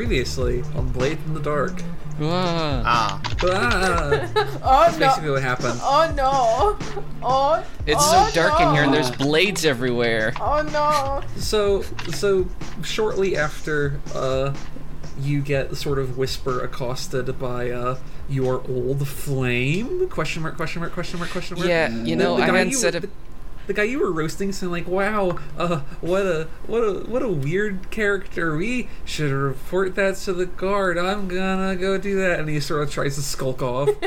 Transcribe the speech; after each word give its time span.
previously 0.00 0.60
on 0.74 0.86
Blade 0.90 1.16
in 1.26 1.32
the 1.32 1.40
Dark. 1.40 1.82
Ah, 2.20 2.82
Ah, 2.84 3.22
Ah, 3.44 4.28
Oh 4.62 4.84
that's 4.84 4.98
no! 4.98 5.06
basically 5.06 5.30
what 5.30 5.42
happened. 5.42 5.80
Oh 5.82 6.12
no! 6.14 7.02
Oh. 7.22 7.64
it's 7.86 8.02
oh, 8.04 8.28
so 8.28 8.34
dark 8.34 8.60
in 8.60 8.74
here 8.74 8.82
and 8.84 8.92
there's 8.92 9.10
blades 9.10 9.64
everywhere. 9.64 10.34
Oh 10.38 10.60
no! 10.70 11.22
So, 11.40 11.80
so 12.12 12.46
shortly 12.82 13.38
after, 13.38 13.98
uh, 14.14 14.54
you 15.18 15.40
get 15.40 15.74
sort 15.78 15.98
of 15.98 16.18
whisper 16.18 16.62
accosted 16.62 17.38
by 17.38 17.70
uh, 17.70 17.96
your 18.28 18.62
old 18.68 19.08
flame? 19.08 20.10
Question 20.10 20.42
mark? 20.42 20.56
Question 20.56 20.80
mark? 20.80 20.92
Question 20.92 21.20
mark? 21.20 21.30
Question 21.30 21.56
mark? 21.56 21.70
Yeah, 21.70 21.88
you 21.88 22.16
know, 22.16 22.36
The 22.36 22.42
I 22.42 22.46
hadn't 22.48 22.72
you- 22.72 22.76
said 22.76 22.96
it. 22.96 23.00
the, 23.00 23.08
the 23.66 23.74
guy 23.74 23.84
you 23.84 23.98
were 23.98 24.12
roasting, 24.12 24.52
saying 24.52 24.72
like, 24.72 24.86
"Wow, 24.86 25.38
uh, 25.56 25.80
what 26.00 26.26
a 26.26 26.48
what 26.66 26.80
a 26.80 26.92
what 27.08 27.22
a 27.22 27.28
weird 27.28 27.90
character. 27.90 28.56
We 28.56 28.88
should 29.04 29.32
report 29.32 29.94
that 29.96 30.16
to 30.16 30.32
the 30.32 30.46
guard. 30.46 30.98
I'm 30.98 31.28
gonna 31.28 31.76
go 31.76 31.98
do 31.98 32.16
that." 32.16 32.40
And 32.40 32.48
he 32.48 32.60
sort 32.60 32.82
of 32.82 32.90
tries 32.90 33.16
to 33.16 33.22
skulk 33.22 33.62
off. 33.62 33.88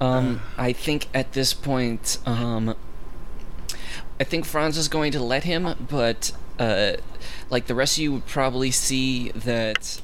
Um, 0.00 0.42
I 0.58 0.72
think 0.72 1.08
at 1.14 1.32
this 1.32 1.54
point, 1.54 2.18
um, 2.26 2.74
I 4.20 4.24
think 4.24 4.44
Franz 4.44 4.76
is 4.76 4.88
going 4.88 5.12
to 5.12 5.20
let 5.20 5.44
him, 5.44 5.86
but 5.88 6.32
uh, 6.58 6.92
like 7.50 7.66
the 7.66 7.74
rest 7.74 7.96
of 7.96 8.02
you 8.02 8.12
would 8.12 8.26
probably 8.26 8.70
see 8.70 9.30
that 9.30 10.00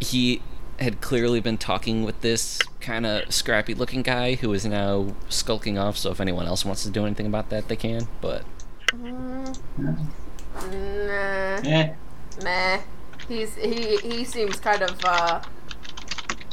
he 0.00 0.42
had 0.78 1.00
clearly 1.00 1.40
been 1.40 1.58
talking 1.58 2.04
with 2.04 2.20
this 2.20 2.58
kind 2.80 3.06
of 3.06 3.32
scrappy 3.32 3.74
looking 3.74 4.02
guy 4.02 4.34
who 4.34 4.52
is 4.52 4.64
now 4.64 5.14
skulking 5.28 5.78
off. 5.78 5.96
So 5.96 6.10
if 6.10 6.20
anyone 6.20 6.46
else 6.46 6.64
wants 6.64 6.82
to 6.84 6.90
do 6.90 7.04
anything 7.06 7.26
about 7.26 7.50
that, 7.50 7.68
they 7.68 7.76
can. 7.76 8.08
But 8.20 8.44
Nah. 8.92 9.52
Eh, 11.64 11.94
Meh. 12.42 12.80
He's 13.28 13.54
he 13.56 13.96
he 13.98 14.24
seems 14.24 14.58
kind 14.58 14.82
of 14.82 14.98
uh 15.04 15.42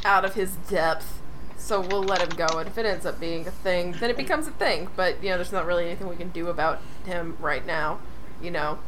out 0.04 0.24
of 0.24 0.34
his 0.34 0.56
depth. 0.68 1.20
So 1.56 1.80
we'll 1.80 2.04
let 2.04 2.22
him 2.22 2.30
go. 2.30 2.58
And 2.58 2.68
if 2.68 2.78
it 2.78 2.86
ends 2.86 3.04
up 3.04 3.18
being 3.18 3.46
a 3.46 3.50
thing, 3.50 3.92
then 3.98 4.10
it 4.10 4.16
becomes 4.16 4.46
a 4.46 4.52
thing. 4.52 4.88
But 4.96 5.22
you 5.22 5.30
know, 5.30 5.36
there's 5.36 5.52
not 5.52 5.66
really 5.66 5.86
anything 5.86 6.08
we 6.08 6.16
can 6.16 6.30
do 6.30 6.48
about 6.48 6.80
him 7.04 7.36
right 7.40 7.66
now. 7.66 7.98
You 8.40 8.50
know. 8.52 8.78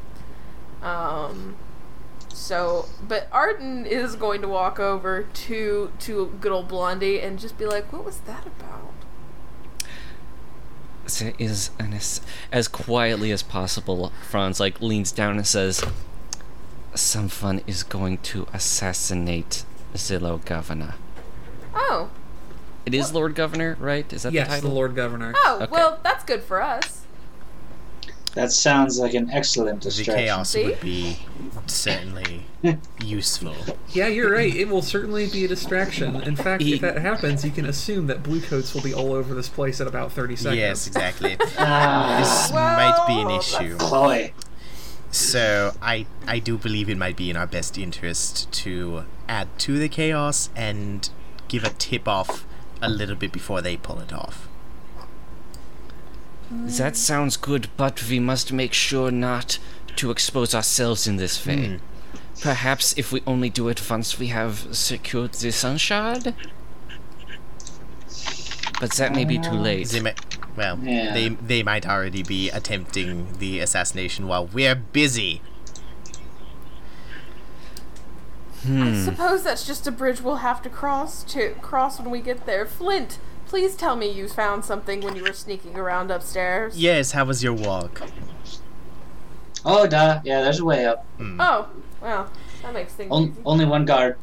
Um. 0.83 1.57
So, 2.51 2.87
but 3.07 3.29
Arden 3.31 3.87
is 3.87 4.17
going 4.17 4.43
to 4.43 4.49
walk 4.49 4.81
over 4.81 5.23
to 5.23 5.93
to 6.01 6.37
good 6.41 6.51
old 6.51 6.67
Blondie 6.67 7.21
and 7.21 7.39
just 7.39 7.57
be 7.57 7.65
like, 7.65 7.93
"What 7.93 8.05
was 8.05 8.19
that 8.27 8.45
about?" 8.45 8.93
there 11.21 11.33
is 11.39 11.71
an 11.79 11.93
as, 11.95 12.21
as 12.51 12.67
quietly 12.67 13.31
as 13.31 13.45
possible. 13.45 14.11
Franz 14.29 14.59
like 14.59 14.81
leans 14.81 15.13
down 15.13 15.37
and 15.37 15.47
says, 15.47 15.85
"Someone 16.93 17.61
is 17.69 17.85
going 17.85 18.19
to 18.19 18.49
assassinate 18.53 19.65
Zillow 19.95 20.45
Governor." 20.45 20.95
Oh, 21.73 22.11
It 22.85 22.95
is 22.95 23.13
Lord 23.15 23.37
Governor, 23.37 23.77
right? 23.79 24.13
Is 24.13 24.25
that 24.25 24.33
yes, 24.33 24.49
the 24.49 24.55
the 24.55 24.61
title? 24.63 24.75
Lord 24.75 24.97
Governor. 24.97 25.35
oh, 25.37 25.61
Okay. 25.63 25.71
well, 25.71 26.01
that's 26.03 26.25
good 26.25 26.43
for 26.43 26.61
us. 26.61 27.00
That 28.35 28.53
sounds 28.53 28.99
like 28.99 29.15
an 29.15 29.31
excellent 29.31 29.83
the 29.83 29.91
distraction. 29.91 30.25
chaos 30.25 30.51
See? 30.51 30.65
would 30.67 30.81
be 30.81 31.19
certainly 31.67 32.47
useful. 33.05 33.55
Yeah, 33.91 34.07
you're 34.09 34.31
right. 34.33 34.55
It 34.55 34.69
will 34.69 34.83
certainly 34.83 35.29
be 35.29 35.45
a 35.45 35.49
distraction. 35.49 36.17
In 36.23 36.37
fact, 36.37 36.63
He- 36.63 36.75
if 36.75 36.81
that 36.83 36.99
happens, 36.99 37.45
you 37.45 37.51
can 37.51 37.67
assume 37.67 38.07
that 38.09 38.23
blue 38.23 38.41
coats 38.41 38.75
will 38.75 38.83
be 38.83 38.95
all 38.95 39.13
over 39.13 39.35
this 39.35 39.49
place 39.49 39.81
at 39.81 39.87
about 39.87 40.13
30 40.13 40.37
seconds. 40.37 40.57
Yes, 40.59 40.87
exactly. 40.87 41.37
Ah, 41.59 42.19
this 42.21 42.53
might 42.53 43.05
be 43.09 43.21
an 43.21 43.31
issue. 43.31 43.77
Chloe. 43.79 44.33
So 45.11 45.75
I 45.83 46.07
I 46.27 46.39
do 46.39 46.57
believe 46.57 46.89
it 46.89 46.97
might 46.97 47.17
be 47.17 47.31
in 47.31 47.37
our 47.37 47.47
best 47.47 47.77
interest 47.77 48.51
to 48.53 49.05
add 49.29 49.49
to 49.61 49.79
the 49.79 49.89
chaos 49.89 50.51
and 50.55 51.11
give 51.49 51.65
a 51.65 51.71
tip 51.71 52.07
off 52.07 52.47
a 52.81 52.89
little 52.89 53.17
bit 53.17 53.33
before 53.33 53.61
they 53.61 53.77
pull 53.77 53.99
it 53.99 54.13
off. 54.13 54.47
That 56.51 56.97
sounds 56.97 57.37
good, 57.37 57.69
but 57.77 58.09
we 58.09 58.19
must 58.19 58.53
make 58.53 58.73
sure 58.73 59.11
not 59.11 59.59
to 59.97 60.11
expose 60.11 60.55
ourselves 60.55 61.07
in 61.07 61.17
this 61.17 61.47
way. 61.47 61.67
Hmm. 61.69 61.77
Perhaps 62.41 62.95
if 62.97 63.13
we 63.13 63.23
only 63.27 63.51
do 63.51 63.69
it 63.69 63.89
once 63.89 64.19
we 64.19 64.29
have 64.29 64.67
secured 64.75 65.35
the 65.35 65.53
sunshard? 65.53 66.35
But 68.81 68.93
that 68.95 69.15
may 69.15 69.25
be 69.25 69.39
too 69.39 69.51
late. 69.53 69.89
They 69.89 70.01
might, 70.01 70.19
well, 70.57 70.79
Yeah. 70.83 71.13
they 71.13 71.29
they 71.29 71.63
might 71.63 71.87
already 71.87 72.23
be 72.23 72.49
attempting 72.51 73.35
the 73.39 73.61
assassination 73.61 74.27
while 74.27 74.47
we're 74.47 74.75
busy. 74.75 75.43
Hmm. 78.65 78.83
I 78.83 78.95
suppose 79.05 79.43
that's 79.43 79.67
just 79.67 79.87
a 79.87 79.91
bridge 79.93 80.21
we'll 80.21 80.37
have 80.37 80.61
to 80.63 80.69
cross 80.71 81.23
to 81.25 81.51
cross 81.63 81.99
when 82.01 82.11
we 82.11 82.21
get 82.21 82.45
there. 82.47 82.67
Flint, 82.67 83.19
please 83.51 83.75
tell 83.75 83.97
me 83.97 84.09
you 84.09 84.29
found 84.29 84.65
something 84.65 85.01
when 85.01 85.17
you 85.17 85.25
were 85.25 85.33
sneaking 85.33 85.77
around 85.77 86.09
upstairs. 86.09 86.79
Yes, 86.79 87.11
how 87.11 87.25
was 87.25 87.43
your 87.43 87.53
walk? 87.53 88.01
Oh, 89.65 89.89
duh. 89.89 90.21
Yeah, 90.25 90.41
there's 90.43 90.61
a 90.61 90.65
way 90.65 90.87
up. 90.87 91.05
Oh, 91.21 91.69
well, 92.01 92.31
that 92.63 92.73
makes 92.73 92.93
things 92.93 93.11
On- 93.11 93.25
easy. 93.25 93.41
only 93.45 93.65
one 93.65 93.85
guard. 93.85 94.17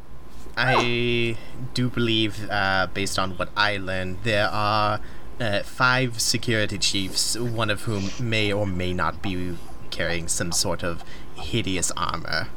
I 0.56 1.36
do 1.74 1.90
believe, 1.90 2.48
uh, 2.50 2.86
based 2.94 3.18
on 3.18 3.32
what 3.36 3.50
I 3.54 3.76
learned, 3.76 4.16
there 4.24 4.48
are 4.48 4.98
uh, 5.38 5.62
five 5.62 6.20
security 6.22 6.78
chiefs, 6.78 7.38
one 7.38 7.68
of 7.68 7.82
whom 7.82 8.08
may 8.18 8.50
or 8.50 8.66
may 8.66 8.94
not 8.94 9.20
be 9.20 9.58
carrying 9.90 10.26
some 10.26 10.52
sort 10.52 10.82
of 10.82 11.04
hideous 11.34 11.92
armor. 11.98 12.48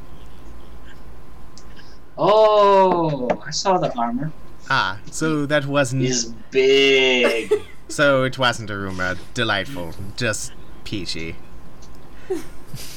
Oh, 2.16 3.28
I 3.46 3.50
saw 3.50 3.76
the 3.76 3.94
armor. 3.96 4.32
Ah, 4.74 5.00
so 5.10 5.44
that 5.44 5.66
wasn't. 5.66 6.00
He's 6.00 6.24
big. 6.50 7.52
So 7.88 8.22
it 8.24 8.38
wasn't 8.38 8.70
a 8.70 8.76
rumor. 8.78 9.16
Delightful. 9.34 9.92
Just 10.16 10.54
peachy. 10.84 11.36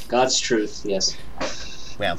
God's 0.08 0.40
truth, 0.40 0.86
yes. 0.86 1.18
Well, 2.00 2.18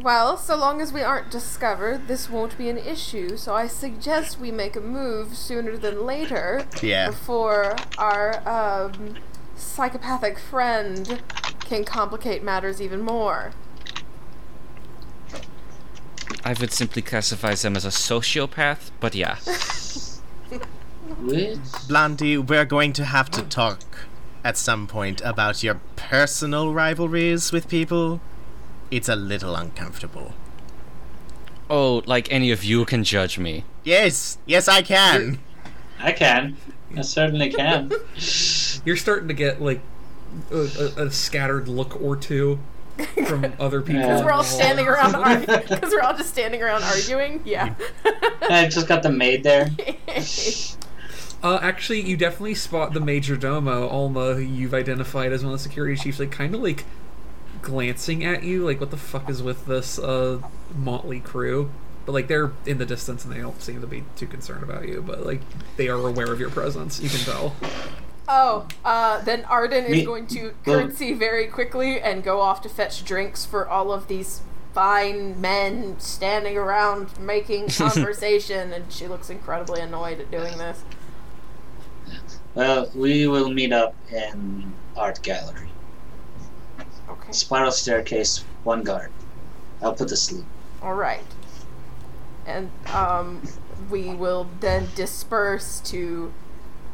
Well, 0.00 0.36
so 0.36 0.54
long 0.54 0.80
as 0.80 0.92
we 0.92 1.02
aren't 1.02 1.32
discovered, 1.32 2.06
this 2.06 2.30
won't 2.30 2.56
be 2.56 2.68
an 2.68 2.78
issue. 2.78 3.36
So 3.36 3.56
I 3.56 3.66
suggest 3.66 4.38
we 4.38 4.52
make 4.52 4.76
a 4.76 4.80
move 4.80 5.36
sooner 5.36 5.76
than 5.76 6.06
later 6.06 6.64
yeah. 6.80 7.08
before 7.08 7.74
our 7.98 8.48
um, 8.48 9.16
psychopathic 9.56 10.38
friend 10.38 11.20
can 11.58 11.82
complicate 11.82 12.44
matters 12.44 12.80
even 12.80 13.00
more. 13.00 13.50
I 16.44 16.54
would 16.54 16.72
simply 16.72 17.02
classify 17.02 17.54
them 17.54 17.76
as 17.76 17.84
a 17.84 17.88
sociopath, 17.88 18.90
but 18.98 19.14
yeah. 19.14 19.36
Which? 21.20 21.58
Blondie, 21.86 22.38
we're 22.38 22.64
going 22.64 22.92
to 22.94 23.04
have 23.04 23.30
to 23.32 23.42
talk 23.42 23.82
at 24.42 24.56
some 24.56 24.86
point 24.86 25.20
about 25.22 25.62
your 25.62 25.80
personal 25.96 26.72
rivalries 26.72 27.52
with 27.52 27.68
people. 27.68 28.20
It's 28.90 29.08
a 29.08 29.16
little 29.16 29.54
uncomfortable. 29.54 30.32
Oh, 31.68 32.02
like 32.06 32.32
any 32.32 32.50
of 32.50 32.64
you 32.64 32.84
can 32.84 33.04
judge 33.04 33.38
me. 33.38 33.64
Yes, 33.84 34.38
yes, 34.46 34.66
I 34.66 34.82
can. 34.82 35.38
I 35.98 36.12
can. 36.12 36.56
I 36.96 37.02
certainly 37.02 37.50
can. 37.50 37.92
You're 38.84 38.96
starting 38.96 39.28
to 39.28 39.34
get 39.34 39.60
like 39.60 39.80
a, 40.50 40.56
a, 40.56 41.06
a 41.06 41.10
scattered 41.10 41.68
look 41.68 42.00
or 42.00 42.16
two 42.16 42.58
from 43.26 43.52
other 43.60 43.82
people. 43.82 44.02
Yeah. 44.02 44.24
We're 44.24 44.32
all 44.32 44.44
standing 44.44 44.86
around 44.86 45.14
arguing 45.16 45.62
because 45.68 45.92
we're 45.92 46.02
all 46.02 46.16
just 46.16 46.30
standing 46.30 46.62
around 46.62 46.82
arguing. 46.82 47.42
Yeah. 47.44 47.74
I 48.42 48.68
just 48.68 48.88
got 48.88 49.02
the 49.02 49.10
maid 49.10 49.42
there. 49.42 49.70
Uh, 51.42 51.58
actually, 51.62 52.02
you 52.02 52.18
definitely 52.18 52.54
spot 52.54 52.92
the 52.92 53.00
major 53.00 53.34
domo, 53.34 53.88
Alma, 53.88 54.34
who 54.34 54.42
you've 54.42 54.74
identified 54.74 55.32
as 55.32 55.42
one 55.42 55.54
of 55.54 55.58
the 55.58 55.62
security 55.62 55.96
chiefs, 55.96 56.20
like 56.20 56.30
kind 56.30 56.54
of 56.54 56.60
like 56.60 56.84
glancing 57.62 58.24
at 58.24 58.42
you, 58.42 58.64
like 58.64 58.78
what 58.78 58.90
the 58.90 58.96
fuck 58.98 59.30
is 59.30 59.42
with 59.42 59.64
this 59.64 59.98
uh, 59.98 60.40
motley 60.76 61.20
crew? 61.20 61.70
But 62.04 62.12
like 62.12 62.28
they're 62.28 62.52
in 62.66 62.76
the 62.76 62.84
distance 62.84 63.24
and 63.24 63.32
they 63.32 63.40
don't 63.40 63.60
seem 63.62 63.80
to 63.80 63.86
be 63.86 64.04
too 64.16 64.26
concerned 64.26 64.62
about 64.62 64.86
you. 64.86 65.02
But 65.06 65.24
like 65.24 65.40
they 65.78 65.88
are 65.88 66.06
aware 66.06 66.30
of 66.30 66.40
your 66.40 66.50
presence. 66.50 67.00
You 67.00 67.08
can 67.08 67.20
tell. 67.20 67.56
Oh, 68.32 68.68
uh, 68.84 69.20
then 69.22 69.44
Arden 69.46 69.86
is 69.86 69.90
Me- 69.90 70.04
going 70.04 70.28
to 70.28 70.54
curtsy 70.64 71.12
very 71.14 71.48
quickly 71.48 72.00
and 72.00 72.22
go 72.22 72.40
off 72.40 72.62
to 72.62 72.68
fetch 72.68 73.04
drinks 73.04 73.44
for 73.44 73.68
all 73.68 73.90
of 73.90 74.06
these 74.06 74.42
fine 74.72 75.40
men 75.40 75.98
standing 75.98 76.56
around 76.56 77.18
making 77.18 77.68
conversation, 77.70 78.72
and 78.72 78.92
she 78.92 79.08
looks 79.08 79.30
incredibly 79.30 79.80
annoyed 79.80 80.20
at 80.20 80.30
doing 80.30 80.56
this. 80.58 80.84
Well, 82.54 82.88
we 82.94 83.26
will 83.26 83.50
meet 83.50 83.72
up 83.72 83.96
in 84.12 84.74
art 84.96 85.20
gallery. 85.24 85.68
Okay. 87.08 87.32
Spiral 87.32 87.72
staircase, 87.72 88.44
one 88.62 88.84
guard. 88.84 89.10
I'll 89.82 89.94
put 89.94 90.06
to 90.06 90.16
sleep. 90.16 90.44
All 90.82 90.94
right. 90.94 91.24
And 92.46 92.70
um, 92.92 93.42
we 93.90 94.14
will 94.14 94.48
then 94.60 94.86
disperse 94.94 95.80
to 95.86 96.32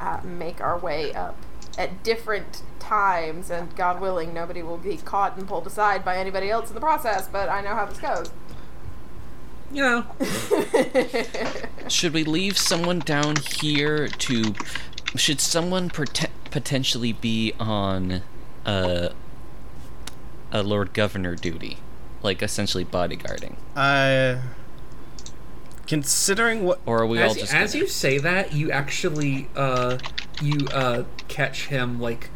uh, 0.00 0.20
make 0.25 0.60
our 0.60 0.78
way 0.78 1.12
up 1.14 1.37
at 1.78 2.02
different 2.02 2.62
times, 2.78 3.50
and 3.50 3.75
God 3.76 4.00
willing, 4.00 4.32
nobody 4.32 4.62
will 4.62 4.78
be 4.78 4.96
caught 4.96 5.37
and 5.37 5.46
pulled 5.46 5.66
aside 5.66 6.04
by 6.04 6.16
anybody 6.16 6.50
else 6.50 6.69
in 6.69 6.75
the 6.75 6.81
process. 6.81 7.28
But 7.28 7.48
I 7.48 7.60
know 7.60 7.75
how 7.75 7.84
this 7.87 7.98
goes. 7.98 8.31
You 9.72 9.82
know, 9.82 10.06
Should 11.88 12.14
we 12.14 12.22
leave 12.25 12.56
someone 12.56 13.00
down 13.00 13.34
here 13.37 14.06
to? 14.08 14.54
Should 15.16 15.40
someone 15.40 15.90
prote- 15.90 16.31
potentially 16.50 17.12
be 17.12 17.52
on 17.58 18.22
uh, 18.64 19.08
a 20.52 20.62
Lord 20.62 20.92
Governor 20.94 21.34
duty, 21.34 21.78
like 22.22 22.42
essentially 22.42 22.84
bodyguarding, 22.84 23.56
Uh, 23.75 24.37
considering 25.87 26.65
what 26.65 26.81
or 26.87 27.03
are 27.03 27.06
we 27.06 27.21
all 27.23 27.35
just 27.35 27.55
as 27.55 27.73
gonna- 27.73 27.85
you 27.85 27.88
say 27.88 28.19
that, 28.19 28.53
you 28.53 28.71
actually 28.71 29.49
uh, 29.56 29.99
you 30.43 30.67
uh, 30.73 31.05
catch 31.29 31.67
him 31.69 32.00
like 32.00 32.31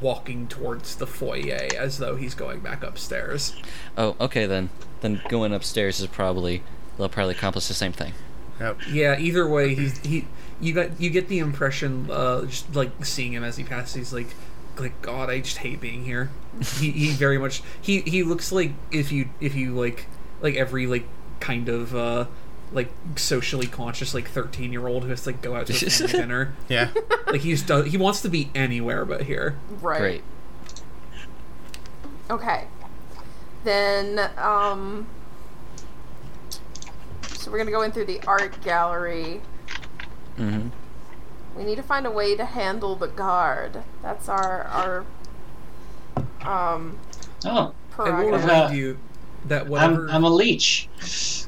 walking 0.00 0.48
towards 0.48 0.96
the 0.96 1.06
foyer 1.06 1.68
as 1.78 1.98
though 1.98 2.16
he's 2.16 2.34
going 2.34 2.60
back 2.60 2.82
upstairs. 2.82 3.54
Oh, 3.96 4.16
okay 4.20 4.46
then. 4.46 4.70
Then 5.00 5.20
going 5.28 5.52
upstairs 5.52 6.00
is 6.00 6.06
probably 6.08 6.62
they'll 6.98 7.08
probably 7.08 7.34
accomplish 7.34 7.68
the 7.68 7.74
same 7.74 7.92
thing. 7.92 8.12
oh, 8.60 8.76
Yeah, 8.90 9.18
either 9.18 9.46
way, 9.48 9.74
he's 9.74 9.98
he. 9.98 10.26
You 10.60 10.72
got 10.72 10.98
you 11.00 11.10
get 11.10 11.28
the 11.28 11.38
impression, 11.38 12.08
uh, 12.10 12.46
just 12.46 12.74
like 12.74 13.04
seeing 13.04 13.32
him 13.34 13.44
as 13.44 13.58
he 13.58 13.64
passes, 13.64 13.94
he's 13.94 14.12
like, 14.12 14.28
like 14.78 15.00
God, 15.02 15.28
I 15.30 15.40
just 15.40 15.58
hate 15.58 15.80
being 15.80 16.04
here. 16.04 16.30
he 16.78 16.90
he 16.90 17.10
very 17.12 17.36
much 17.38 17.62
he 17.80 18.00
he 18.00 18.22
looks 18.22 18.50
like 18.50 18.72
if 18.90 19.12
you 19.12 19.28
if 19.40 19.54
you 19.54 19.72
like 19.78 20.06
like 20.40 20.54
every 20.56 20.86
like 20.86 21.04
kind 21.40 21.68
of 21.68 21.94
uh 21.94 22.24
like 22.72 22.90
socially 23.16 23.66
conscious 23.66 24.12
like 24.12 24.28
thirteen 24.28 24.72
year 24.72 24.86
old 24.88 25.04
who 25.04 25.10
has 25.10 25.22
to 25.22 25.30
like 25.30 25.40
go 25.42 25.54
out 25.54 25.66
to 25.68 25.72
a 25.72 25.76
family 25.90 26.12
dinner. 26.12 26.54
yeah. 26.68 26.90
Like 27.26 27.40
he's 27.40 27.62
do- 27.62 27.82
he 27.82 27.96
wants 27.96 28.22
to 28.22 28.28
be 28.28 28.50
anywhere 28.54 29.04
but 29.04 29.22
here. 29.22 29.56
right. 29.80 29.98
Great. 29.98 30.22
Okay. 32.30 32.64
Then, 33.64 34.30
um. 34.38 35.06
So 37.22 37.50
we're 37.50 37.58
gonna 37.58 37.70
go 37.70 37.82
in 37.82 37.92
through 37.92 38.06
the 38.06 38.20
art 38.26 38.60
gallery. 38.62 39.40
mm-hmm. 40.36 40.68
We 41.56 41.64
need 41.64 41.76
to 41.76 41.82
find 41.82 42.06
a 42.06 42.10
way 42.10 42.36
to 42.36 42.44
handle 42.44 42.96
the 42.96 43.06
guard. 43.08 43.82
That's 44.02 44.28
our 44.28 44.64
our 44.64 45.04
um 46.42 46.98
Oh, 47.44 47.48
I 47.48 47.54
will 47.62 47.74
prerogative. 47.90 48.40
remind 48.42 48.76
you 48.76 48.98
that 49.48 49.66
whatever 49.68 50.08
I'm, 50.08 50.16
I'm 50.16 50.24
a 50.24 50.30
leech. 50.30 50.88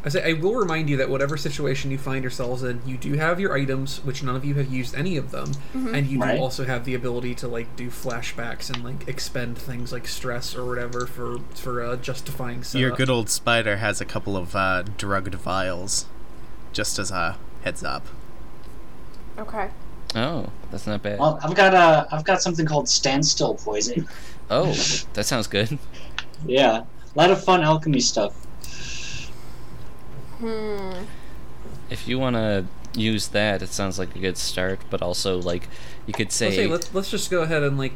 I 0.04 0.08
say 0.10 0.30
I 0.30 0.34
will 0.34 0.54
remind 0.54 0.88
you 0.88 0.96
that 0.98 1.10
whatever 1.10 1.36
situation 1.36 1.90
you 1.90 1.98
find 1.98 2.22
yourselves 2.22 2.62
in, 2.62 2.80
you 2.86 2.96
do 2.96 3.14
have 3.14 3.40
your 3.40 3.52
items, 3.56 3.98
which 4.04 4.22
none 4.22 4.36
of 4.36 4.44
you 4.44 4.54
have 4.54 4.72
used 4.72 4.94
any 4.94 5.16
of 5.16 5.30
them, 5.30 5.52
and 5.74 6.06
you 6.06 6.20
Right. 6.20 6.36
do 6.36 6.42
also 6.42 6.64
have 6.64 6.84
the 6.84 6.94
ability 6.94 7.34
to 7.36 7.48
like 7.48 7.74
do 7.76 7.88
flashbacks 7.90 8.72
and 8.72 8.84
like 8.84 9.08
expend 9.08 9.58
things 9.58 9.92
like 9.92 10.06
stress 10.06 10.54
or 10.54 10.64
whatever 10.64 11.06
for 11.06 11.38
for 11.54 11.82
uh, 11.82 11.96
justifying. 11.96 12.62
Setup. 12.62 12.80
Your 12.80 12.90
good 12.92 13.10
old 13.10 13.28
spider 13.28 13.76
has 13.78 14.00
a 14.00 14.04
couple 14.04 14.36
of 14.36 14.54
uh, 14.54 14.82
drugged 14.96 15.34
vials, 15.34 16.06
just 16.72 16.98
as 16.98 17.10
a 17.10 17.36
heads 17.62 17.82
up. 17.82 18.06
Okay. 19.38 19.70
Oh, 20.14 20.50
that's 20.70 20.86
not 20.86 21.02
bad. 21.02 21.18
Well, 21.18 21.38
I've 21.42 21.54
got 21.54 21.74
a, 21.74 22.08
I've 22.14 22.24
got 22.24 22.40
something 22.40 22.64
called 22.66 22.88
standstill 22.88 23.54
poison. 23.56 24.08
Oh, 24.50 24.72
that 25.12 25.24
sounds 25.24 25.46
good. 25.46 25.78
Yeah, 26.46 26.84
a 27.14 27.18
lot 27.18 27.30
of 27.30 27.42
fun 27.42 27.62
alchemy 27.62 28.00
stuff. 28.00 28.34
Hmm. 30.38 31.04
If 31.90 32.06
you 32.06 32.18
want 32.18 32.36
to 32.36 32.66
use 32.94 33.28
that, 33.28 33.62
it 33.62 33.70
sounds 33.70 33.98
like 33.98 34.14
a 34.14 34.18
good 34.18 34.36
start. 34.36 34.80
But 34.90 35.02
also, 35.02 35.40
like, 35.40 35.68
you 36.06 36.12
could 36.12 36.32
say, 36.32 36.46
Let's 36.46 36.56
say 36.56 36.66
let's 36.66 36.94
let's 36.94 37.10
just 37.10 37.30
go 37.30 37.42
ahead 37.42 37.62
and 37.62 37.78
like 37.78 37.94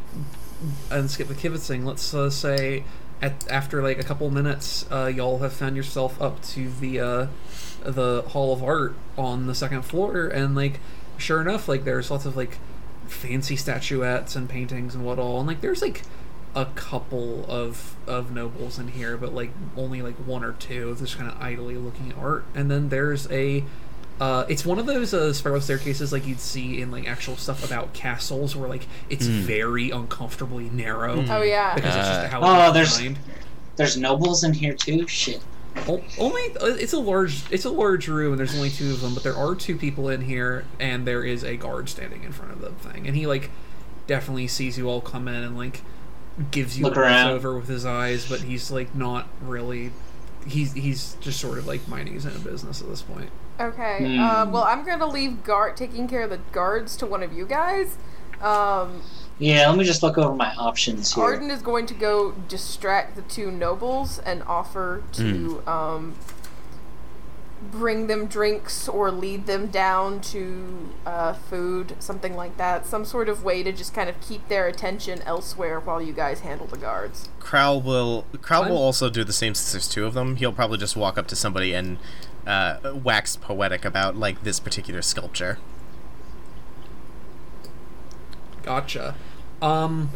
and 0.90 1.10
skip 1.10 1.28
the 1.28 1.34
kibitzing. 1.34 1.84
Let's 1.84 2.12
uh, 2.14 2.30
say 2.30 2.84
at 3.20 3.48
after 3.48 3.82
like 3.82 3.98
a 3.98 4.02
couple 4.02 4.30
minutes, 4.30 4.86
uh, 4.90 5.06
y'all 5.06 5.38
have 5.38 5.52
found 5.52 5.76
yourself 5.76 6.20
up 6.20 6.42
to 6.42 6.70
the 6.70 7.00
uh, 7.00 7.26
the 7.84 8.22
Hall 8.28 8.52
of 8.52 8.62
Art 8.62 8.94
on 9.16 9.46
the 9.46 9.54
second 9.54 9.82
floor, 9.82 10.26
and 10.26 10.54
like 10.54 10.80
sure 11.16 11.40
enough, 11.40 11.68
like 11.68 11.84
there's 11.84 12.10
lots 12.10 12.26
of 12.26 12.36
like 12.36 12.58
fancy 13.06 13.56
statuettes 13.56 14.34
and 14.34 14.48
paintings 14.48 14.94
and 14.94 15.04
what 15.04 15.18
all, 15.18 15.38
and 15.38 15.46
like 15.46 15.60
there's 15.60 15.82
like 15.82 16.02
a 16.54 16.66
couple 16.66 17.44
of 17.48 17.94
of 18.06 18.30
nobles 18.32 18.78
in 18.78 18.88
here, 18.88 19.16
but 19.16 19.34
like 19.34 19.50
only 19.76 20.02
like 20.02 20.16
one 20.16 20.44
or 20.44 20.52
two 20.52 20.94
just 20.98 21.16
kind 21.16 21.30
of 21.30 21.40
idly 21.40 21.76
looking 21.76 22.10
at 22.12 22.18
art, 22.18 22.44
and 22.54 22.70
then 22.70 22.88
there's 22.90 23.30
a 23.30 23.64
uh, 24.20 24.44
it's 24.48 24.64
one 24.64 24.78
of 24.78 24.86
those 24.86 25.12
uh, 25.14 25.32
spiral 25.32 25.60
staircases 25.60 26.12
like 26.12 26.26
you'd 26.26 26.38
see 26.38 26.80
in 26.80 26.90
like 26.90 27.08
actual 27.08 27.36
stuff 27.36 27.64
about 27.64 27.92
castles, 27.94 28.54
where 28.54 28.68
like 28.68 28.86
it's 29.08 29.26
very 29.26 29.90
uncomfortably 29.90 30.68
narrow 30.70 31.24
Oh 31.28 31.42
yeah. 31.42 31.74
because 31.74 31.96
it's 31.96 32.06
Uh, 32.06 32.22
just 32.22 32.32
how 32.32 32.40
Oh, 32.42 32.64
it's 32.66 32.72
there's- 32.74 32.96
designed. 32.98 33.18
There's 33.76 33.96
nobles 33.96 34.44
in 34.44 34.52
here 34.52 34.74
too. 34.74 35.08
Shit. 35.08 35.40
O- 35.88 36.02
Only 36.18 36.42
uh, 36.60 36.66
it's 36.66 36.92
a 36.92 36.98
large 36.98 37.50
it's 37.50 37.64
a 37.64 37.70
large 37.70 38.06
room 38.06 38.32
and 38.32 38.38
there's 38.38 38.54
only 38.54 38.68
two 38.68 38.90
of 38.92 39.00
them, 39.00 39.14
but 39.14 39.22
there 39.22 39.34
are 39.34 39.54
two 39.54 39.76
people 39.78 40.10
in 40.10 40.20
here 40.20 40.66
and 40.78 41.06
there 41.06 41.24
is 41.24 41.42
a 41.42 41.56
guard 41.56 41.88
standing 41.88 42.22
in 42.22 42.32
front 42.32 42.52
of 42.52 42.60
the 42.60 42.70
thing, 42.90 43.06
and 43.06 43.16
he 43.16 43.26
like 43.26 43.50
definitely 44.06 44.46
sees 44.46 44.76
you 44.76 44.88
all 44.90 45.00
come 45.00 45.26
in 45.26 45.42
and 45.42 45.56
like 45.56 45.80
gives 46.50 46.78
you 46.78 46.84
Look 46.84 46.96
a 46.96 47.00
once 47.00 47.28
over 47.28 47.54
with 47.56 47.68
his 47.68 47.84
eyes, 47.84 48.28
but 48.28 48.40
he's 48.40 48.70
like 48.70 48.94
not 48.94 49.28
really. 49.42 49.92
He's 50.46 50.72
he's 50.72 51.14
just 51.20 51.40
sort 51.40 51.58
of 51.58 51.66
like 51.66 51.86
minding 51.86 52.14
his 52.14 52.26
own 52.26 52.40
business 52.42 52.80
at 52.80 52.88
this 52.88 53.02
point. 53.02 53.30
Okay. 53.60 53.98
Hmm. 54.16 54.18
Uh, 54.18 54.46
well, 54.50 54.64
I'm 54.64 54.84
gonna 54.84 55.06
leave 55.06 55.44
guard 55.44 55.76
taking 55.76 56.08
care 56.08 56.22
of 56.22 56.30
the 56.30 56.40
guards 56.52 56.96
to 56.96 57.06
one 57.06 57.22
of 57.22 57.32
you 57.32 57.46
guys. 57.46 57.96
Um, 58.40 59.02
Yeah, 59.38 59.68
let 59.68 59.78
me 59.78 59.84
just 59.84 60.02
look 60.02 60.18
over 60.18 60.34
my 60.34 60.52
options 60.56 61.14
here. 61.14 61.22
Arden 61.22 61.50
is 61.50 61.62
going 61.62 61.86
to 61.86 61.94
go 61.94 62.32
distract 62.48 63.14
the 63.14 63.22
two 63.22 63.50
nobles 63.52 64.18
and 64.20 64.42
offer 64.44 65.02
to 65.12 65.62
um, 65.66 66.16
bring 67.70 68.06
them 68.06 68.26
drinks 68.26 68.88
or 68.88 69.10
lead 69.10 69.46
them 69.46 69.68
down 69.68 70.20
to 70.20 70.90
uh, 71.06 71.32
food, 71.32 71.94
something 71.98 72.34
like 72.34 72.56
that. 72.56 72.86
Some 72.86 73.04
sort 73.04 73.28
of 73.28 73.44
way 73.44 73.62
to 73.62 73.72
just 73.72 73.94
kind 73.94 74.08
of 74.08 74.20
keep 74.20 74.48
their 74.48 74.66
attention 74.66 75.22
elsewhere 75.22 75.78
while 75.80 76.02
you 76.02 76.12
guys 76.12 76.40
handle 76.40 76.66
the 76.66 76.78
guards. 76.78 77.28
Crowl 77.38 77.80
will 77.80 78.26
Crowl 78.40 78.68
will 78.68 78.78
also 78.78 79.08
do 79.08 79.24
the 79.24 79.32
same 79.32 79.54
since 79.54 79.72
there's 79.72 79.88
two 79.88 80.06
of 80.06 80.14
them. 80.14 80.36
He'll 80.36 80.52
probably 80.52 80.78
just 80.78 80.96
walk 80.96 81.16
up 81.16 81.26
to 81.28 81.36
somebody 81.36 81.72
and 81.72 81.98
uh, 82.46 82.94
wax 83.02 83.36
poetic 83.36 83.84
about 83.84 84.16
like 84.16 84.42
this 84.42 84.58
particular 84.58 85.02
sculpture. 85.02 85.58
Gotcha. 88.62 89.14
Um, 89.60 90.10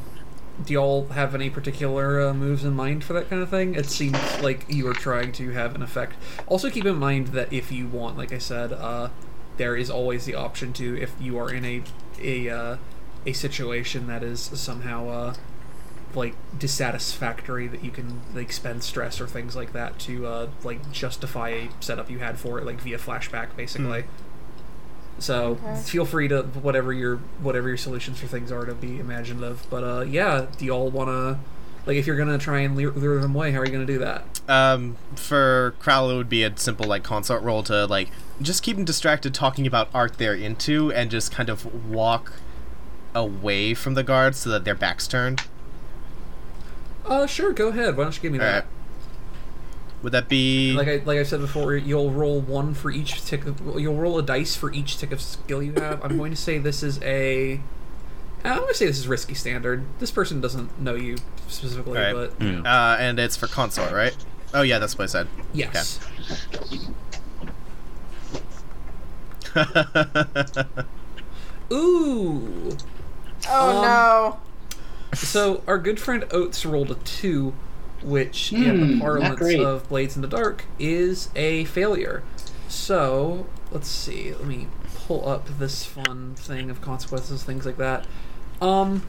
do 0.64 0.72
y'all 0.72 1.08
have 1.08 1.34
any 1.34 1.50
particular 1.50 2.20
uh, 2.20 2.34
moves 2.34 2.64
in 2.64 2.74
mind 2.74 3.04
for 3.04 3.12
that 3.12 3.28
kind 3.28 3.42
of 3.42 3.50
thing? 3.50 3.74
It 3.74 3.86
seems 3.86 4.18
like 4.40 4.64
you 4.68 4.86
are 4.88 4.94
trying 4.94 5.32
to 5.32 5.50
have 5.50 5.74
an 5.74 5.82
effect. 5.82 6.14
Also, 6.46 6.70
keep 6.70 6.86
in 6.86 6.96
mind 6.96 7.28
that 7.28 7.52
if 7.52 7.70
you 7.70 7.86
want, 7.86 8.16
like 8.16 8.32
I 8.32 8.38
said, 8.38 8.72
uh, 8.72 9.10
there 9.56 9.76
is 9.76 9.90
always 9.90 10.24
the 10.24 10.34
option 10.34 10.72
to, 10.74 11.00
if 11.00 11.14
you 11.20 11.38
are 11.38 11.52
in 11.52 11.64
a 11.64 11.82
a 12.20 12.48
uh, 12.48 12.76
a 13.26 13.32
situation 13.32 14.06
that 14.06 14.22
is 14.22 14.40
somehow 14.40 15.08
uh, 15.08 15.34
like 16.14 16.34
dissatisfactory, 16.58 17.66
that 17.68 17.84
you 17.84 17.90
can 17.90 18.22
like 18.34 18.52
spend 18.52 18.82
stress 18.82 19.20
or 19.20 19.26
things 19.26 19.54
like 19.54 19.72
that 19.72 19.98
to 20.00 20.26
uh, 20.26 20.48
like 20.62 20.90
justify 20.92 21.50
a 21.50 21.68
setup 21.80 22.10
you 22.10 22.18
had 22.18 22.38
for 22.38 22.58
it, 22.58 22.64
like 22.64 22.80
via 22.80 22.98
flashback, 22.98 23.54
basically. 23.56 24.04
So 25.18 25.58
Okay. 25.64 25.80
feel 25.80 26.04
free 26.04 26.28
to 26.28 26.42
whatever 26.42 26.92
your 26.92 27.16
whatever 27.40 27.68
your 27.68 27.76
solutions 27.78 28.18
for 28.18 28.26
things 28.26 28.52
are 28.52 28.64
to 28.66 28.74
be 28.74 28.98
imaginative. 28.98 29.66
But 29.70 29.82
uh, 29.84 30.00
yeah, 30.02 30.46
do 30.58 30.64
y'all 30.66 30.90
want 30.90 31.08
to 31.08 31.38
like 31.86 31.96
if 31.96 32.06
you're 32.06 32.16
gonna 32.16 32.38
try 32.38 32.60
and 32.60 32.76
lure, 32.76 32.92
lure 32.92 33.20
them 33.20 33.34
away? 33.34 33.52
How 33.52 33.60
are 33.60 33.66
you 33.66 33.72
gonna 33.72 33.86
do 33.86 33.98
that? 33.98 34.24
Um, 34.48 34.96
for 35.16 35.74
Crowl, 35.80 36.10
it 36.10 36.16
would 36.16 36.28
be 36.28 36.44
a 36.44 36.56
simple 36.56 36.86
like 36.86 37.02
consort 37.02 37.42
roll 37.42 37.62
to 37.64 37.86
like 37.86 38.10
just 38.42 38.62
keep 38.62 38.76
them 38.76 38.84
distracted 38.84 39.32
talking 39.34 39.66
about 39.66 39.88
art 39.94 40.18
they're 40.18 40.34
into 40.34 40.92
and 40.92 41.10
just 41.10 41.32
kind 41.32 41.48
of 41.48 41.90
walk 41.90 42.34
away 43.14 43.72
from 43.72 43.94
the 43.94 44.02
guards 44.02 44.38
so 44.38 44.50
that 44.50 44.64
their 44.64 44.74
backs 44.74 45.08
turned. 45.08 45.42
Uh, 47.06 47.26
sure, 47.26 47.52
go 47.52 47.68
ahead. 47.68 47.96
Why 47.96 48.04
don't 48.04 48.16
you 48.16 48.22
give 48.22 48.32
me 48.32 48.38
All 48.38 48.44
that? 48.44 48.64
right. 48.64 48.64
Would 50.02 50.12
that 50.12 50.28
be 50.28 50.72
Like 50.74 50.88
I 50.88 51.02
like 51.04 51.18
I 51.18 51.22
said 51.22 51.40
before, 51.40 51.74
you'll 51.74 52.12
roll 52.12 52.40
one 52.40 52.74
for 52.74 52.90
each 52.90 53.24
tick. 53.24 53.46
Of, 53.46 53.60
you'll 53.80 53.96
roll 53.96 54.18
a 54.18 54.22
dice 54.22 54.54
for 54.54 54.72
each 54.72 54.98
tick 54.98 55.10
of 55.10 55.20
skill 55.20 55.62
you 55.62 55.72
have. 55.74 56.04
I'm 56.04 56.16
going 56.16 56.30
to 56.30 56.36
say 56.36 56.58
this 56.58 56.82
is 56.82 57.00
a. 57.02 57.60
I'm 58.44 58.56
going 58.58 58.68
to 58.68 58.74
say 58.74 58.86
this 58.86 58.98
is 58.98 59.08
risky 59.08 59.34
standard. 59.34 59.84
This 59.98 60.12
person 60.12 60.40
doesn't 60.40 60.78
know 60.78 60.94
you 60.94 61.16
specifically, 61.48 61.98
All 61.98 62.04
right. 62.04 62.12
but 62.12 62.38
Mm. 62.38 62.64
uh, 62.64 62.96
and 63.00 63.18
it's 63.18 63.36
for 63.36 63.48
consort, 63.48 63.90
right? 63.90 64.14
Oh 64.54 64.62
yeah, 64.62 64.78
that's 64.78 64.96
what 64.96 65.04
I 65.04 65.06
said. 65.08 65.26
yes. 65.52 65.98
Ooh. 71.72 72.76
Oh 73.48 73.70
Um, 73.70 73.82
no! 73.82 74.40
So 75.14 75.62
our 75.66 75.78
good 75.78 75.98
friend 76.00 76.24
Oates 76.30 76.64
rolled 76.66 76.90
a 76.90 76.94
two, 76.96 77.54
which 78.02 78.52
in 78.52 78.78
Hmm, 78.78 78.92
the 78.92 79.00
parlance 79.00 79.54
of 79.54 79.88
Blades 79.88 80.16
in 80.16 80.22
the 80.22 80.28
Dark 80.28 80.64
is 80.78 81.30
a 81.34 81.64
failure. 81.64 82.22
So 82.68 83.46
let's 83.70 83.88
see. 83.88 84.32
Let 84.32 84.46
me 84.46 84.68
pull 84.94 85.28
up 85.28 85.48
this 85.58 85.84
fun 85.84 86.34
thing 86.36 86.70
of 86.70 86.80
consequences, 86.80 87.42
things 87.42 87.64
like 87.64 87.76
that. 87.76 88.06
Um, 88.60 89.02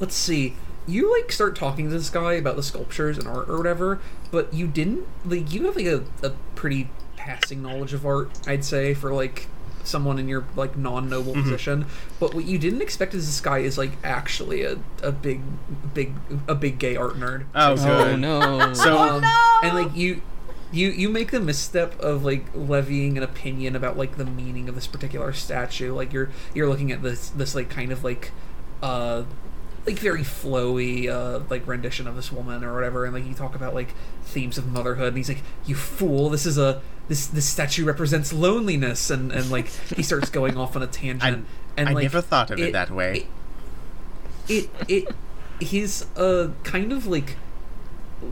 let's 0.00 0.14
see. 0.14 0.56
You 0.86 1.12
like 1.16 1.30
start 1.30 1.54
talking 1.54 1.88
to 1.90 1.96
this 1.96 2.10
guy 2.10 2.32
about 2.32 2.56
the 2.56 2.62
sculptures 2.62 3.18
and 3.18 3.28
art 3.28 3.48
or 3.48 3.56
whatever, 3.56 4.00
but 4.30 4.52
you 4.52 4.66
didn't 4.66 5.06
like 5.24 5.52
you 5.52 5.66
have 5.66 5.76
like 5.76 5.86
a, 5.86 6.04
a 6.22 6.30
pretty 6.54 6.90
passing 7.16 7.62
knowledge 7.62 7.92
of 7.92 8.04
art, 8.04 8.30
I'd 8.46 8.64
say, 8.64 8.94
for 8.94 9.12
like 9.12 9.48
someone 9.84 10.18
in 10.18 10.28
your 10.28 10.44
like 10.56 10.76
non-noble 10.76 11.34
position. 11.34 11.86
But 12.20 12.34
what 12.34 12.44
you 12.44 12.58
didn't 12.58 12.82
expect 12.82 13.14
is 13.14 13.26
this 13.26 13.40
guy 13.40 13.58
is 13.58 13.76
like 13.78 13.92
actually 14.04 14.62
a, 14.62 14.78
a 15.02 15.12
big 15.12 15.40
big 15.94 16.14
a 16.48 16.54
big 16.54 16.78
gay 16.78 16.96
art 16.96 17.14
nerd. 17.14 17.44
Oh, 17.54 17.76
Oh 17.76 18.16
no. 18.16 18.72
So 18.74 18.98
Um, 18.98 19.22
no! 19.22 19.60
And 19.62 19.74
like 19.76 19.96
you, 19.96 20.22
you 20.72 20.90
you 20.90 21.08
make 21.08 21.30
the 21.30 21.40
misstep 21.40 21.98
of 22.00 22.24
like 22.24 22.46
levying 22.54 23.16
an 23.16 23.22
opinion 23.24 23.76
about 23.76 23.96
like 23.96 24.16
the 24.16 24.24
meaning 24.24 24.68
of 24.68 24.74
this 24.74 24.86
particular 24.86 25.32
statue. 25.32 25.92
Like 25.94 26.12
you're 26.12 26.30
you're 26.54 26.68
looking 26.68 26.90
at 26.92 27.02
this 27.02 27.28
this 27.30 27.54
like 27.54 27.68
kind 27.68 27.92
of 27.92 28.02
like 28.04 28.30
uh 28.82 29.22
like 29.86 29.98
very 29.98 30.22
flowy 30.22 31.08
uh 31.08 31.40
like 31.50 31.66
rendition 31.66 32.06
of 32.06 32.14
this 32.14 32.30
woman 32.30 32.62
or 32.62 32.74
whatever 32.74 33.04
and 33.04 33.14
like 33.14 33.26
you 33.26 33.34
talk 33.34 33.54
about 33.54 33.74
like 33.74 33.94
themes 34.24 34.56
of 34.56 34.66
motherhood 34.66 35.08
and 35.08 35.16
he's 35.16 35.28
like 35.28 35.42
you 35.66 35.74
fool 35.74 36.30
this 36.30 36.46
is 36.46 36.56
a 36.56 36.80
this 37.08 37.26
this 37.26 37.44
statue 37.44 37.84
represents 37.84 38.32
loneliness 38.32 39.10
and 39.10 39.32
and 39.32 39.50
like 39.50 39.68
he 39.96 40.02
starts 40.02 40.30
going 40.30 40.56
off 40.56 40.76
on 40.76 40.82
a 40.82 40.86
tangent 40.86 41.46
and 41.76 41.88
I 41.88 41.92
like 41.92 42.02
never 42.02 42.20
thought 42.20 42.50
of 42.50 42.58
it 42.58 42.72
that 42.72 42.90
way. 42.90 43.26
it 44.48 44.70
it 44.88 45.08
his 45.60 46.06
uh 46.16 46.50
kind 46.64 46.92
of 46.92 47.06
like 47.06 47.36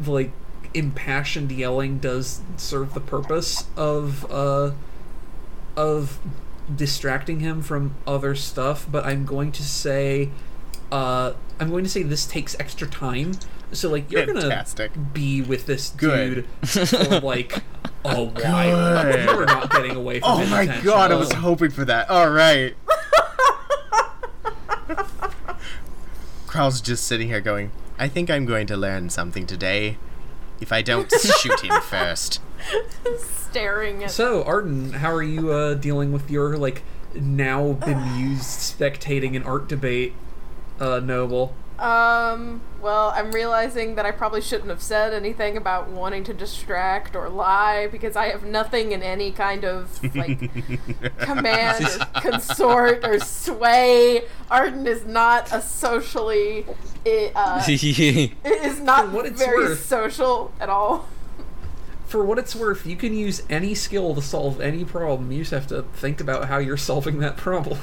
like 0.07 0.33
impassioned 0.73 1.51
yelling 1.51 1.99
does 1.99 2.43
serve 2.57 2.95
the 2.95 3.01
purpose 3.01 3.67
of 3.77 4.31
uh 4.31 4.71
of 5.77 6.21
distracting 6.75 7.41
him 7.41 7.61
from 7.63 7.97
other 8.07 8.37
stuff 8.37 8.87
but 8.89 9.05
i'm 9.05 9.25
going 9.25 9.51
to 9.51 9.65
say 9.65 10.31
uh 10.93 11.33
i'm 11.61 11.71
going 11.71 11.85
to 11.85 11.91
say 11.91 12.03
this 12.03 12.27
takes 12.27 12.59
extra 12.59 12.87
time 12.89 13.33
so 13.73 13.89
like 13.89 14.11
you're 14.11 14.27
Fantastic. 14.27 14.93
gonna 14.95 15.07
be 15.13 15.41
with 15.43 15.67
this 15.67 15.91
Good. 15.91 16.47
dude 16.63 16.69
for 16.69 17.21
like 17.23 17.59
a 18.05 18.25
while 18.25 19.03
Good. 19.05 19.25
you're 19.27 19.47
not 19.47 19.71
getting 19.71 19.95
away 19.97 20.21
from 20.21 20.31
Oh 20.31 20.47
my 20.47 20.63
attention. 20.63 20.85
god, 20.85 21.13
I 21.13 21.15
was 21.17 21.33
hoping 21.33 21.71
for 21.71 21.85
that. 21.85 22.11
All 22.11 22.31
right. 22.31 22.75
Kral's 26.47 26.81
just 26.81 27.07
sitting 27.07 27.29
here 27.29 27.41
going, 27.41 27.71
I 27.99 28.09
think 28.09 28.29
I'm 28.31 28.45
going 28.45 28.67
to 28.69 28.77
learn 28.77 29.09
something 29.11 29.47
today. 29.47 29.99
If 30.61 30.73
I 30.73 30.83
don't 30.83 31.11
shoot 31.13 31.61
him 31.61 31.81
first. 31.83 32.41
Staring 33.19 34.05
at. 34.05 34.11
So, 34.11 34.43
Arden, 34.45 34.95
how 34.95 35.13
are 35.13 35.23
you 35.23 35.53
uh, 35.53 35.75
dealing 35.75 36.13
with 36.13 36.31
your 36.31 36.57
like 36.59 36.83
now 37.15 37.73
bemused 37.73 38.43
spectating 38.45 39.37
an 39.37 39.43
art 39.45 39.69
debate, 39.69 40.15
uh, 40.81 41.01
Noble? 41.01 41.55
Um, 41.79 42.61
well, 42.83 43.11
I'm 43.15 43.33
realizing 43.33 43.95
that 43.95 44.05
I 44.05 44.11
probably 44.11 44.43
shouldn't 44.43 44.69
have 44.69 44.83
said 44.83 45.15
anything 45.15 45.57
about 45.57 45.89
wanting 45.89 46.25
to 46.25 46.35
distract 46.35 47.17
or 47.17 47.31
lie 47.31 47.87
because 47.87 48.17
I 48.17 48.27
have 48.29 48.45
nothing 48.45 48.93
in 48.93 49.03
any 49.03 49.31
kind 49.33 49.65
of 49.65 49.99
like 50.15 50.39
command 51.21 51.87
or 51.87 52.07
consort 52.21 53.03
or 53.03 53.19
sway. 53.19 54.25
Arden 54.51 54.87
is 54.87 55.07
not 55.07 55.51
a 55.53 55.63
socially 55.63 56.67
i- 57.07 57.33
uh, 57.35 57.63
it 57.67 58.33
is 58.45 58.81
not 58.81 59.09
very 59.09 59.69
worth. 59.69 59.83
social 59.83 60.53
at 60.61 60.69
all. 60.69 61.09
For 62.05 62.23
what 62.23 62.39
it's 62.39 62.55
worth, 62.55 62.85
you 62.85 62.97
can 62.97 63.15
use 63.15 63.43
any 63.49 63.75
skill 63.75 64.15
to 64.17 64.21
solve 64.21 64.61
any 64.61 64.85
problem. 64.85 65.33
You 65.33 65.39
just 65.39 65.53
have 65.53 65.67
to 65.69 65.83
think 65.95 66.21
about 66.21 66.49
how 66.49 66.59
you're 66.59 66.77
solving 66.77 67.21
that 67.21 67.39
problem. 67.39 67.79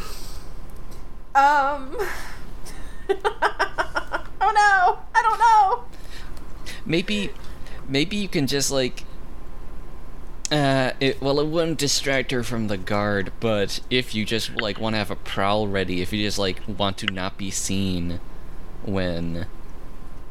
Um. 1.34 1.98
oh 3.10 4.52
no! 4.54 5.00
I 5.16 5.22
don't 5.22 5.40
know. 5.40 5.84
maybe 6.86 7.32
maybe 7.88 8.16
you 8.18 8.28
can 8.28 8.48
just 8.48 8.72
like 8.72 9.04
uh 10.52 10.92
it, 11.00 11.22
well 11.22 11.40
it 11.40 11.48
wouldn't 11.48 11.78
distract 11.78 12.32
her 12.32 12.42
from 12.44 12.68
the 12.68 12.78
guard 12.78 13.32
but 13.40 13.80
if 13.90 14.16
you 14.16 14.24
just 14.26 14.50
like 14.62 14.80
want 14.80 14.94
to 14.94 14.98
have 14.98 15.12
a 15.12 15.16
prowl 15.16 15.68
ready 15.68 16.02
if 16.02 16.14
you 16.14 16.24
just 16.24 16.40
like 16.40 16.62
want 16.68 16.98
to 16.98 17.06
not 17.08 17.38
be 17.38 17.52
seen 17.52 18.20
when 18.86 19.46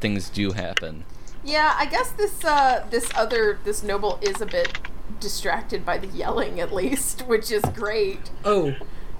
things 0.00 0.28
do 0.30 0.52
happen 0.52 1.04
Yeah, 1.44 1.74
I 1.78 1.86
guess 1.86 2.10
this 2.12 2.44
uh 2.44 2.86
this 2.90 3.10
other 3.14 3.58
this 3.64 3.82
noble 3.82 4.18
is 4.22 4.40
a 4.40 4.46
bit 4.46 4.78
distracted 5.20 5.84
by 5.84 5.98
the 5.98 6.08
yelling 6.08 6.58
at 6.60 6.72
least, 6.74 7.20
which 7.28 7.50
is 7.52 7.62
great. 7.74 8.30
Oh, 8.44 8.74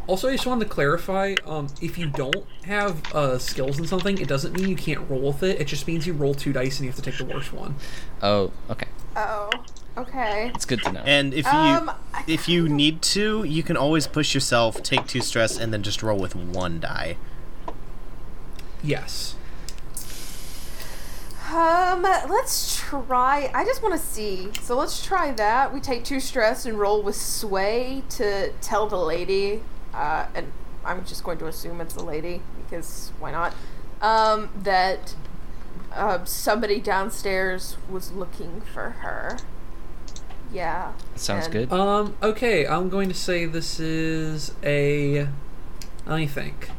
also, 0.07 0.29
I 0.29 0.33
just 0.33 0.47
wanted 0.47 0.65
to 0.65 0.71
clarify: 0.71 1.35
um, 1.47 1.69
if 1.81 1.99
you 1.99 2.07
don't 2.07 2.45
have 2.65 3.13
uh, 3.15 3.39
skills 3.39 3.79
in 3.79 3.87
something, 3.87 4.19
it 4.19 4.29
doesn't 4.29 4.53
mean 4.59 4.69
you 4.69 4.77
can't 4.77 5.09
roll 5.11 5.21
with 5.33 5.43
it. 5.43 5.61
It 5.61 5.67
just 5.67 5.87
means 5.87 6.07
you 6.07 6.13
roll 6.13 6.35
two 6.35 6.53
dice 6.53 6.79
and 6.79 6.85
you 6.87 6.91
have 6.93 6.97
to 7.03 7.11
take 7.11 7.19
the 7.19 7.25
worst 7.25 7.53
one. 7.53 7.75
oh 8.23 8.53
okay 8.71 8.89
Oh, 9.17 9.51
okay. 9.97 10.51
it's 10.55 10.67
good 10.67 10.83
to 10.83 10.93
know 10.93 11.01
And 11.07 11.33
if 11.33 11.47
you 11.47 11.51
Um, 11.59 11.91
I 12.13 12.23
if 12.27 12.49
you 12.49 12.69
need 12.69 13.01
to, 13.03 13.45
you 13.45 13.63
can 13.63 13.77
always 13.77 14.07
push 14.07 14.35
yourself, 14.35 14.83
take 14.83 15.07
two 15.07 15.21
stress, 15.23 15.57
and 15.59 15.73
then 15.73 15.83
just 15.83 16.03
roll 16.03 16.19
with 16.19 16.37
one 16.37 16.81
die. 16.81 17.17
Yes. 18.83 19.35
Um, 21.53 22.03
let's 22.03 22.77
try. 22.79 23.51
I 23.55 23.65
just 23.65 23.83
want 23.83 23.95
to 23.95 24.01
see. 24.07 24.51
So 24.63 24.77
let's 24.77 25.05
try 25.05 25.31
that. 25.33 25.73
We 25.73 25.81
take 25.81 26.05
two 26.05 26.21
stress 26.21 26.67
and 26.67 26.79
roll 26.79 27.03
with 27.03 27.17
sway 27.17 28.03
to 28.11 28.53
tell 28.61 28.87
the 28.89 28.99
lady. 28.99 29.63
Uh, 29.97 30.27
and 30.35 30.53
I'm 30.85 31.05
just 31.05 31.25
going 31.25 31.39
to 31.39 31.47
assume 31.47 31.81
it's 31.81 31.97
a 31.97 32.05
lady 32.05 32.43
because 32.63 33.11
why 33.19 33.33
not? 33.33 33.55
Um, 34.03 34.51
that 34.63 35.15
uh, 35.93 36.25
somebody 36.25 36.81
downstairs 36.81 37.77
was 37.91 38.13
looking 38.13 38.61
for 38.61 38.91
her. 38.91 39.39
Yeah. 40.53 40.93
sounds 41.17 41.47
and- 41.47 41.53
good 41.53 41.73
Um. 41.73 42.17
Okay, 42.23 42.67
I'm 42.67 42.89
going 42.89 43.09
to 43.09 43.15
say 43.15 43.47
this 43.47 43.81
is 43.81 44.53
a. 44.63 45.29
Let 46.07 46.19
me 46.19 46.27
think. 46.27 46.71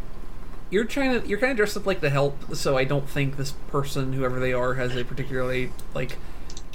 You're 0.70 0.86
trying 0.86 1.22
to. 1.22 1.28
You're 1.28 1.40
kind 1.40 1.52
of 1.52 1.58
dressed 1.58 1.76
up 1.76 1.86
like 1.86 2.00
the 2.00 2.10
help, 2.10 2.56
so 2.56 2.78
I 2.78 2.84
don't 2.84 3.10
think 3.10 3.38
this 3.38 3.52
person, 3.70 4.14
whoever 4.14 4.40
they 4.40 4.54
are, 4.54 4.76
has 4.76 4.96
a 4.96 5.04
particularly 5.04 5.72
like. 5.94 6.18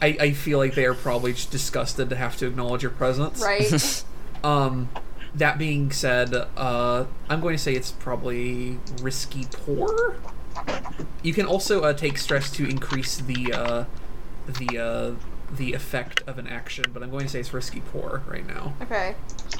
I, 0.02 0.16
I 0.20 0.32
feel 0.32 0.58
like 0.58 0.74
they 0.74 0.84
are 0.84 0.94
probably 0.94 1.32
just 1.32 1.52
disgusted 1.52 2.10
to 2.10 2.16
have 2.16 2.36
to 2.38 2.46
acknowledge 2.48 2.82
your 2.82 2.90
presence. 2.90 3.40
Right. 3.40 4.04
Um. 4.44 4.88
That 5.34 5.56
being 5.56 5.90
said, 5.92 6.34
uh, 6.34 7.06
I'm 7.28 7.40
going 7.40 7.56
to 7.56 7.62
say 7.62 7.74
it's 7.74 7.92
probably 7.92 8.78
risky 9.00 9.46
poor. 9.50 10.16
You 11.22 11.32
can 11.32 11.46
also 11.46 11.82
uh, 11.82 11.94
take 11.94 12.18
stress 12.18 12.50
to 12.52 12.68
increase 12.68 13.16
the 13.16 13.52
uh, 13.52 13.84
the 14.46 14.78
uh, 14.78 15.12
the 15.56 15.72
effect 15.72 16.22
of 16.26 16.38
an 16.38 16.46
action, 16.46 16.84
but 16.92 17.02
I'm 17.02 17.10
going 17.10 17.24
to 17.24 17.28
say 17.28 17.40
it's 17.40 17.52
risky 17.52 17.80
poor 17.80 18.22
right 18.26 18.46
now. 18.46 18.74
Okay. 18.82 19.14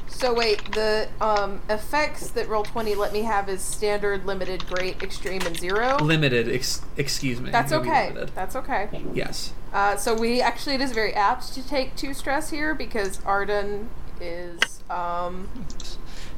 So 0.09 0.35
wait, 0.35 0.73
the 0.73 1.09
um 1.21 1.63
effects 1.69 2.31
that 2.31 2.49
roll 2.49 2.65
twenty 2.65 2.95
let 2.95 3.13
me 3.13 3.23
have 3.23 3.49
is 3.49 3.63
standard, 3.63 4.27
limited, 4.27 4.67
great, 4.67 5.03
extreme, 5.03 5.43
and 5.43 5.57
zero. 5.57 5.97
Limited, 5.97 6.49
ex- 6.49 6.83
excuse 6.97 7.41
me. 7.41 7.51
That's 7.51 7.73
okay. 7.73 8.15
That's 8.35 8.57
okay. 8.57 8.89
Yes. 9.15 9.53
Uh, 9.73 9.97
so 9.97 10.15
we 10.15 10.43
actually 10.43 10.75
it 10.75 10.81
is 10.83 10.93
very 10.93 11.15
apt 11.15 11.55
to 11.55 11.67
take 11.67 11.97
two 11.97 12.13
stress 12.13 12.51
here 12.51 12.75
because 12.75 13.25
Arden 13.25 13.89
is 14.21 14.72
um 14.93 15.49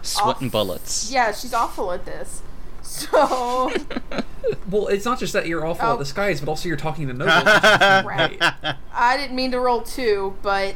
sweating 0.03 0.49
off- 0.49 0.53
bullets 0.53 1.11
yeah 1.13 1.33
she's 1.33 1.55
awful 1.55 1.93
at 1.93 2.05
this. 2.05 2.43
So 2.83 3.71
Well, 4.71 4.89
it's 4.89 5.07
not 5.07 5.19
just 5.19 5.33
that 5.33 5.47
you're 5.47 5.65
awful 5.67 5.87
Oh. 5.89 5.93
at 5.95 5.99
disguise, 5.99 6.41
but 6.41 6.49
also 6.51 6.69
you're 6.69 6.77
talking 6.77 7.07
to 7.09 7.15
nobles. 7.15 7.45
right. 8.05 8.37
I 8.95 9.17
didn't 9.17 9.35
mean 9.35 9.51
to 9.53 9.59
roll 9.61 9.81
two, 9.81 10.37
but 10.43 10.75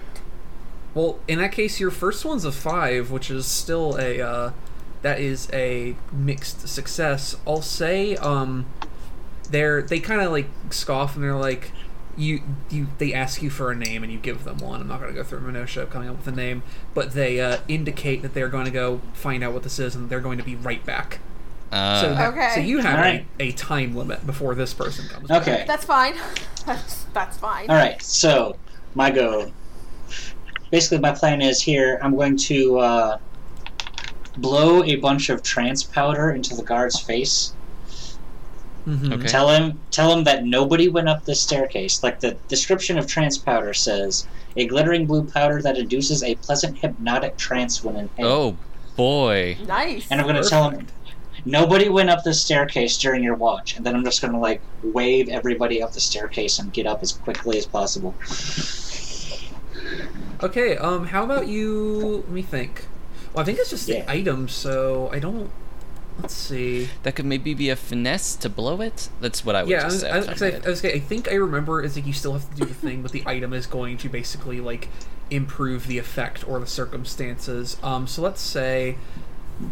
well, 0.94 1.18
in 1.28 1.38
that 1.38 1.52
case, 1.52 1.78
your 1.78 1.90
first 1.90 2.24
one's 2.24 2.46
a 2.46 2.50
five, 2.52 3.10
which 3.10 3.30
is 3.30 3.44
still 3.46 3.96
a 4.00 4.20
uh, 4.22 4.52
that 5.02 5.20
is 5.20 5.48
a 5.52 5.96
mixed 6.10 6.66
success. 6.66 7.36
I'll 7.46 7.60
say, 7.62 8.16
um, 8.16 8.64
they're 9.50 9.82
they 9.82 10.00
kind 10.00 10.22
of 10.22 10.32
like 10.32 10.48
scoff 10.70 11.14
and 11.14 11.22
they're 11.22 11.36
like, 11.36 11.72
you 12.18 12.42
you 12.68 12.88
they 12.98 13.14
ask 13.14 13.42
you 13.42 13.48
for 13.50 13.70
a 13.70 13.74
name 13.76 14.02
and 14.02 14.12
you 14.12 14.18
give 14.18 14.44
them 14.44 14.58
one. 14.58 14.80
I'm 14.80 14.88
not 14.88 15.00
going 15.00 15.12
to 15.14 15.16
go 15.16 15.24
through 15.24 15.40
minutia 15.40 15.84
of 15.84 15.90
coming 15.90 16.08
up 16.08 16.16
with 16.18 16.26
a 16.28 16.32
name, 16.36 16.62
but 16.94 17.12
they 17.12 17.40
uh, 17.40 17.58
indicate 17.68 18.22
that 18.22 18.34
they're 18.34 18.48
going 18.48 18.64
to 18.66 18.70
go 18.70 19.00
find 19.14 19.42
out 19.44 19.52
what 19.54 19.62
this 19.62 19.78
is 19.78 19.94
and 19.94 20.10
they're 20.10 20.20
going 20.20 20.38
to 20.38 20.44
be 20.44 20.56
right 20.56 20.84
back. 20.84 21.20
uh, 21.72 22.00
So, 22.02 22.14
that- 22.14 22.32
Okay. 22.34 22.50
so 22.54 22.60
you 22.60 22.78
have 22.78 22.96
Alright. 22.98 23.26
a, 23.38 23.44
a 23.44 23.52
time 23.52 23.94
limit 23.96 24.26
before 24.26 24.54
this 24.54 24.74
person 24.74 25.06
comes. 25.08 25.28
back. 25.28 25.42
Okay. 25.42 25.64
that's 25.66 25.84
fine. 25.84 26.14
That's 26.66 27.04
that's 27.14 27.38
fine. 27.38 27.70
All 27.70 27.76
right. 27.76 28.02
So 28.02 28.56
my 28.94 29.10
go. 29.10 29.50
Basically, 30.70 30.98
my 30.98 31.12
plan 31.12 31.40
is 31.40 31.62
here. 31.62 31.98
I'm 32.02 32.14
going 32.14 32.36
to 32.36 32.78
uh, 32.78 33.18
blow 34.36 34.84
a 34.84 34.96
bunch 34.96 35.30
of 35.30 35.42
trance 35.42 35.82
powder 35.82 36.30
into 36.32 36.54
the 36.54 36.62
guard's 36.62 37.00
face. 37.00 37.54
Mhm. 38.88 39.12
Okay. 39.12 39.28
Tell 39.28 39.50
him, 39.50 39.78
tell 39.90 40.10
him 40.12 40.24
that 40.24 40.44
nobody 40.46 40.88
went 40.88 41.08
up 41.08 41.24
the 41.24 41.34
staircase. 41.34 42.02
Like 42.02 42.20
the 42.20 42.36
description 42.48 42.98
of 42.98 43.06
trance 43.06 43.36
powder 43.36 43.74
says, 43.74 44.26
a 44.56 44.66
glittering 44.66 45.04
blue 45.06 45.24
powder 45.24 45.60
that 45.62 45.76
induces 45.76 46.22
a 46.22 46.34
pleasant 46.36 46.78
hypnotic 46.78 47.36
trance 47.36 47.84
when 47.84 47.96
inhaled. 47.96 48.56
oh 48.56 48.56
boy 48.96 49.56
Nice. 49.66 50.06
And 50.10 50.20
I'm 50.20 50.26
going 50.26 50.42
to 50.42 50.48
tell 50.48 50.70
him, 50.70 50.86
nobody 51.44 51.88
went 51.88 52.08
up 52.10 52.24
the 52.24 52.32
staircase 52.34 52.96
during 52.98 53.22
your 53.22 53.34
watch, 53.34 53.76
and 53.76 53.84
then 53.84 53.94
I'm 53.94 54.04
just 54.04 54.20
gonna 54.22 54.40
like 54.40 54.60
wave 54.82 55.28
everybody 55.28 55.80
up 55.82 55.92
the 55.92 56.00
staircase 56.00 56.58
and 56.58 56.72
get 56.72 56.86
up 56.86 57.02
as 57.02 57.12
quickly 57.12 57.58
as 57.58 57.66
possible. 57.66 58.14
Okay, 60.42 60.76
um, 60.76 61.06
how 61.06 61.24
about 61.24 61.46
you? 61.48 62.22
Let 62.24 62.28
me 62.30 62.42
think. 62.42 62.86
Well, 63.32 63.42
I 63.42 63.44
think 63.44 63.58
it's 63.58 63.70
just 63.70 63.86
the 63.86 63.94
Yeah. 63.98 64.04
item, 64.08 64.48
so 64.48 65.10
I 65.12 65.18
don't. 65.18 65.50
Let's 66.20 66.34
see. 66.34 66.88
That 67.04 67.14
could 67.14 67.26
maybe 67.26 67.54
be 67.54 67.70
a 67.70 67.76
finesse 67.76 68.34
to 68.36 68.48
blow 68.48 68.80
it. 68.80 69.08
That's 69.20 69.44
what 69.44 69.54
I 69.54 69.62
would 69.62 69.70
Yeah, 69.70 69.78
I, 69.78 69.82
just 69.82 69.94
was, 69.94 70.00
say. 70.00 70.10
I, 70.10 70.16
was, 70.16 70.26
top 70.26 70.42
I, 70.42 70.46
of 70.46 70.66
was, 70.66 70.84
I 70.84 70.98
think 70.98 71.28
I 71.28 71.34
remember 71.34 71.82
is 71.82 71.96
like 71.96 72.06
you 72.06 72.12
still 72.12 72.32
have 72.32 72.50
to 72.50 72.56
do 72.56 72.64
the 72.64 72.74
thing, 72.74 73.02
but 73.02 73.12
the 73.12 73.22
item 73.26 73.52
is 73.52 73.66
going 73.66 73.98
to 73.98 74.08
basically 74.08 74.60
like 74.60 74.88
improve 75.30 75.86
the 75.86 75.98
effect 75.98 76.46
or 76.48 76.58
the 76.58 76.66
circumstances. 76.66 77.76
Um, 77.82 78.06
so 78.06 78.22
let's 78.22 78.40
say, 78.40 78.96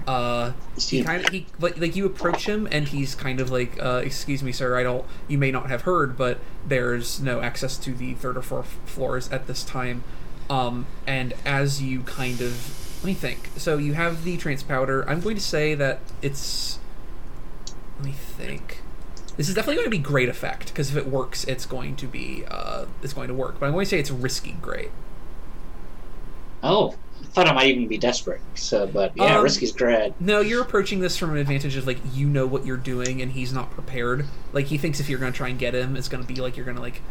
uh, 0.06 0.52
he 0.78 1.02
kind 1.02 1.24
of 1.24 1.32
he 1.32 1.46
like, 1.58 1.78
like 1.78 1.96
you 1.96 2.06
approach 2.06 2.46
him 2.46 2.68
and 2.70 2.88
he's 2.88 3.14
kind 3.14 3.40
of 3.40 3.50
like, 3.50 3.80
uh, 3.82 4.02
excuse 4.04 4.42
me, 4.42 4.52
sir, 4.52 4.78
I 4.78 4.82
don't. 4.82 5.04
You 5.28 5.38
may 5.38 5.50
not 5.50 5.68
have 5.68 5.82
heard, 5.82 6.16
but 6.16 6.38
there's 6.66 7.20
no 7.20 7.40
access 7.40 7.76
to 7.78 7.92
the 7.92 8.14
third 8.14 8.36
or 8.36 8.42
fourth 8.42 8.78
floors 8.84 9.30
at 9.30 9.46
this 9.46 9.64
time. 9.64 10.04
Um, 10.48 10.86
and 11.06 11.34
as 11.44 11.82
you 11.82 12.02
kind 12.02 12.40
of 12.40 12.85
let 13.06 13.12
me 13.12 13.14
think. 13.14 13.50
So 13.56 13.78
you 13.78 13.94
have 13.94 14.24
the 14.24 14.36
trance 14.36 14.64
powder. 14.64 15.08
I'm 15.08 15.20
going 15.20 15.36
to 15.36 15.40
say 15.40 15.76
that 15.76 16.00
it's. 16.22 16.80
Let 17.98 18.06
me 18.06 18.12
think. 18.12 18.82
This 19.36 19.48
is 19.48 19.54
definitely 19.54 19.76
going 19.76 19.86
to 19.86 19.90
be 19.90 19.98
great 19.98 20.28
effect 20.28 20.68
because 20.68 20.90
if 20.90 20.96
it 20.96 21.06
works, 21.06 21.44
it's 21.44 21.66
going 21.66 21.94
to 21.96 22.08
be 22.08 22.44
uh, 22.50 22.86
it's 23.04 23.12
going 23.12 23.28
to 23.28 23.34
work. 23.34 23.60
But 23.60 23.66
I'm 23.66 23.72
going 23.72 23.84
to 23.84 23.88
say 23.88 24.00
it's 24.00 24.10
risky 24.10 24.56
great. 24.60 24.90
Oh, 26.64 26.96
I 27.22 27.26
thought 27.26 27.46
I 27.46 27.52
might 27.52 27.68
even 27.68 27.86
be 27.86 27.96
desperate. 27.98 28.40
So, 28.56 28.88
but 28.88 29.12
yeah, 29.16 29.36
Um, 29.36 29.44
risky's 29.44 29.70
great. 29.70 30.14
No, 30.20 30.40
you're 30.40 30.62
approaching 30.62 30.98
this 30.98 31.16
from 31.16 31.30
an 31.30 31.36
advantage 31.36 31.76
of 31.76 31.86
like 31.86 31.98
you 32.12 32.26
know 32.26 32.46
what 32.46 32.66
you're 32.66 32.76
doing 32.76 33.22
and 33.22 33.32
he's 33.32 33.52
not 33.52 33.70
prepared. 33.70 34.26
Like 34.52 34.66
he 34.66 34.78
thinks 34.78 34.98
if 34.98 35.08
you're 35.08 35.20
going 35.20 35.32
to 35.32 35.36
try 35.36 35.48
and 35.48 35.58
get 35.60 35.74
him, 35.74 35.94
it's 35.96 36.08
going 36.08 36.24
to 36.24 36.26
be 36.26 36.40
like 36.40 36.56
you're 36.56 36.66
going 36.66 36.76
to 36.76 36.82
like 36.82 37.02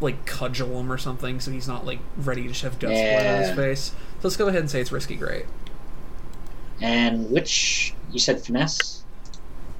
like 0.00 0.26
cudgel 0.26 0.78
him 0.80 0.90
or 0.92 0.98
something, 0.98 1.40
so 1.40 1.50
he's 1.50 1.68
not 1.68 1.86
like 1.86 2.00
ready 2.16 2.46
to 2.48 2.54
shove 2.54 2.78
dust 2.78 2.92
blood 2.94 3.26
on 3.26 3.42
his 3.42 3.50
face. 3.56 3.84
So 3.88 3.94
let's 4.28 4.36
go 4.36 4.48
ahead 4.48 4.60
and 4.60 4.70
say 4.70 4.80
it's 4.80 4.92
risky 4.92 5.16
great. 5.16 5.46
And 6.80 7.30
which 7.30 7.94
you 8.10 8.18
said 8.18 8.40
finesse? 8.40 9.04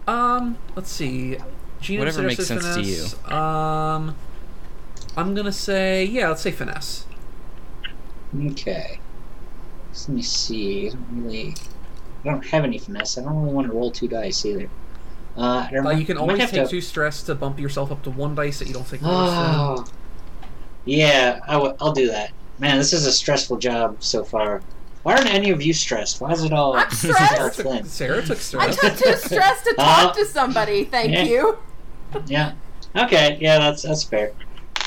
Um, 0.07 0.57
let's 0.77 0.91
see. 0.91 1.39
Gino 1.81 2.01
Whatever 2.01 2.23
makes 2.23 2.47
suggested 2.47 2.75
sense 2.85 3.19
to 3.27 3.31
you. 3.31 3.37
Um, 3.37 4.17
I'm 5.17 5.35
gonna 5.35 5.53
say 5.53 6.05
yeah. 6.05 6.29
Let's 6.29 6.43
say 6.43 6.51
finesse. 6.51 7.07
Okay. 8.51 8.99
Let 9.93 10.09
me 10.09 10.23
see. 10.23 10.89
I 10.89 10.91
don't 10.91 11.25
really. 11.25 11.55
I 12.25 12.29
don't 12.31 12.47
have 12.47 12.65
any 12.65 12.79
finesse. 12.79 13.19
I 13.19 13.23
don't 13.23 13.43
really 13.43 13.53
want 13.55 13.67
to 13.67 13.73
roll 13.75 13.91
two 13.91 14.09
dice 14.09 14.45
either. 14.47 14.69
Uh, 15.37 15.67
Uh, 15.85 15.91
you 15.91 16.05
can 16.07 16.17
I 16.17 16.21
always 16.21 16.39
take 16.39 16.65
to- 16.65 16.69
two 16.69 16.81
stress 16.81 17.23
to 17.25 17.35
bump 17.35 17.59
yourself 17.61 17.91
up 17.93 18.03
to 18.05 18.11
one 18.11 18.35
dice 18.35 18.61
that 18.61 18.69
you 18.69 18.75
don't 18.75 18.87
take 18.89 19.01
the 19.01 19.09
worst 19.09 19.33
in. 19.33 19.39
Oh. 19.39 19.85
Yeah, 20.85 21.41
I 21.47 21.53
w- 21.55 21.75
I'll 21.81 21.93
do 21.93 22.09
that. 22.09 22.33
Man, 22.59 22.77
this 22.79 22.93
is 22.93 23.07
a 23.07 23.13
stressful 23.13 23.57
job 23.59 23.97
so 24.01 24.23
far. 24.25 24.63
Why 25.03 25.15
aren't 25.15 25.33
any 25.33 25.51
of 25.51 25.61
you 25.63 25.73
stressed? 25.75 26.21
Why 26.21 26.33
is 26.33 26.45
it 26.45 26.53
all? 26.53 26.75
I'm 26.77 26.91
stressed. 26.93 27.61
Took- 27.61 27.87
Sarah 27.87 28.23
took 28.23 28.39
I 28.39 28.41
stress. 28.41 28.77
took 28.81 28.97
too 28.97 29.17
stressed 29.17 29.65
to 29.65 29.75
Uh, 29.79 30.03
talk 30.07 30.17
to 30.17 30.25
somebody. 30.25 30.85
Thank 30.85 31.13
yeah. 31.13 31.23
you. 31.25 31.59
Yeah. 32.27 32.53
Okay. 32.97 33.37
Yeah, 33.41 33.59
that's 33.59 33.83
that's 33.83 34.05
fair. 34.05 34.33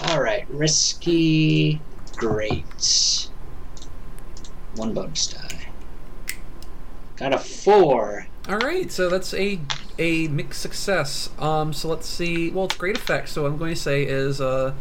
All 0.09 0.21
right. 0.21 0.45
Risky. 0.49 1.81
Great. 2.15 3.29
One 4.75 4.93
bonus 4.93 5.27
die. 5.27 5.67
Got 7.17 7.33
a 7.33 7.39
four. 7.39 8.27
All 8.47 8.57
right, 8.59 8.91
so 8.91 9.09
that's 9.09 9.33
a 9.33 9.59
a 9.99 10.27
mixed 10.29 10.61
success. 10.61 11.29
Um, 11.39 11.73
so 11.73 11.89
let's 11.89 12.07
see. 12.07 12.49
Well, 12.51 12.65
it's 12.65 12.75
great 12.77 12.95
effect. 12.95 13.29
So 13.29 13.41
what 13.43 13.51
I'm 13.51 13.57
going 13.57 13.73
to 13.73 13.79
say 13.79 14.03
is, 14.03 14.39
uh, 14.39 14.73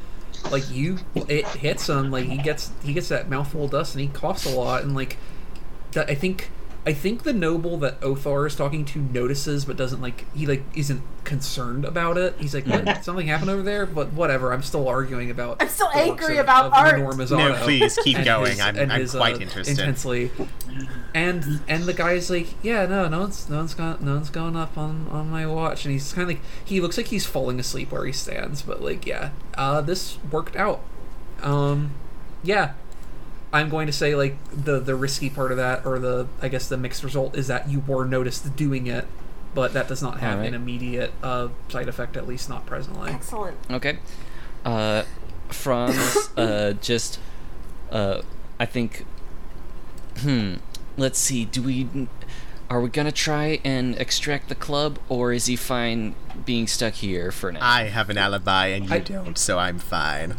like 0.51 0.71
you, 0.71 0.99
it 1.15 1.47
hits 1.47 1.89
him. 1.89 2.11
Like 2.11 2.27
he 2.27 2.39
gets 2.39 2.71
he 2.83 2.93
gets 2.93 3.09
that 3.09 3.29
mouthful 3.29 3.65
of 3.65 3.71
dust, 3.73 3.95
and 3.95 4.03
he 4.03 4.09
coughs 4.09 4.47
a 4.47 4.51
lot. 4.51 4.83
And 4.83 4.95
like, 4.95 5.17
that 5.93 6.11
I 6.11 6.15
think 6.15 6.51
I 6.87 6.93
think 6.93 7.25
the 7.25 7.33
noble 7.33 7.77
that 7.79 8.01
Othar 8.01 8.47
is 8.47 8.55
talking 8.55 8.85
to 8.85 9.01
notices, 9.01 9.65
but 9.65 9.77
doesn't 9.77 10.01
like 10.01 10.25
he 10.37 10.47
like 10.47 10.63
isn't 10.77 11.03
concerned 11.25 11.85
about 11.85 12.17
it. 12.17 12.37
He's 12.39 12.55
like, 12.55 12.65
what? 12.65 13.03
something 13.05 13.27
happened 13.27 13.51
over 13.51 13.63
there, 13.63 13.87
but 13.87 14.13
whatever. 14.13 14.53
I'm 14.53 14.63
still 14.63 14.87
arguing 14.87 15.29
about. 15.29 15.61
I'm 15.61 15.69
still 15.69 15.91
angry 15.93 16.37
of- 16.37 16.45
about 16.45 16.67
of 16.67 16.73
art. 16.75 16.99
Lenore 17.01 17.17
No, 17.39 17.57
please 17.65 17.99
keep 18.05 18.19
and 18.19 18.25
going. 18.25 18.53
his- 18.53 18.61
I'm, 18.61 18.77
and 18.77 18.93
I'm 18.93 19.01
his, 19.01 19.17
uh, 19.17 19.19
quite 19.19 19.41
interested. 19.43 19.77
Intensely, 19.81 20.31
and 21.13 21.61
and 21.67 21.85
the 21.85 21.93
guy's 21.93 22.31
like, 22.31 22.55
yeah, 22.63 22.87
no, 22.87 23.09
no 23.09 23.19
one's 23.21 23.49
no 23.51 23.57
one's 23.57 23.75
gone 23.75 23.99
no 24.01 24.15
one's 24.15 24.31
going 24.31 24.55
up 24.55 24.79
on 24.79 25.09
on 25.11 25.29
my 25.29 25.45
watch, 25.45 25.85
and 25.85 25.93
he's 25.93 26.13
kind 26.13 26.31
of 26.31 26.37
like 26.37 26.45
he 26.65 26.81
looks 26.81 26.97
like 26.97 27.07
he's 27.09 27.27
falling 27.27 27.59
asleep 27.59 27.91
where 27.91 28.05
he 28.07 28.13
stands, 28.13 28.63
but 28.63 28.81
like, 28.81 29.05
yeah, 29.07 29.31
uh, 29.55 29.81
this 29.81 30.19
worked 30.31 30.55
out. 30.55 30.83
Um, 31.43 31.91
yeah, 32.45 32.75
I'm 33.57 33.69
going 33.69 33.87
to 33.87 33.93
say 33.93 34.15
like 34.15 34.37
the 34.51 34.79
the 34.81 34.95
risky 34.95 35.31
part 35.31 35.51
of 35.51 35.57
that, 35.57 35.85
or 35.87 35.99
the 35.99 36.27
I 36.43 36.49
guess 36.49 36.69
the 36.69 36.77
mixed 36.77 37.03
result 37.03 37.37
is 37.37 37.47
that 37.49 37.69
you 37.69 37.81
were 37.81 38.05
noticed 38.05 38.55
doing 38.57 38.87
it, 38.87 39.07
but 39.55 39.73
that 39.73 39.89
does 39.89 40.03
not 40.03 40.21
have 40.21 40.35
Alright. 40.35 40.49
an 40.49 40.55
immediate 40.55 41.13
uh, 41.23 41.49
side 41.69 41.89
effect, 41.89 42.17
at 42.17 42.29
least 42.29 42.49
not 42.49 42.67
presently. 42.67 43.11
Excellent. 43.11 43.57
Okay. 43.71 43.99
Uh, 44.65 45.05
Franz, 45.49 46.29
uh, 46.37 46.75
just, 46.81 47.19
uh, 47.91 48.23
I 48.61 48.67
think, 48.67 49.05
hmm, 50.19 50.55
let's 50.97 51.19
see, 51.19 51.45
do 51.45 51.63
we, 51.63 51.87
are 52.69 52.81
we 52.81 52.89
gonna 52.91 53.13
try 53.13 53.61
and 53.65 53.97
extract 53.97 54.49
the 54.49 54.55
club, 54.57 54.99
or 55.09 55.33
is 55.33 55.47
he 55.47 55.57
fine 55.57 56.15
being 56.45 56.67
stuck 56.67 56.95
here 56.95 57.31
for 57.31 57.53
now? 57.53 57.61
I 57.63 57.85
have 57.85 58.11
an 58.11 58.19
alibi 58.19 58.67
and 58.67 58.89
you 58.91 58.97
I- 58.97 58.99
don't, 58.99 59.39
so 59.39 59.59
I'm 59.59 59.79
fine. 59.79 60.37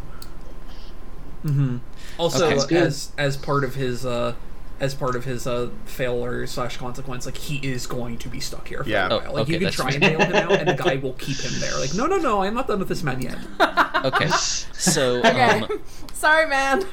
Mm 1.44 1.54
hmm 1.54 1.76
Also, 2.18 2.50
Okay. 2.50 2.76
As 2.76 3.12
as 3.16 3.36
part 3.36 3.64
of 3.64 3.74
his 3.76 4.04
uh, 4.04 4.34
as 4.80 4.94
part 4.94 5.16
of 5.16 5.24
his 5.24 5.46
uh, 5.46 5.70
failure 5.86 6.46
slash 6.46 6.76
consequence, 6.76 7.26
like 7.26 7.36
he 7.36 7.56
is 7.66 7.86
going 7.86 8.16
to 8.18 8.28
be 8.28 8.38
stuck 8.40 8.68
here 8.68 8.82
for 8.84 8.88
Yeah. 8.90 9.06
a 9.06 9.10
while. 9.18 9.26
Oh, 9.28 9.32
like 9.34 9.48
you 9.48 9.54
can 9.54 9.64
that's 9.64 9.76
try 9.76 9.90
and 9.90 10.00
bail 10.00 10.20
him 10.20 10.34
out, 10.36 10.52
and 10.52 10.68
the 10.68 10.74
guy 10.74 10.96
will 11.02 11.14
keep 11.14 11.36
him 11.38 11.58
there. 11.60 11.76
Like, 11.78 11.94
no, 11.94 12.06
no, 12.06 12.16
no, 12.16 12.42
I'm 12.42 12.54
not 12.54 12.68
done 12.68 12.78
with 12.78 12.88
this 12.88 13.02
man 13.02 13.20
yet. 13.22 13.38
okay. 14.04 14.28
So, 14.28 15.18
Okay. 15.24 15.60
um, 15.62 15.80
Sorry, 16.12 16.46
man. 16.48 16.84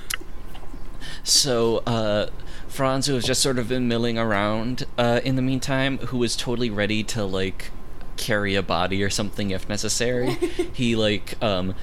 So, 1.23 1.77
uh, 1.87 2.29
Franz, 2.67 3.07
who 3.07 3.13
has 3.15 3.23
just 3.23 3.41
sort 3.41 3.57
of 3.57 3.67
been 3.69 3.87
milling 3.87 4.17
around 4.17 4.85
uh, 4.97 5.21
in 5.23 5.35
the 5.35 5.41
meantime, 5.41 5.97
who 5.99 6.21
is 6.23 6.35
totally 6.35 6.69
ready 6.69 7.03
to, 7.03 7.23
like, 7.25 7.71
carry 8.17 8.55
a 8.55 8.61
body 8.63 9.03
or 9.03 9.09
something 9.09 9.51
if 9.51 9.67
necessary, 9.69 10.31
he, 10.73 10.95
like, 10.95 11.41
um, 11.43 11.73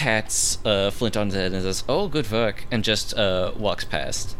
pats 0.00 0.58
uh, 0.64 0.90
Flint 0.90 1.14
on 1.14 1.28
the 1.28 1.36
head 1.36 1.52
and 1.52 1.60
says, 1.62 1.84
Oh, 1.86 2.08
good 2.08 2.30
work, 2.30 2.64
and 2.70 2.82
just 2.82 3.12
uh, 3.18 3.52
walks 3.54 3.84
past. 3.84 4.34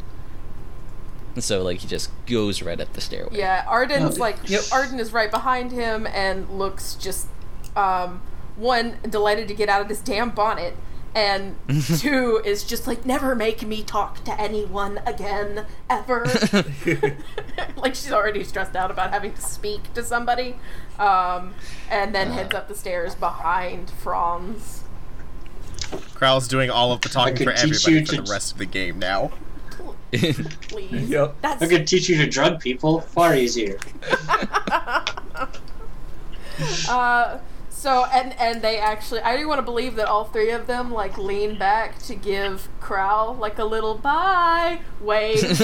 And 1.35 1.45
so, 1.45 1.63
like, 1.63 1.79
he 1.81 1.87
just 1.87 2.11
goes 2.27 2.63
right 2.63 2.81
up 2.81 2.95
the 2.95 3.01
stairway. 3.03 3.37
Yeah, 3.37 3.65
Arden's 3.69 4.17
Oh. 4.17 4.21
like 4.21 4.37
Yep. 4.49 4.63
Arden 4.73 4.99
is 4.99 5.13
right 5.13 5.31
behind 5.31 5.71
him 5.71 6.07
and 6.07 6.49
looks 6.51 6.95
just 6.95 7.29
um 7.77 8.21
one 8.57 8.97
delighted 9.09 9.47
to 9.49 9.55
get 9.55 9.69
out 9.69 9.81
of 9.83 9.89
this 9.89 10.01
damn 10.01 10.31
bonnet 10.31 10.77
and 11.15 11.57
two 11.99 12.41
is 12.45 12.65
just 12.65 12.87
like 12.87 13.05
never 13.07 13.35
make 13.37 13.63
me 13.67 13.83
talk 13.85 14.25
to 14.25 14.41
anyone 14.41 14.99
again 15.07 15.67
ever 15.89 16.25
like 17.77 17.95
she's 17.95 18.11
already 18.13 18.43
stressed 18.43 18.75
out 18.75 18.91
about 18.91 19.11
having 19.11 19.33
to 19.33 19.41
speak 19.41 19.93
to 19.95 20.03
somebody 20.03 20.57
um 20.99 21.55
and 21.91 22.13
then 22.15 22.33
heads 22.33 22.55
up 22.55 22.67
the 22.69 22.75
stairs 22.75 23.15
behind 23.15 23.89
Franz 23.91 24.83
Krell's 25.91 26.49
doing 26.49 26.71
all 26.71 26.93
of 26.93 27.01
the 27.01 27.09
talking 27.09 27.37
for 27.37 27.53
teach 27.53 27.87
everybody 27.87 28.05
for 28.07 28.17
to- 28.17 28.23
the 28.23 28.31
rest 28.31 28.53
of 28.53 28.59
the 28.59 28.67
game 28.67 28.99
now. 28.99 29.31
please 30.13 31.09
Yep. 31.09 31.37
that's 31.41 31.63
I 31.63 31.69
could 31.69 31.87
teach 31.87 32.09
you 32.09 32.17
to 32.19 32.27
drug 32.29 32.59
people 32.61 33.01
far 33.01 33.35
easier. 33.35 33.79
Uh, 36.91 37.39
so 37.71 38.05
and 38.13 38.39
and 38.39 38.61
they 38.61 38.79
actually, 38.79 39.21
I 39.23 39.37
do 39.39 39.49
want 39.49 39.59
to 39.59 39.63
believe 39.63 39.97
that 39.97 40.09
all 40.09 40.25
three 40.25 40.51
of 40.51 40.67
them 40.67 40.91
like 40.93 41.17
lean 41.17 41.57
back 41.59 41.99
to 42.01 42.15
give 42.15 42.69
Crow 42.81 43.33
like 43.41 43.59
a 43.59 43.65
little 43.65 43.95
bye 43.95 44.81
wave 45.01 45.41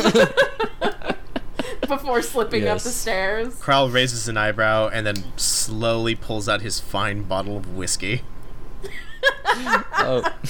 before 1.89 2.23
slipping 2.23 2.67
up 2.67 2.79
the 2.79 2.89
stairs. 2.89 3.61
Krell 3.61 3.93
raises 3.93 4.27
an 4.29 4.39
eyebrow 4.39 4.89
and 4.89 5.07
then 5.07 5.37
slowly 5.37 6.15
pulls 6.15 6.49
out 6.49 6.63
his 6.63 6.81
fine 6.81 7.25
bottle 7.25 7.59
of 7.59 7.77
whiskey. 7.77 8.23
Oh, 9.45 10.33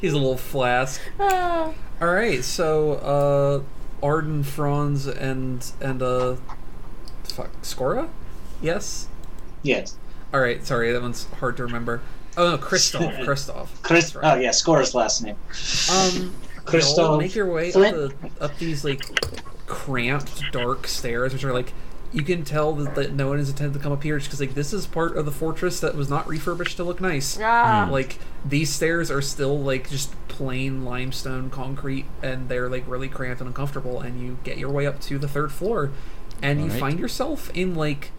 He's 0.00 0.12
a 0.12 0.16
little 0.16 0.36
flask. 0.36 1.00
Ah, 1.20 1.72
All 2.00 2.08
right, 2.08 2.42
so 2.42 2.92
uh, 4.02 4.04
Arden, 4.04 4.42
Franz, 4.42 5.06
and 5.06 5.70
and 5.80 6.02
uh, 6.02 6.36
fuck, 7.24 7.50
Skora, 7.62 8.08
yes. 8.60 9.08
Yes. 9.62 9.96
All 10.32 10.40
right, 10.40 10.64
sorry, 10.64 10.92
that 10.92 11.02
one's 11.02 11.24
hard 11.40 11.56
to 11.56 11.64
remember. 11.64 12.02
Oh 12.36 12.52
no, 12.52 12.58
Christoph, 12.58 13.14
Christoph. 13.24 13.82
Chris. 13.82 14.12
That's 14.12 14.16
right. 14.16 14.36
Oh 14.36 14.40
yeah, 14.40 14.52
Score's 14.52 14.94
last 14.94 15.22
name. 15.22 15.36
Um, 15.90 16.34
Christoph 16.64 16.98
y'all 16.98 17.18
make 17.18 17.34
your 17.34 17.50
way 17.52 17.72
up, 17.72 17.74
the, 17.74 18.14
up 18.40 18.56
these 18.58 18.84
like 18.84 19.02
cramped, 19.66 20.42
dark 20.52 20.86
stairs, 20.86 21.32
which 21.32 21.44
are 21.44 21.52
like 21.52 21.72
you 22.12 22.22
can 22.22 22.42
tell 22.44 22.72
that, 22.74 22.94
that 22.94 23.12
no 23.12 23.28
one 23.28 23.38
is 23.38 23.50
intended 23.50 23.74
to 23.74 23.82
come 23.82 23.92
up 23.92 24.02
here 24.02 24.18
just 24.18 24.28
because 24.30 24.40
like 24.40 24.54
this 24.54 24.72
is 24.72 24.86
part 24.86 25.16
of 25.16 25.24
the 25.26 25.32
fortress 25.32 25.80
that 25.80 25.94
was 25.94 26.08
not 26.08 26.26
refurbished 26.26 26.76
to 26.78 26.84
look 26.84 27.00
nice. 27.00 27.38
Ah, 27.40 27.88
Like 27.90 28.18
these 28.44 28.72
stairs 28.72 29.10
are 29.10 29.20
still 29.22 29.58
like 29.58 29.90
just 29.90 30.12
plain 30.28 30.84
limestone 30.84 31.50
concrete, 31.50 32.06
and 32.22 32.48
they're 32.48 32.68
like 32.68 32.84
really 32.86 33.08
cramped 33.08 33.40
and 33.40 33.48
uncomfortable. 33.48 34.00
And 34.00 34.20
you 34.20 34.38
get 34.44 34.58
your 34.58 34.70
way 34.70 34.86
up 34.86 35.00
to 35.02 35.18
the 35.18 35.28
third 35.28 35.52
floor, 35.52 35.90
and 36.42 36.58
you 36.60 36.66
Alright. 36.66 36.80
find 36.80 36.98
yourself 36.98 37.50
in 37.54 37.74
like 37.74 38.10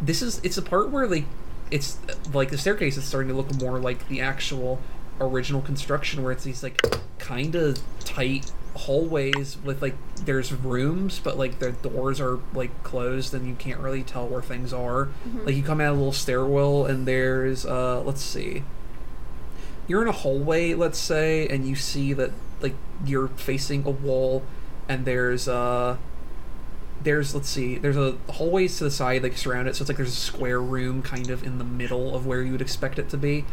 this 0.00 0.20
is 0.22 0.40
it's 0.44 0.58
a 0.58 0.62
part 0.62 0.90
where 0.90 1.06
like 1.06 1.24
it's 1.70 1.98
like 2.32 2.50
the 2.50 2.58
staircase 2.58 2.96
is 2.96 3.04
starting 3.04 3.28
to 3.28 3.34
look 3.34 3.54
more 3.60 3.78
like 3.78 4.06
the 4.08 4.20
actual 4.20 4.80
original 5.20 5.62
construction 5.62 6.22
where 6.22 6.32
it's 6.32 6.44
these 6.44 6.62
like 6.62 6.80
kind 7.18 7.54
of 7.54 7.78
tight 8.00 8.50
hallways 8.74 9.56
with 9.62 9.80
like 9.80 9.94
there's 10.24 10.52
rooms 10.52 11.20
but 11.22 11.38
like 11.38 11.60
the 11.60 11.70
doors 11.72 12.20
are 12.20 12.40
like 12.52 12.82
closed 12.82 13.32
and 13.32 13.46
you 13.46 13.54
can't 13.54 13.78
really 13.80 14.02
tell 14.02 14.26
where 14.26 14.42
things 14.42 14.72
are. 14.72 15.08
Like 15.44 15.54
you 15.54 15.62
come 15.62 15.80
out 15.80 15.90
a 15.90 15.96
little 15.96 16.12
stairwell 16.12 16.86
and 16.86 17.06
there's 17.06 17.64
uh 17.64 18.00
let's 18.02 18.22
see. 18.22 18.64
You're 19.86 20.02
in 20.02 20.08
a 20.08 20.12
hallway 20.12 20.74
let's 20.74 20.98
say 20.98 21.46
and 21.48 21.66
you 21.68 21.76
see 21.76 22.12
that 22.14 22.32
like 22.60 22.74
you're 23.04 23.28
facing 23.28 23.86
a 23.86 23.90
wall 23.90 24.42
and 24.88 25.04
there's 25.04 25.46
uh 25.48 25.96
there's 27.02 27.34
let's 27.34 27.48
see 27.48 27.76
there's 27.76 27.96
a 27.96 28.16
hallways 28.30 28.78
to 28.78 28.84
the 28.84 28.90
side 28.90 29.22
like 29.22 29.36
surround 29.36 29.68
it 29.68 29.76
so 29.76 29.82
it's 29.82 29.90
like 29.90 29.98
there's 29.98 30.12
a 30.12 30.16
square 30.16 30.60
room 30.60 31.02
kind 31.02 31.28
of 31.28 31.44
in 31.44 31.58
the 31.58 31.64
middle 31.64 32.14
of 32.14 32.24
where 32.26 32.40
you 32.42 32.52
would 32.52 32.62
expect 32.62 32.98
it 32.98 33.08
to 33.10 33.16
be 33.18 33.44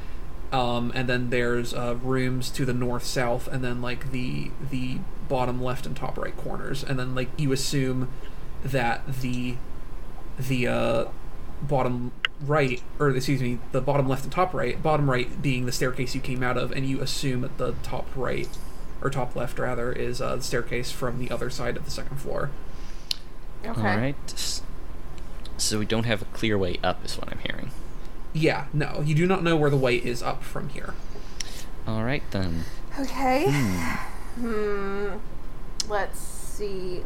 um, 0.52 0.92
and 0.96 1.08
then 1.08 1.30
there's 1.30 1.74
uh, 1.74 1.96
rooms 2.02 2.50
to 2.52 2.66
the 2.66 2.74
north 2.74 3.04
south 3.04 3.48
and 3.48 3.64
then 3.64 3.82
like 3.82 4.12
the 4.12 4.52
the 4.70 4.98
bottom 5.28 5.62
left 5.62 5.86
and 5.86 5.96
top 5.96 6.18
right 6.18 6.36
corners 6.38 6.84
and 6.84 7.00
then 7.00 7.16
like 7.16 7.30
you 7.38 7.52
assume 7.52 8.10
that 8.64 9.02
the 9.22 9.56
the 10.38 10.68
uh, 10.68 11.06
bottom 11.62 12.12
right 12.42 12.82
or 13.00 13.10
excuse 13.16 13.42
me 13.42 13.60
the 13.72 13.82
bottom 13.82 14.08
left 14.08 14.24
and 14.24 14.32
top 14.32 14.54
right 14.54 14.82
bottom 14.82 15.10
right 15.10 15.42
being 15.42 15.66
the 15.66 15.72
staircase 15.72 16.16
you 16.16 16.22
came 16.22 16.44
out 16.44 16.58
of 16.58 16.72
and 16.72 16.86
you 16.86 17.00
assume 17.02 17.42
that 17.42 17.58
the 17.58 17.74
top 17.84 18.08
right 18.16 18.50
or 19.02 19.10
top 19.10 19.36
left 19.36 19.58
rather 19.58 19.92
is 19.92 20.22
uh, 20.22 20.36
the 20.36 20.44
staircase 20.44 20.92
from 20.92 21.20
the 21.20 21.32
other 21.32 21.50
side 21.50 21.78
of 21.78 21.86
the 21.86 21.92
second 21.92 22.18
floor 22.18 22.50
okay. 23.66 23.82
All 23.82 23.98
right. 23.98 24.62
So 25.58 25.80
we 25.80 25.86
don't 25.86 26.06
have 26.06 26.22
a 26.22 26.26
clear 26.26 26.58
way 26.58 26.80
up, 26.84 27.06
is 27.06 27.18
what 27.18 27.32
I'm 27.32 27.40
hearing. 27.40 27.72
Yeah 28.34 28.66
no 28.74 29.02
you 29.06 29.14
do 29.16 29.26
not 29.28 29.44
know 29.44 29.56
where 29.56 29.70
the 29.70 29.78
way 29.78 29.96
is 29.98 30.22
up 30.24 30.44
from 30.44 30.70
here 30.70 30.94
All 31.88 32.04
right 32.04 32.24
then. 32.32 32.64
Okay. 33.00 33.46
Hmm. 34.36 35.16
Let's 35.90 36.20
see. 36.20 37.02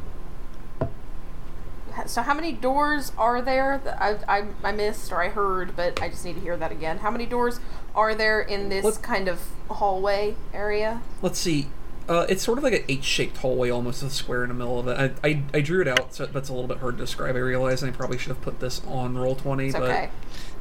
So, 2.08 2.22
how 2.24 2.34
many 2.34 2.52
doors 2.52 3.14
are 3.18 3.42
there 3.42 3.80
that 3.86 4.02
I, 4.02 4.18
I, 4.40 4.46
I 4.64 4.72
missed 4.74 5.12
or 5.14 5.22
I 5.24 5.30
heard, 5.30 5.76
but 5.78 6.02
I 6.02 6.10
just 6.10 6.26
need 6.26 6.34
to 6.34 6.42
hear 6.42 6.58
that 6.58 6.72
again? 6.72 6.98
How 6.98 7.10
many 7.10 7.26
doors 7.26 7.60
are 7.96 8.14
there 8.14 8.42
in 8.42 8.68
this 8.70 8.84
What- 8.84 9.02
kind 9.02 9.28
of 9.30 9.42
hallway 9.70 10.36
area? 10.54 11.02
let's 11.22 11.40
see 11.40 11.68
uh, 12.08 12.24
it's 12.30 12.44
sort 12.44 12.60
of 12.60 12.64
like 12.64 12.74
an 12.74 12.84
H-shaped 12.88 13.38
hallway, 13.38 13.72
almost 13.72 14.04
a 14.04 14.12
square 14.12 14.44
in 14.44 14.50
the 14.50 14.54
middle 14.54 14.78
of 14.80 14.88
it. 14.88 15.18
I, 15.24 15.28
I, 15.28 15.42
I 15.56 15.62
drew 15.62 15.82
it 15.82 15.88
out, 15.88 16.14
so 16.14 16.28
that's 16.28 16.50
a 16.50 16.54
little 16.54 16.68
bit 16.68 16.78
hard 16.78 16.98
to 17.00 17.04
describe. 17.04 17.36
I 17.36 17.40
realize, 17.40 17.82
and 17.82 17.92
I 17.92 17.96
probably 17.96 18.20
should 18.20 18.28
have 18.28 18.42
put 18.42 18.60
this 18.60 18.80
on 18.86 19.18
roll 19.18 19.34
twenty, 19.36 19.68
It's 19.68 19.74
but 19.74 19.84
okay. 19.90 20.10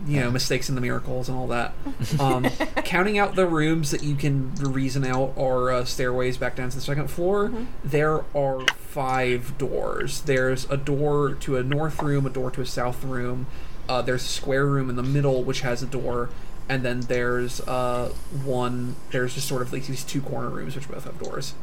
You 0.06 0.20
know, 0.20 0.30
mistakes 0.30 0.68
and 0.68 0.76
the 0.76 0.82
miracles 0.82 1.28
and 1.28 1.38
all 1.38 1.46
that. 1.48 1.72
Um, 2.20 2.44
counting 2.84 3.18
out 3.18 3.34
the 3.34 3.46
rooms 3.46 3.90
that 3.90 4.02
you 4.02 4.14
can 4.14 4.54
reason 4.54 5.04
out 5.04 5.34
are 5.36 5.70
uh, 5.70 5.84
stairways 5.84 6.36
back 6.36 6.54
down 6.56 6.70
to 6.70 6.76
the 6.76 6.82
second 6.82 7.08
floor. 7.08 7.50
There 7.82 8.24
are 8.34 8.64
five 8.78 9.58
doors. 9.58 10.20
There's 10.22 10.64
a 10.70 10.76
door 10.76 11.34
to 11.40 11.56
a 11.56 11.62
north 11.62 12.00
room, 12.00 12.24
a 12.24 12.30
door 12.30 12.50
to 12.52 12.60
a 12.60 12.66
south 12.66 13.02
room. 13.02 13.46
Uh, 13.88 14.00
there's 14.02 14.22
a 14.22 14.28
square 14.28 14.66
room 14.66 14.88
in 14.88 14.96
the 14.96 15.02
middle 15.02 15.42
which 15.42 15.62
has 15.62 15.82
a 15.82 15.86
door, 15.86 16.30
and 16.68 16.82
then 16.82 17.00
there's 17.02 17.60
uh, 17.62 18.12
one. 18.44 18.96
There's 19.10 19.34
just 19.34 19.48
sort 19.48 19.62
of 19.62 19.72
like 19.72 19.86
these 19.86 20.04
two 20.04 20.20
corner 20.20 20.48
rooms 20.48 20.76
which 20.76 20.88
both 20.88 21.04
have 21.04 21.18
doors. 21.18 21.54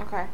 Okay. 0.00 0.26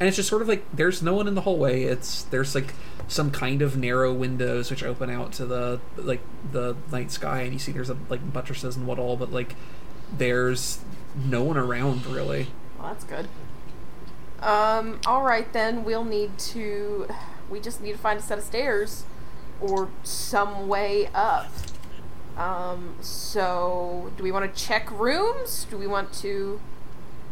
And 0.00 0.06
it's 0.06 0.16
just 0.16 0.28
sort 0.28 0.42
of 0.42 0.48
like 0.48 0.64
there's 0.72 1.02
no 1.02 1.14
one 1.14 1.26
in 1.26 1.34
the 1.34 1.40
hallway. 1.42 1.82
It's 1.82 2.22
there's 2.24 2.54
like 2.54 2.74
some 3.08 3.30
kind 3.30 3.62
of 3.62 3.76
narrow 3.76 4.12
windows 4.12 4.70
which 4.70 4.82
open 4.82 5.10
out 5.10 5.32
to 5.32 5.46
the 5.46 5.80
like 5.96 6.20
the 6.52 6.76
night 6.92 7.10
sky, 7.10 7.42
and 7.42 7.52
you 7.52 7.58
see 7.58 7.72
there's 7.72 7.90
a, 7.90 7.96
like 8.08 8.32
buttresses 8.32 8.76
and 8.76 8.86
what 8.86 8.98
all, 8.98 9.16
but 9.16 9.32
like 9.32 9.56
there's 10.16 10.78
no 11.16 11.42
one 11.42 11.56
around 11.56 12.06
really. 12.06 12.48
Well, 12.78 12.88
that's 12.88 13.04
good. 13.04 13.28
Um, 14.40 15.00
alright 15.06 15.52
then, 15.52 15.84
we'll 15.84 16.04
need 16.04 16.38
to. 16.38 17.08
We 17.50 17.60
just 17.60 17.80
need 17.80 17.92
to 17.92 17.98
find 17.98 18.20
a 18.20 18.22
set 18.22 18.38
of 18.38 18.44
stairs 18.44 19.04
or 19.60 19.88
some 20.04 20.68
way 20.68 21.08
up. 21.14 21.50
Um, 22.36 22.94
so, 23.00 24.12
do 24.16 24.22
we 24.22 24.30
want 24.30 24.54
to 24.54 24.64
check 24.64 24.88
rooms? 24.92 25.66
Do 25.68 25.76
we 25.76 25.88
want 25.88 26.12
to 26.14 26.60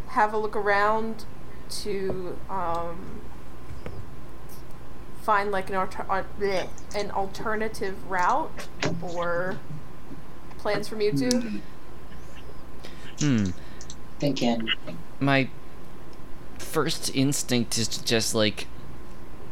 have 0.08 0.32
a 0.32 0.38
look 0.38 0.56
around 0.56 1.24
to 1.70 2.38
um, 2.48 3.20
find 5.22 5.50
like 5.50 5.68
an, 5.68 5.76
alter- 5.76 6.06
uh, 6.08 6.22
bleh, 6.38 6.68
an 6.94 7.10
alternative 7.10 8.08
route 8.10 8.68
or 9.02 9.58
plans 10.58 10.88
from 10.88 11.00
you 11.00 11.12
two? 11.12 11.60
Hmm. 13.20 13.46
Thinking. 14.18 14.70
My 15.20 15.48
first 16.58 17.14
instinct 17.14 17.78
is 17.78 17.88
to 17.88 18.04
just 18.04 18.34
like 18.34 18.66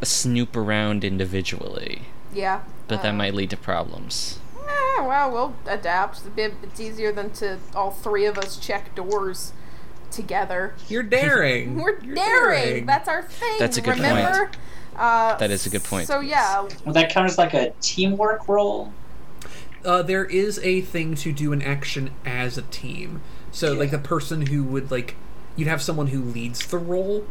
snoop 0.03 0.57
around 0.57 1.05
individually, 1.05 2.03
Yeah. 2.33 2.61
but 2.88 3.03
that 3.03 3.11
uh, 3.11 3.16
might 3.16 3.35
lead 3.35 3.50
to 3.50 3.57
problems. 3.57 4.38
Eh, 4.57 5.00
well, 5.07 5.31
we'll 5.31 5.55
adapt. 5.66 6.18
It's, 6.18 6.27
bit, 6.29 6.55
it's 6.62 6.81
easier 6.81 7.12
than 7.12 7.31
to 7.35 7.59
all 7.74 7.90
three 7.90 8.27
of 8.27 8.38
us 8.38 8.57
check 8.59 8.94
doors 8.94 9.53
together. 10.14 10.74
You're 10.88 11.03
daring. 11.03 11.77
We're 11.81 11.98
You're 12.00 12.14
daring. 12.14 12.87
That's 12.87 13.09
our 13.09 13.22
thing. 13.22 13.57
That's 13.59 13.77
a 13.77 13.81
good 13.81 13.96
point. 13.96 14.57
Uh, 14.96 15.37
That 15.37 15.50
is 15.50 15.66
a 15.66 15.70
good 15.70 15.83
point. 15.85 16.07
So 16.07 16.20
yeah, 16.20 16.68
Well, 16.85 16.94
that 16.94 17.11
counts 17.11 17.33
as 17.35 17.38
like 17.38 17.53
a 17.55 17.72
teamwork 17.81 18.46
role. 18.48 18.92
uh, 19.85 20.03
there 20.03 20.24
is 20.24 20.59
a 20.61 20.81
thing 20.83 21.14
to 21.16 21.33
do 21.33 21.53
an 21.53 21.61
action 21.62 22.11
as 22.24 22.57
a 22.57 22.62
team. 22.62 23.20
So 23.50 23.72
like 23.72 23.90
the 23.90 23.98
person 23.98 24.46
who 24.46 24.62
would 24.64 24.90
like 24.90 25.16
you'd 25.57 25.68
have 25.68 25.83
someone 25.83 26.09
who 26.09 26.20
leads 26.22 26.66
the 26.66 26.79
roll. 26.79 27.24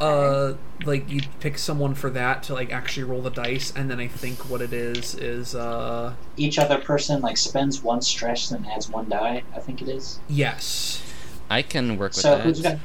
Uh, 0.00 0.54
like 0.84 1.10
you'd 1.10 1.26
pick 1.40 1.58
someone 1.58 1.94
for 1.94 2.10
that 2.10 2.44
to 2.44 2.54
like 2.54 2.72
actually 2.72 3.02
roll 3.02 3.20
the 3.22 3.30
dice, 3.30 3.72
and 3.74 3.90
then 3.90 3.98
I 3.98 4.06
think 4.06 4.48
what 4.48 4.62
it 4.62 4.72
is 4.72 5.16
is 5.16 5.52
uh 5.56 6.14
Each 6.36 6.60
other 6.60 6.78
person 6.78 7.20
like 7.20 7.36
spends 7.36 7.82
one 7.82 8.00
stress 8.02 8.52
and 8.52 8.64
adds 8.68 8.88
one 8.88 9.08
die. 9.08 9.42
I 9.54 9.58
think 9.58 9.82
it 9.82 9.88
is. 9.88 10.20
yes. 10.28 11.02
I 11.50 11.62
can 11.62 11.98
work 11.98 12.12
with 12.12 12.16
So 12.22 12.36
that. 12.36 12.40
who's 12.44 12.60
got? 12.62 12.78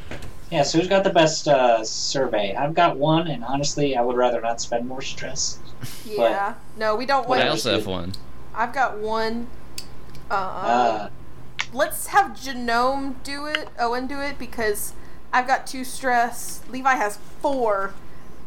Yeah, 0.51 0.63
so 0.63 0.80
who's 0.80 0.88
got 0.88 1.04
the 1.04 1.10
best 1.12 1.47
uh, 1.47 1.84
survey? 1.84 2.56
I've 2.56 2.73
got 2.73 2.97
one, 2.97 3.28
and 3.28 3.43
honestly, 3.43 3.95
I 3.95 4.01
would 4.01 4.15
rather 4.15 4.41
not 4.41 4.60
spend 4.62 4.88
more 4.88 5.01
stress. 5.01 5.60
yeah. 6.06 6.56
No, 6.78 6.95
we 6.95 7.06
don't 7.06 7.23
But 7.23 7.30
want. 7.30 7.41
I 7.41 7.45
Whatever. 7.45 7.51
also 7.51 7.71
have 7.73 7.88
one. 7.88 8.13
I've 8.54 8.73
got 8.73 8.97
one. 8.97 9.47
Uh, 10.30 10.34
Uh, 10.34 11.10
let's 11.73 12.08
have 12.08 12.32
Genome 12.32 13.15
do 13.23 13.45
it. 13.45 13.69
Owen 13.80 14.08
do 14.08 14.19
it 14.21 14.38
because 14.39 14.93
I've 15.34 15.47
got 15.47 15.67
two 15.67 15.84
stress. 15.84 16.62
Levi 16.69 16.95
has 16.95 17.17
four. 17.41 17.93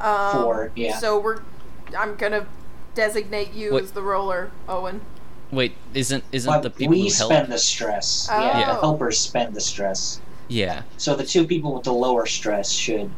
Um, 0.01 0.43
Four, 0.43 0.73
yeah. 0.77 0.97
So 0.99 1.19
we're. 1.19 1.41
I'm 1.97 2.15
gonna 2.17 2.47
designate 2.95 3.53
you 3.55 3.73
What- 3.73 3.83
as 3.85 3.91
the 3.93 4.03
roller, 4.03 4.51
Owen. 4.69 5.01
Wait, 5.51 5.75
isn't 5.95 6.25
isn't 6.33 6.51
but 6.51 6.63
the 6.63 6.71
people 6.71 6.91
we 6.91 7.09
who 7.09 7.15
help? 7.15 7.33
spend 7.33 7.53
the 7.53 7.59
stress. 7.59 8.29
Oh. 8.31 8.39
Yeah, 8.39 8.59
Yeah. 8.61 8.73
the 8.75 8.81
helpers 8.81 9.19
spend 9.19 9.55
the 9.55 9.61
stress. 9.61 10.21
Yeah. 10.49 10.83
So 10.97 11.15
the 11.15 11.25
two 11.27 11.47
people 11.47 11.75
with 11.75 11.85
the 11.85 11.93
lower 11.93 12.27
stress 12.27 12.71
should 12.73 13.11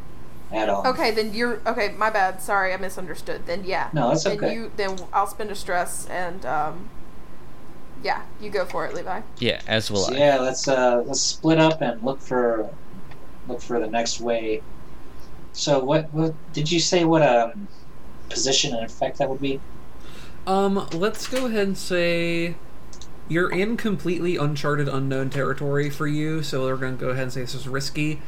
add 0.52 0.68
on. 0.68 0.86
Okay, 0.86 1.10
then 1.10 1.34
you're 1.34 1.60
okay. 1.66 1.90
My 1.96 2.10
bad. 2.10 2.40
Sorry, 2.42 2.72
I 2.72 2.76
misunderstood. 2.76 3.46
Then 3.46 3.64
yeah. 3.64 3.90
No, 3.92 4.08
that's 4.08 4.24
then 4.24 4.36
okay. 4.38 4.52
you 4.54 4.72
then 4.76 4.98
I'll 5.12 5.26
spend 5.26 5.50
a 5.50 5.54
stress 5.56 6.06
and 6.06 6.44
um. 6.46 6.90
Yeah, 8.02 8.22
you 8.40 8.50
go 8.50 8.64
for 8.64 8.86
it, 8.86 8.94
Levi. 8.94 9.20
Yeah, 9.38 9.60
as 9.66 9.90
will 9.90 10.04
So 10.04 10.14
I. 10.14 10.16
yeah, 10.16 10.38
let's 10.38 10.66
uh 10.68 11.02
let's 11.06 11.20
split 11.20 11.58
up 11.58 11.82
and 11.82 12.02
look 12.02 12.20
for 12.22 12.70
look 13.46 13.60
for 13.60 13.78
the 13.80 13.86
next 13.88 14.20
way. 14.20 14.62
So 15.52 15.84
what 15.84 16.12
what 16.12 16.34
did 16.52 16.70
you 16.70 16.80
say? 16.80 17.04
What 17.04 17.22
um 17.22 17.68
position 18.30 18.74
and 18.74 18.84
effect 18.86 19.18
that 19.18 19.28
would 19.28 19.40
be? 19.40 19.60
Um, 20.50 20.88
let's 20.92 21.28
go 21.28 21.46
ahead 21.46 21.68
and 21.68 21.78
say 21.78 22.56
you're 23.28 23.50
in 23.52 23.76
completely 23.76 24.36
uncharted, 24.36 24.88
unknown 24.88 25.30
territory 25.30 25.88
for 25.90 26.08
you. 26.08 26.42
So 26.42 26.62
we're 26.62 26.76
gonna 26.76 26.96
go 26.96 27.10
ahead 27.10 27.22
and 27.24 27.32
say 27.32 27.42
this 27.42 27.54
is 27.54 27.68
risky, 27.68 28.20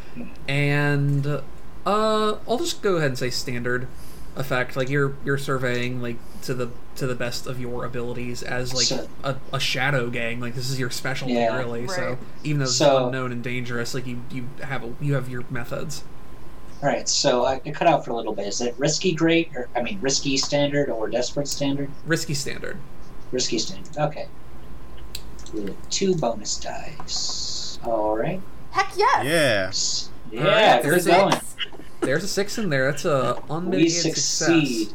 and 0.46 1.26
uh, 1.26 1.40
I'll 1.85 2.58
just 2.58 2.80
go 2.80 2.96
ahead 2.96 3.08
and 3.08 3.18
say 3.18 3.30
standard 3.30 3.88
effect. 4.37 4.76
Like 4.76 4.88
you're 4.88 5.14
you're 5.24 5.37
surveying 5.38 6.00
like 6.00 6.18
to 6.42 6.54
the 6.54 6.70
to 6.94 7.06
the 7.08 7.14
best 7.16 7.46
of 7.46 7.61
your 7.61 7.85
abilities 7.85 8.42
as 8.44 8.72
like 8.72 8.85
So- 8.87 9.08
a, 9.24 9.37
a 9.52 9.58
shadow 9.58 10.08
gang. 10.08 10.38
Like 10.38 10.54
this 10.54 10.70
is 10.70 10.78
your 10.78 10.90
specialty, 10.90 11.35
Yeah. 11.35 11.58
really. 11.58 11.88
So 11.88 12.18
even 12.44 12.58
though 12.61 12.64
it's 12.66 12.76
So- 12.76 13.06
unknown 13.06 13.32
and 13.32 13.42
dangerous, 13.42 13.94
like 13.94 14.06
you 14.06 14.22
you 14.30 14.48
have 14.62 14.85
a, 14.85 14.94
you 15.00 15.14
have 15.14 15.28
your 15.28 15.42
methods. 15.50 16.04
All 16.82 16.88
right, 16.88 17.08
so 17.08 17.44
I 17.44 17.58
cut 17.60 17.86
out 17.86 18.04
for 18.04 18.10
a 18.10 18.14
little 18.16 18.34
bit. 18.34 18.46
Is 18.48 18.60
it 18.60 18.74
risky 18.76 19.12
great, 19.14 19.50
or 19.54 19.68
I 19.76 19.82
mean 19.82 20.00
risky 20.00 20.36
standard 20.36 20.88
or 20.90 21.08
desperate 21.08 21.46
standard? 21.46 21.90
Risky 22.06 22.34
standard. 22.34 22.76
Risky 23.30 23.58
standard. 23.58 23.96
Okay. 23.96 24.26
With 25.54 25.76
two 25.90 26.16
bonus 26.16 26.56
dice. 26.58 27.78
All 27.84 28.16
right. 28.16 28.40
Heck 28.72 28.92
yes. 28.96 30.10
Yeah. 30.30 30.40
Yeah, 30.40 30.46
Alright, 30.48 30.82
good 30.82 30.92
there's 30.92 31.06
going. 31.06 31.32
Six. 31.32 31.56
There's 32.00 32.24
a 32.24 32.28
six 32.28 32.58
in 32.58 32.70
there. 32.70 32.90
That's 32.90 33.04
a 33.04 33.36
We 33.48 33.54
unmitigated 33.54 34.02
succeed. 34.16 34.88
success. 34.88 34.94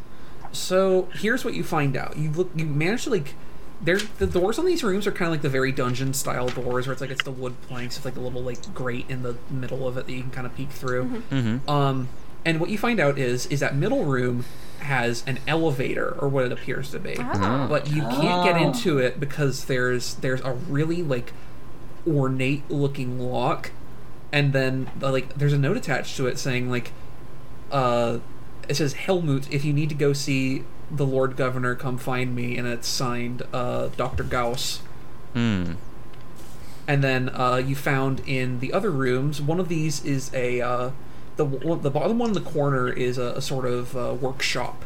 So 0.52 1.08
here's 1.14 1.46
what 1.46 1.54
you 1.54 1.64
find 1.64 1.96
out. 1.96 2.18
You 2.18 2.32
look. 2.32 2.50
You 2.56 2.66
manage 2.66 3.04
to 3.06 3.12
like. 3.12 3.36
There, 3.80 3.98
the 4.18 4.26
doors 4.28 4.58
on 4.58 4.66
these 4.66 4.84
rooms 4.84 5.06
are 5.06 5.12
kind 5.12 5.28
of 5.28 5.34
like 5.34 5.44
the 5.44 5.50
very 5.50 5.72
dungeon 5.72 6.14
style 6.14 6.48
doors, 6.48 6.88
where 6.88 6.94
it's 6.94 7.02
like 7.02 7.12
it's 7.12 7.24
the 7.24 7.32
wood 7.32 7.62
planks 7.62 7.96
with 7.98 8.06
like 8.06 8.16
a 8.16 8.20
little 8.20 8.42
like 8.42 8.74
grate 8.74 9.06
in 9.08 9.22
the 9.24 9.36
middle 9.52 9.88
of 9.88 9.98
it 9.98 10.08
that 10.08 10.12
you 10.14 10.22
can 10.22 10.32
kind 10.32 10.48
of 10.48 10.56
peek 10.56 10.72
through. 10.72 11.22
Mm-hmm. 11.30 11.70
Um, 11.70 12.10
and 12.44 12.60
what 12.60 12.70
you 12.72 12.78
find 12.78 13.00
out 13.00 13.18
is 13.20 13.46
is 13.48 13.60
that 13.60 13.76
middle 13.76 14.04
room 14.06 14.46
has 14.80 15.24
an 15.28 15.40
elevator, 15.48 16.16
or 16.20 16.28
what 16.28 16.46
it 16.46 16.52
appears 16.52 16.90
to 16.92 17.00
be, 17.00 17.18
Ah. 17.20 17.68
but 17.70 17.92
you 17.92 18.02
can't 18.02 18.44
get 18.46 18.56
Oh. 18.56 18.64
into 18.68 18.98
it 18.98 19.20
because 19.20 19.66
there's 19.66 20.16
there's 20.16 20.42
a 20.42 20.54
really 20.54 21.04
like 21.04 21.34
ornate 22.08 22.70
looking 22.72 23.20
lock, 23.20 23.72
and 24.32 24.54
then 24.54 24.90
uh, 25.04 25.12
like 25.12 25.36
there's 25.36 25.54
a 25.54 25.58
note 25.58 25.78
attached 25.78 26.16
to 26.18 26.26
it 26.28 26.40
saying 26.40 26.70
like, 26.70 26.94
uh, 27.72 28.20
it 28.68 28.76
says 28.76 28.94
Helmut, 28.94 29.52
if 29.52 29.64
you 29.66 29.74
need 29.74 29.90
to 29.90 29.96
go 29.96 30.14
see 30.14 30.64
the 30.90 31.06
Lord 31.06 31.36
Governor, 31.36 31.76
come 31.76 31.98
find 31.98 32.36
me, 32.36 32.58
and 32.58 32.68
it's 32.68 32.88
signed 32.88 33.44
uh, 33.54 33.90
Doctor 33.98 34.24
Gauss. 34.24 34.80
Hmm. 35.34 35.74
And 36.88 37.04
then 37.04 37.30
uh, 37.30 37.58
you 37.58 37.76
found 37.76 38.22
in 38.26 38.60
the 38.60 38.72
other 38.72 38.92
rooms, 38.92 39.42
one 39.42 39.60
of 39.60 39.68
these 39.68 40.04
is 40.06 40.34
a 40.34 40.62
uh, 40.62 40.92
the 41.36 41.46
the 41.46 41.92
bottom 41.92 42.20
one 42.20 42.30
in 42.30 42.34
the 42.34 42.42
corner 42.42 42.88
is 42.88 43.18
a, 43.18 43.34
a 43.34 43.42
sort 43.42 43.66
of 43.66 43.96
uh, 43.96 44.14
workshop, 44.14 44.86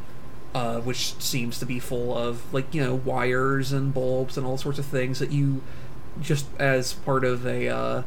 uh, 0.56 0.82
which 0.82 1.14
seems 1.22 1.60
to 1.60 1.66
be 1.66 1.80
full 1.80 2.18
of 2.18 2.52
like 2.54 2.74
you 2.74 2.84
know 2.84 2.96
wires 2.96 3.72
and 3.72 3.94
bulbs 3.94 4.38
and 4.38 4.48
all 4.48 4.58
sorts 4.58 4.80
of 4.80 4.86
things 4.86 5.20
that 5.20 5.32
you 5.32 5.62
just 6.20 6.46
as 6.60 6.94
part 6.94 7.24
of 7.24 7.46
a 7.46 7.70
uh, 7.70 8.04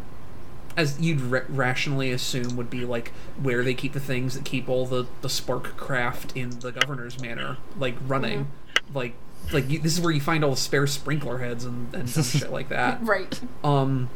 as 0.76 1.00
you'd 1.00 1.20
ra- 1.20 1.40
rationally 1.48 2.10
assume 2.10 2.56
would 2.56 2.70
be 2.70 2.84
like 2.84 3.12
where 3.40 3.62
they 3.62 3.74
keep 3.74 3.92
the 3.92 4.00
things 4.00 4.34
that 4.34 4.44
keep 4.44 4.68
all 4.68 4.86
the 4.86 5.06
the 5.20 5.28
spark 5.28 5.76
craft 5.76 6.36
in 6.36 6.60
the 6.60 6.72
governor's 6.72 7.20
manor 7.20 7.58
like 7.78 7.94
running, 8.06 8.50
like. 8.92 9.14
Like 9.52 9.68
you, 9.68 9.78
this 9.78 9.92
is 9.92 10.00
where 10.00 10.10
you 10.10 10.22
find 10.22 10.42
all 10.42 10.52
the 10.52 10.56
spare 10.56 10.86
sprinkler 10.86 11.36
heads 11.36 11.66
and, 11.66 11.94
and 11.94 12.10
dumb 12.10 12.24
shit 12.24 12.50
like 12.50 12.70
that. 12.70 13.02
Right. 13.04 13.38
Um, 13.62 14.08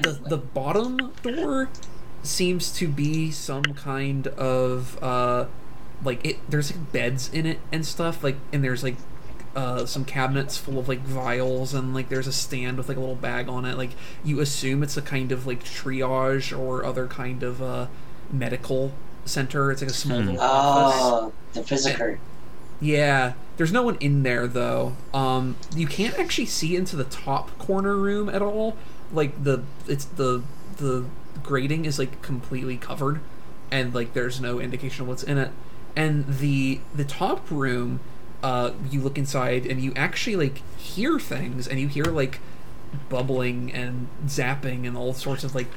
the 0.00 0.12
the 0.12 0.36
bottom 0.36 1.12
door 1.22 1.68
seems 2.22 2.72
to 2.74 2.86
be 2.86 3.32
some 3.32 3.64
kind 3.64 4.28
of 4.28 5.02
uh, 5.02 5.46
like 6.04 6.24
it. 6.24 6.38
There's 6.48 6.70
like 6.70 6.92
beds 6.92 7.28
in 7.32 7.44
it 7.44 7.58
and 7.72 7.84
stuff. 7.84 8.22
Like 8.22 8.36
and 8.52 8.62
there's 8.62 8.84
like 8.84 8.96
uh 9.54 9.84
some 9.86 10.04
cabinets 10.04 10.56
full 10.56 10.78
of 10.78 10.88
like 10.88 11.00
vials 11.00 11.74
and 11.74 11.94
like 11.94 12.08
there's 12.08 12.26
a 12.26 12.32
stand 12.32 12.78
with 12.78 12.88
like 12.88 12.96
a 12.96 13.00
little 13.00 13.14
bag 13.14 13.48
on 13.48 13.64
it. 13.64 13.76
Like 13.76 13.90
you 14.24 14.40
assume 14.40 14.82
it's 14.82 14.96
a 14.96 15.02
kind 15.02 15.32
of 15.32 15.46
like 15.46 15.62
triage 15.64 16.56
or 16.58 16.84
other 16.84 17.06
kind 17.06 17.42
of 17.42 17.62
uh 17.62 17.86
medical 18.30 18.92
center. 19.24 19.70
It's 19.70 19.82
like 19.82 19.90
a 19.90 19.94
small 19.94 20.22
Hmm. 20.22 20.26
little 20.26 20.40
office. 20.40 21.10
Oh, 21.12 21.32
the 21.52 21.62
physical. 21.62 22.16
Yeah, 22.80 23.34
there's 23.56 23.72
no 23.72 23.82
one 23.82 23.96
in 23.96 24.22
there 24.24 24.46
though. 24.48 24.96
Um, 25.14 25.56
you 25.74 25.86
can't 25.86 26.18
actually 26.18 26.46
see 26.46 26.74
into 26.74 26.96
the 26.96 27.04
top 27.04 27.56
corner 27.58 27.96
room 27.96 28.28
at 28.28 28.42
all. 28.42 28.76
Like 29.12 29.42
the 29.44 29.62
it's 29.86 30.04
the 30.04 30.42
the 30.78 31.04
grating 31.42 31.84
is 31.84 31.98
like 31.98 32.22
completely 32.22 32.76
covered, 32.76 33.20
and 33.70 33.94
like 33.94 34.14
there's 34.14 34.40
no 34.40 34.58
indication 34.58 35.02
of 35.02 35.08
what's 35.08 35.22
in 35.22 35.38
it. 35.38 35.52
And 35.94 36.26
the 36.26 36.80
the 36.94 37.04
top 37.04 37.48
room, 37.50 38.00
uh, 38.42 38.72
you 38.90 39.00
look 39.00 39.16
inside 39.18 39.66
and 39.66 39.80
you 39.80 39.92
actually 39.96 40.36
like 40.36 40.58
hear 40.78 41.18
things, 41.18 41.66
and 41.68 41.78
you 41.80 41.88
hear 41.88 42.04
like 42.06 42.40
bubbling 43.08 43.72
and 43.72 44.08
zapping 44.26 44.86
and 44.86 44.96
all 44.96 45.14
sorts 45.14 45.44
of 45.44 45.54
like 45.54 45.68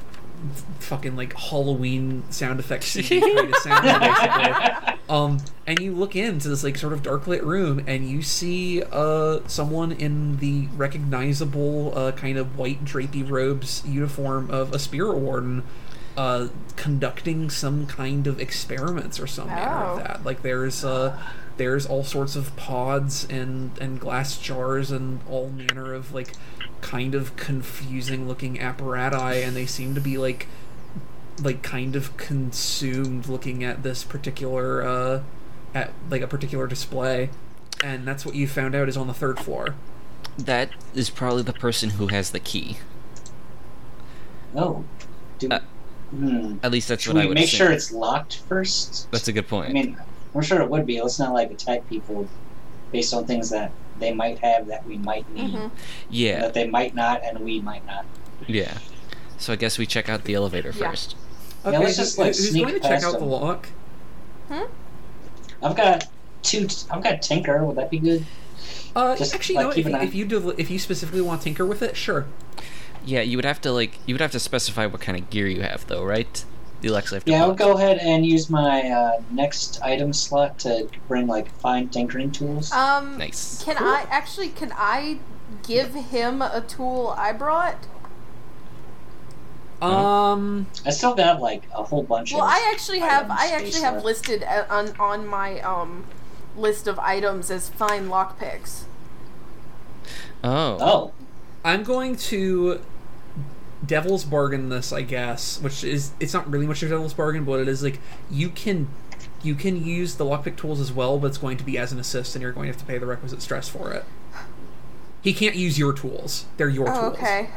f- 0.52 0.64
fucking 0.80 1.16
like 1.16 1.32
Halloween 1.34 2.24
sound 2.30 2.60
effects 2.60 2.88
sound 2.88 3.06
basically. 3.08 4.92
Um, 5.08 5.38
and 5.68 5.78
you 5.78 5.94
look 5.94 6.16
into 6.16 6.48
this 6.48 6.64
like 6.64 6.76
sort 6.76 6.92
of 6.92 7.00
dark 7.04 7.28
lit 7.28 7.44
room, 7.44 7.80
and 7.86 8.10
you 8.10 8.22
see 8.22 8.82
uh 8.90 9.38
someone 9.46 9.92
in 9.92 10.38
the 10.38 10.66
recognizable 10.76 11.96
uh, 11.96 12.10
kind 12.10 12.36
of 12.36 12.58
white 12.58 12.84
drapey 12.84 13.28
robes 13.30 13.84
uniform 13.86 14.50
of 14.50 14.72
a 14.74 14.80
spirit 14.80 15.16
warden, 15.16 15.62
uh, 16.16 16.48
conducting 16.74 17.50
some 17.50 17.86
kind 17.86 18.26
of 18.26 18.40
experiments 18.40 19.20
or 19.20 19.28
some 19.28 19.46
manner 19.46 19.84
Oh. 19.84 19.92
of 19.92 19.98
that. 20.02 20.24
Like 20.24 20.42
there's 20.42 20.84
uh 20.84 21.16
there's 21.56 21.86
all 21.86 22.04
sorts 22.04 22.36
of 22.36 22.54
pods 22.56 23.26
and 23.30 23.76
and 23.80 24.00
glass 24.00 24.38
jars 24.38 24.90
and 24.90 25.20
all 25.28 25.50
manner 25.50 25.94
of 25.94 26.12
like 26.12 26.34
kind 26.80 27.14
of 27.14 27.36
confusing 27.36 28.28
looking 28.28 28.56
apparati, 28.58 29.46
and 29.46 29.56
they 29.56 29.66
seem 29.66 29.94
to 29.94 30.00
be 30.00 30.18
like 30.18 30.48
like 31.38 31.62
kind 31.62 31.96
of 31.96 32.16
consumed 32.16 33.28
looking 33.28 33.62
at 33.64 33.82
this 33.82 34.04
particular 34.04 34.82
uh 34.84 35.22
at 35.74 35.94
like 36.10 36.22
a 36.22 36.26
particular 36.28 36.66
display 36.66 37.30
and 37.82 38.06
that's 38.08 38.24
what 38.24 38.34
you 38.34 38.48
found 38.48 38.74
out 38.74 38.88
is 38.88 38.96
on 38.96 39.06
the 39.06 39.14
third 39.14 39.38
floor 39.38 39.76
That 40.38 40.70
is 40.94 41.10
probably 41.10 41.42
the 41.42 41.52
person 41.52 41.90
who 41.90 42.06
has 42.08 42.30
the 42.30 42.40
key. 42.40 42.78
Oh. 44.54 44.88
Do, 45.38 45.48
Uh, 45.50 45.60
hmm. 46.10 46.58
At 46.62 46.72
least 46.72 46.88
that's 46.88 47.04
Should 47.04 47.14
what 47.14 47.16
I 47.16 47.24
we 47.24 47.26
would 47.26 47.38
make 47.38 47.52
assume. 47.52 47.58
sure 47.58 47.72
it's 47.72 47.90
locked 47.92 48.42
first? 48.48 49.08
That's 49.10 49.28
a 49.28 49.32
good 49.32 49.48
point. 49.48 49.68
I 49.68 49.72
mean, 49.72 49.96
I'm 50.34 50.42
sure 50.42 50.60
it 50.60 50.68
would 50.68 50.86
be. 50.86 51.00
Let's 51.00 51.18
not 51.18 51.32
like 51.32 51.50
attack 51.50 51.88
people 51.88 52.28
based 52.92 53.12
on 53.14 53.24
things 53.26 53.50
that 53.50 53.70
they 53.98 54.12
might 54.12 54.38
have 54.40 54.66
that 54.66 54.86
we 54.86 54.98
might 54.98 55.28
need, 55.34 55.54
Mhm. 55.54 55.70
yeah, 56.10 56.40
that 56.42 56.54
they 56.54 56.66
might 56.68 56.94
not, 56.94 57.22
and 57.24 57.38
we 57.40 57.60
might 57.60 57.86
not. 57.86 58.04
yeah. 58.46 58.78
So 59.38 59.52
I 59.52 59.56
guess 59.56 59.78
we 59.78 59.86
check 59.86 60.08
out 60.08 60.24
the 60.24 60.34
elevator 60.34 60.72
Yeah. 60.76 60.90
first. 60.90 61.16
Yeah, 61.64 61.78
let's 61.78 61.96
just, 61.96 62.16
like, 62.18 62.28
who's 62.28 62.50
sneak 62.50 62.62
going 62.64 62.74
to 62.74 62.80
check 62.80 62.90
past 62.92 63.04
out 63.06 63.12
the 63.14 63.18
them. 63.20 63.28
lock 63.30 63.68
I've 65.62 65.76
got 65.76 66.04
two. 66.42 66.68
I've 66.90 67.02
got 67.02 67.22
Tinker. 67.22 67.64
Would 67.64 67.76
that 67.76 67.90
be 67.90 67.98
good? 67.98 68.24
uh 68.94 69.16
Just, 69.16 69.34
actually 69.34 69.56
like, 69.56 69.64
no 69.64 69.70
if, 69.72 69.86
you- 69.86 69.96
if 69.96 70.14
you 70.14 70.24
do 70.24 70.50
if 70.56 70.70
you 70.70 70.78
specifically 70.78 71.20
want 71.20 71.42
tinker 71.42 71.66
with 71.66 71.82
it 71.82 71.96
sure 71.96 72.24
Yeah, 73.04 73.20
you 73.20 73.36
would 73.36 73.44
have 73.44 73.60
to 73.62 73.70
like 73.72 73.98
you 74.06 74.14
would 74.14 74.20
have 74.22 74.32
to 74.32 74.40
specify 74.40 74.86
what 74.86 75.00
kind 75.02 75.18
of 75.18 75.28
gear 75.28 75.46
you 75.46 75.60
have 75.62 75.86
though, 75.86 76.02
right? 76.02 76.44
You'll 76.82 76.96
actually 76.96 77.16
have 77.16 77.24
to. 77.24 77.30
Yeah, 77.30 77.42
I'll 77.42 77.54
go 77.54 77.72
ahead 77.76 77.98
and 77.98 78.24
use 78.24 78.50
my 78.50 78.82
uh, 78.90 79.22
next 79.30 79.80
item 79.82 80.12
slot 80.12 80.58
to 80.60 80.88
bring 81.08 81.26
like 81.26 81.50
fine 81.60 81.88
tinkering 81.88 82.30
tools. 82.30 82.70
Um, 82.72 83.18
Nice. 83.18 83.62
Can 83.64 83.76
I 83.78 84.06
actually? 84.10 84.50
Can 84.50 84.72
I 84.76 85.18
give 85.62 85.94
him 85.94 86.42
a 86.42 86.60
tool 86.66 87.14
I 87.16 87.32
brought? 87.32 87.86
um 89.82 90.66
I 90.86 90.90
still 90.90 91.14
got 91.14 91.40
like 91.42 91.62
a 91.74 91.82
whole 91.82 92.02
bunch 92.02 92.32
Well, 92.32 92.44
of. 92.44 92.48
I 92.50 92.70
actually 92.72 93.00
have. 93.00 93.30
I 93.30 93.48
actually 93.48 93.82
have 93.82 93.96
on- 93.98 94.02
listed 94.04 94.42
uh, 94.42 94.64
on 94.70 94.94
on 94.98 95.26
my 95.26 95.60
um 95.60 96.04
list 96.56 96.86
of 96.86 96.98
items 96.98 97.50
as 97.50 97.68
fine 97.68 98.08
lockpicks. 98.08 98.84
Oh. 100.42 100.78
Oh, 100.80 101.12
i'm 101.64 101.82
going 101.82 102.16
to 102.16 102.80
devil's 103.86 104.24
bargain 104.24 104.68
this 104.68 104.92
i 104.92 105.02
guess 105.02 105.60
which 105.60 105.84
is 105.84 106.12
it's 106.20 106.32
not 106.34 106.50
really 106.50 106.66
much 106.66 106.82
of 106.82 106.88
a 106.90 106.94
devil's 106.94 107.14
bargain 107.14 107.44
but 107.44 107.60
it 107.60 107.68
is 107.68 107.82
like 107.82 108.00
you 108.30 108.48
can 108.48 108.88
you 109.42 109.54
can 109.54 109.84
use 109.84 110.16
the 110.16 110.24
lockpick 110.24 110.56
tools 110.56 110.80
as 110.80 110.92
well 110.92 111.18
but 111.18 111.28
it's 111.28 111.38
going 111.38 111.56
to 111.56 111.64
be 111.64 111.78
as 111.78 111.92
an 111.92 111.98
assist 111.98 112.34
and 112.34 112.42
you're 112.42 112.52
going 112.52 112.66
to 112.66 112.72
have 112.72 112.80
to 112.80 112.86
pay 112.86 112.98
the 112.98 113.06
requisite 113.06 113.42
stress 113.42 113.68
for 113.68 113.92
it 113.92 114.04
he 115.22 115.32
can't 115.32 115.56
use 115.56 115.78
your 115.78 115.92
tools 115.92 116.46
they're 116.56 116.68
your 116.68 116.88
Oh, 116.88 117.10
tools 117.10 117.14
okay. 117.18 117.50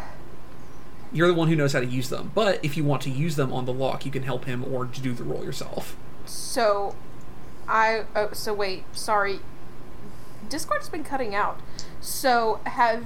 you're 1.11 1.27
the 1.27 1.33
one 1.33 1.47
who 1.47 1.55
knows 1.55 1.73
how 1.73 1.79
to 1.79 1.85
use 1.85 2.09
them. 2.09 2.31
But 2.35 2.63
if 2.63 2.77
you 2.77 2.83
want 2.83 3.01
to 3.03 3.09
use 3.09 3.35
them 3.35 3.51
on 3.51 3.65
the 3.65 3.73
lock, 3.73 4.05
you 4.05 4.11
can 4.11 4.23
help 4.23 4.45
him 4.45 4.63
or 4.63 4.85
do 4.85 5.11
the 5.13 5.23
roll 5.23 5.43
yourself. 5.43 5.95
So, 6.25 6.95
I. 7.67 8.05
Oh, 8.15 8.29
so 8.33 8.53
wait. 8.53 8.83
Sorry. 8.95 9.39
Discord's 10.47 10.89
been 10.89 11.03
cutting 11.03 11.33
out. 11.35 11.59
So 11.99 12.59
have 12.65 13.05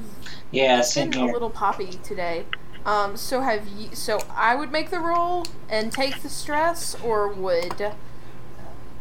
yeah, 0.52 0.82
been 0.94 1.14
a 1.14 1.26
little 1.26 1.50
poppy 1.50 1.92
today. 2.04 2.46
Um, 2.86 3.16
so 3.16 3.42
have 3.42 3.68
you? 3.68 3.96
So 3.96 4.20
I 4.36 4.56
would 4.56 4.72
make 4.72 4.90
the 4.90 5.00
roll 5.00 5.46
and 5.70 5.92
take 5.92 6.22
the 6.22 6.30
stress, 6.30 6.96
or 7.02 7.28
would? 7.30 7.94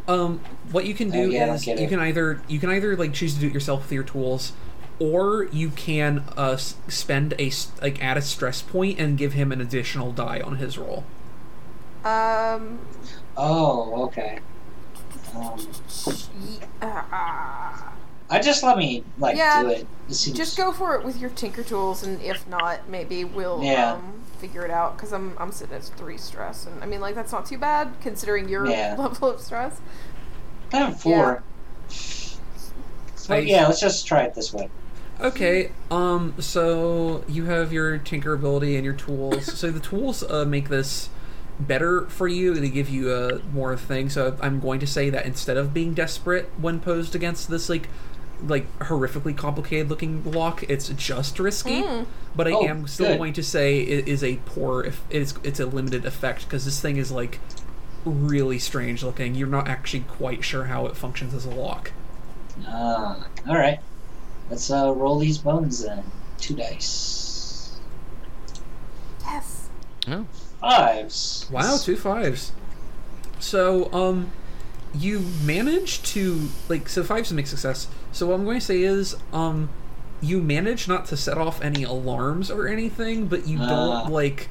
Um, 0.09 0.40
what 0.71 0.85
you 0.85 0.95
can 0.95 1.11
do 1.11 1.23
Oh, 1.23 1.27
yeah, 1.27 1.55
is 1.55 1.66
you 1.66 1.88
can 1.88 2.01
either 2.01 2.40
you 2.49 2.59
can 2.59 2.71
either 2.71 2.97
like 2.97 3.12
choose 3.12 3.35
to 3.35 3.40
do 3.40 3.47
it 3.49 3.55
yourself 3.55 3.83
with 3.83 3.92
your 3.92 4.03
tools, 4.05 4.53
or 4.99 5.45
you 5.53 5.71
can 5.71 6.25
uh 6.37 6.57
spend 6.57 7.35
a 7.38 7.51
like 7.81 8.03
add 8.03 8.16
a 8.16 8.23
stress 8.23 8.62
point 8.62 8.99
and 8.99 9.18
give 9.18 9.33
him 9.33 9.53
an 9.53 9.61
additional 9.61 10.12
die 10.12 10.40
on 10.40 10.57
his 10.57 10.79
roll. 10.79 11.05
Um. 12.05 12.81
Oh, 13.37 14.05
okay. 14.07 14.40
Um, 15.35 15.59
ye- 16.47 16.59
uh, 16.83 17.91
I 18.33 18.40
just 18.40 18.62
let 18.62 18.77
me 18.79 19.05
like 19.18 19.37
Yeah, 19.37 19.62
do 19.62 19.68
it. 19.71 19.87
It 20.09 20.14
seems- 20.14 20.37
just 20.37 20.57
go 20.57 20.73
for 20.73 20.95
it 20.97 21.05
with 21.05 21.18
your 21.21 21.31
tinker 21.31 21.62
tools, 21.62 22.03
and 22.03 22.21
if 22.23 22.47
not, 22.49 22.88
maybe 22.88 23.25
we'll 23.25 23.62
Yeah. 23.62 23.92
um, 23.95 24.14
figure 24.38 24.64
it 24.64 24.71
out 24.71 24.97
because 24.97 25.12
I'm 25.12 25.37
I'm 25.38 25.53
sitting 25.53 25.75
at 25.77 25.85
three 25.85 26.16
stress, 26.18 26.66
and 26.66 26.83
I 26.83 26.87
mean 26.87 27.01
like 27.01 27.14
that's 27.14 27.33
not 27.33 27.47
too 27.47 27.59
bad 27.59 27.92
considering 28.01 28.49
your 28.49 28.66
Yeah. 28.66 28.97
level 28.99 29.31
of 29.31 29.40
stress. 29.40 29.81
I 30.73 30.79
have 30.79 31.01
four. 31.01 31.42
But 33.29 33.40
Nice. 33.40 33.47
yeah, 33.49 33.66
let's 33.66 33.81
just 33.81 34.07
try 34.07 34.23
it 34.23 34.35
this 34.35 34.53
way. 34.53 34.68
Okay, 35.21 35.71
um, 35.90 36.35
so 36.40 37.23
you 37.29 37.45
have 37.45 37.73
your 37.73 37.99
tinker 37.99 38.33
ability 38.33 38.75
and 38.77 38.85
your 38.85 38.95
tools. 38.95 39.45
so 39.59 39.71
the 39.71 39.79
tools 39.79 40.25
uh, 40.25 40.45
make 40.45 40.68
this 40.68 41.09
better 41.61 42.07
for 42.09 42.27
you. 42.27 42.55
They 42.55 42.71
give 42.71 42.88
you 42.88 43.11
uh, 43.11 43.38
more 43.53 43.77
things. 43.77 44.14
So 44.14 44.37
I'm 44.40 44.59
going 44.59 44.81
to 44.81 44.87
say 44.87 45.11
that 45.11 45.25
instead 45.27 45.57
of 45.57 45.73
being 45.73 45.95
desperate 45.95 46.51
when 46.59 46.81
posed 46.81 47.14
against 47.14 47.49
this 47.51 47.68
like 47.68 47.88
like 48.46 48.66
horrifically 48.81 49.37
complicated 49.37 49.88
looking 49.88 50.24
lock, 50.31 50.62
it's 50.64 50.88
just 50.88 51.38
risky. 51.38 51.83
Mm. 51.83 52.07
But 52.35 52.48
I 52.48 52.52
Oh, 52.52 52.66
am 52.66 52.87
still 52.88 53.09
good. 53.09 53.18
going 53.18 53.33
to 53.35 53.42
say 53.42 53.81
it 53.81 54.09
is 54.09 54.24
a 54.24 54.37
poor. 54.46 54.83
If 54.85 55.02
it's 55.11 55.35
it's 55.42 55.61
a 55.61 55.66
limited 55.66 56.05
effect 56.05 56.44
because 56.44 56.64
this 56.64 56.81
thing 56.81 56.96
is 56.96 57.11
like 57.12 57.38
really 58.05 58.59
strange 58.59 59.02
looking. 59.02 59.35
You're 59.35 59.48
not 59.48 59.68
actually 59.68 60.00
quite 60.09 60.42
sure 60.44 60.64
how 60.64 60.87
it 60.87 60.96
functions 60.96 61.35
as 61.35 61.44
a 61.46 61.50
lock. 61.50 61.92
Ah, 62.66 63.26
all 63.48 63.57
right. 63.57 63.78
Let's 64.50 64.70
uh, 64.70 64.92
roll 64.94 65.18
these 65.18 65.38
bones 65.38 65.85
then. 65.85 66.02
Two 66.38 66.55
dice. 66.57 67.78
Yes. 69.24 69.68
Oh, 70.09 70.26
Fives. 70.61 71.46
Wow, 71.50 71.76
two 71.76 71.96
fives. 71.96 72.52
So, 73.38 73.92
um, 73.92 74.31
you 74.94 75.24
managed 75.44 76.05
to 76.07 76.48
like 76.68 76.88
so 76.88 77.02
fives 77.02 77.31
a 77.31 77.35
mixed 77.35 77.50
success. 77.50 77.88
So 78.12 78.27
what 78.27 78.35
I'm 78.35 78.44
going 78.44 78.61
to 78.61 78.64
say 78.64 78.83
is, 78.83 79.16
um, 79.33 79.68
you 80.20 80.40
manage 80.40 80.87
not 80.87 81.07
to 81.07 81.16
set 81.16 81.37
off 81.38 81.62
any 81.62 81.83
alarms 81.83 82.51
or 82.51 82.68
anything, 82.68 83.27
but 83.27 83.46
you 83.46 83.59
Ah. 83.61 83.68
don't 83.68 84.12
like, 84.12 84.48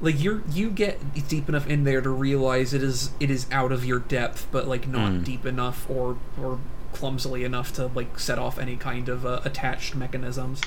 like 0.00 0.22
you're 0.22 0.42
you 0.52 0.68
get 0.70 0.98
deep 1.28 1.48
enough 1.48 1.66
in 1.66 1.84
there 1.84 2.02
to 2.02 2.10
realize 2.10 2.74
it 2.74 2.82
is 2.82 3.10
it 3.20 3.30
is 3.30 3.46
out 3.50 3.72
of 3.72 3.84
your 3.86 4.00
depth, 4.00 4.46
but 4.52 4.68
like 4.68 4.86
not 4.86 5.12
Mm. 5.12 5.24
deep 5.24 5.46
enough 5.46 5.88
or 5.88 6.16
or 6.40 6.58
clumsily 6.92 7.42
enough 7.44 7.72
to 7.74 7.86
like 7.94 8.18
set 8.18 8.38
off 8.38 8.58
any 8.58 8.76
kind 8.76 9.08
of 9.08 9.24
uh, 9.24 9.40
attached 9.44 9.94
mechanisms. 9.94 10.60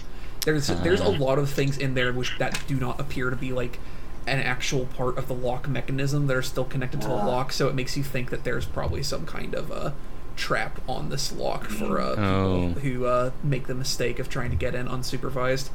There's 0.46 0.68
there's 0.68 1.02
a 1.02 1.06
Ah. 1.06 1.18
lot 1.20 1.38
of 1.38 1.50
things 1.52 1.78
in 1.78 1.94
there 1.94 2.12
which 2.12 2.32
that 2.40 2.60
do 2.68 2.76
not 2.78 3.00
appear 3.00 3.30
to 3.30 3.36
be 3.36 3.52
like 3.54 3.78
an 4.26 4.40
actual 4.40 4.86
part 4.88 5.18
of 5.20 5.28
the 5.28 5.34
lock 5.36 5.68
mechanism 5.70 6.26
that 6.28 6.36
are 6.36 6.42
still 6.42 6.66
connected 6.66 7.02
to 7.02 7.08
the 7.08 7.14
Ah. 7.14 7.26
lock, 7.28 7.54
so 7.54 7.68
it 7.68 7.76
makes 7.76 7.96
you 7.96 8.04
think 8.04 8.30
that 8.32 8.44
there's 8.44 8.66
probably 8.66 9.04
some 9.04 9.26
kind 9.26 9.54
of 9.54 9.70
a 9.70 9.94
trap 10.42 10.80
on 10.88 11.10
this 11.10 11.32
lock 11.34 11.66
for 11.66 12.00
uh, 12.00 12.10
people 12.12 12.24
Oh. 12.24 12.68
who 12.82 13.06
uh, 13.06 13.32
make 13.44 13.68
the 13.68 13.76
mistake 13.76 14.20
of 14.20 14.30
trying 14.30 14.52
to 14.52 14.56
get 14.56 14.74
in 14.76 14.88
unsupervised. 14.88 15.70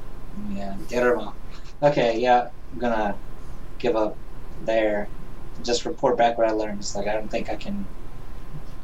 Yeah, 0.51 0.77
get 0.89 1.03
her 1.03 1.17
off. 1.19 1.35
Okay, 1.83 2.19
yeah, 2.19 2.49
I'm 2.73 2.79
gonna 2.79 3.15
give 3.79 3.97
up 3.97 4.17
there. 4.65 5.09
Just 5.63 5.85
report 5.85 6.17
back 6.17 6.39
what 6.39 6.49
I 6.49 6.53
learned. 6.53 6.79
It's 6.79 6.97
like 6.97 7.07
I 7.07 7.13
don't 7.13 7.29
think 7.31 7.51
I 7.51 7.57
can. 7.57 7.85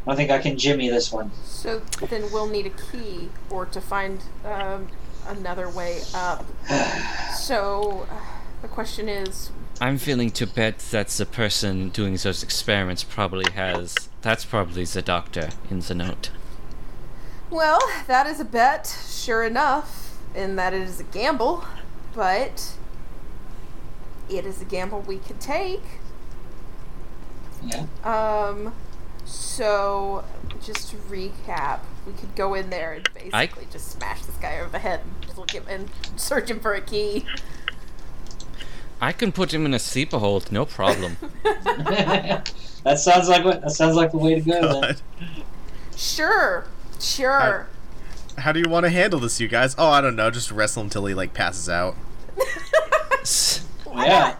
I 0.06 0.10
don't 0.10 0.16
think 0.16 0.30
I 0.30 0.38
can 0.38 0.58
jimmy 0.58 0.88
this 0.88 1.12
one. 1.12 1.30
So 1.44 1.80
then 2.08 2.30
we'll 2.32 2.46
need 2.48 2.66
a 2.66 2.70
key 2.70 3.30
or 3.50 3.66
to 3.66 3.80
find 3.80 4.20
um, 4.44 4.88
another 5.26 5.68
way 5.70 6.00
up. 6.14 6.44
So 7.38 8.06
uh, 8.10 8.14
the 8.62 8.68
question 8.68 9.08
is, 9.08 9.50
I'm 9.80 9.98
feeling 9.98 10.30
to 10.32 10.46
bet 10.46 10.78
that 10.90 11.08
the 11.08 11.26
person 11.26 11.90
doing 11.90 12.16
those 12.16 12.42
experiments 12.42 13.04
probably 13.04 13.50
has. 13.52 14.08
That's 14.22 14.44
probably 14.44 14.84
the 14.84 15.02
doctor 15.02 15.50
in 15.70 15.80
the 15.80 15.94
note. 15.94 16.30
well, 17.50 17.78
that 18.06 18.26
is 18.26 18.40
a 18.40 18.44
bet, 18.44 18.92
sure 19.08 19.44
enough, 19.44 20.18
in 20.34 20.56
that 20.56 20.74
it 20.74 20.82
is 20.82 20.98
a 21.00 21.04
gamble, 21.04 21.64
but 22.14 22.72
it 24.28 24.44
is 24.44 24.60
a 24.60 24.64
gamble 24.64 25.00
we 25.02 25.18
could 25.18 25.40
take. 25.40 25.82
Yeah. 27.64 27.86
Um, 28.04 28.74
so 29.24 30.24
just 30.62 30.90
to 30.90 30.96
recap, 30.96 31.80
we 32.06 32.12
could 32.14 32.34
go 32.34 32.54
in 32.54 32.70
there 32.70 32.94
and 32.94 33.08
basically 33.14 33.66
just 33.70 33.92
smash 33.92 34.22
this 34.22 34.36
guy 34.36 34.58
over 34.58 34.70
the 34.70 34.78
head 34.80 35.00
and 35.04 35.22
just 35.22 35.38
look 35.38 35.52
him 35.52 35.64
and 35.68 35.88
search 36.16 36.50
him 36.50 36.60
for 36.60 36.74
a 36.74 36.80
key. 36.80 37.24
I 39.00 39.12
can 39.12 39.32
put 39.32 39.54
him 39.54 39.64
in 39.64 39.74
a 39.74 39.78
sleeper 39.78 40.18
hold, 40.18 40.50
no 40.50 40.64
problem. 40.64 41.16
that 41.44 42.98
sounds 42.98 43.28
like 43.28 43.44
what. 43.44 43.60
That 43.62 43.70
sounds 43.70 43.94
like 43.96 44.10
the 44.10 44.18
way 44.18 44.34
to 44.34 44.40
go. 44.40 44.80
Then. 44.80 44.96
Sure, 45.96 46.66
sure. 47.00 47.68
How 48.38 48.52
do 48.52 48.60
you 48.60 48.68
want 48.68 48.84
to 48.84 48.90
handle 48.90 49.18
this, 49.20 49.40
you 49.40 49.48
guys? 49.48 49.74
Oh, 49.78 49.88
I 49.88 50.00
don't 50.00 50.16
know. 50.16 50.30
Just 50.30 50.50
wrestle 50.50 50.82
until 50.82 51.06
he 51.06 51.14
like 51.14 51.34
passes 51.34 51.68
out. 51.68 51.94
Why 53.84 54.06
Yeah. 54.06 54.18
not? 54.18 54.38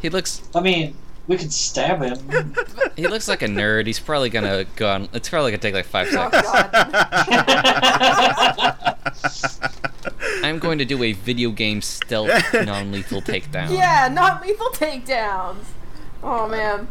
he 0.00 0.08
looks 0.08 0.42
I 0.54 0.60
mean, 0.60 0.96
we 1.28 1.36
could 1.36 1.52
stab 1.52 2.02
him. 2.02 2.54
he 2.96 3.06
looks 3.06 3.28
like 3.28 3.42
a 3.42 3.46
nerd. 3.46 3.86
He's 3.86 4.00
probably 4.00 4.30
gonna 4.30 4.64
go 4.76 4.88
on. 4.88 5.08
It's 5.12 5.28
probably 5.28 5.52
gonna 5.52 5.62
take 5.62 5.74
like 5.74 5.86
five 5.86 6.08
oh, 6.10 6.30
seconds. 6.30 6.42
god. 9.62 9.88
I'm 10.42 10.58
going 10.58 10.78
to 10.78 10.84
do 10.84 11.02
a 11.02 11.12
video 11.12 11.50
game 11.50 11.80
stealth 11.82 12.30
non-lethal 12.54 13.22
takedown. 13.22 13.70
yeah, 13.74 14.08
not 14.12 14.42
lethal 14.42 14.68
takedowns. 14.70 15.64
Oh 16.22 16.48
man. 16.48 16.88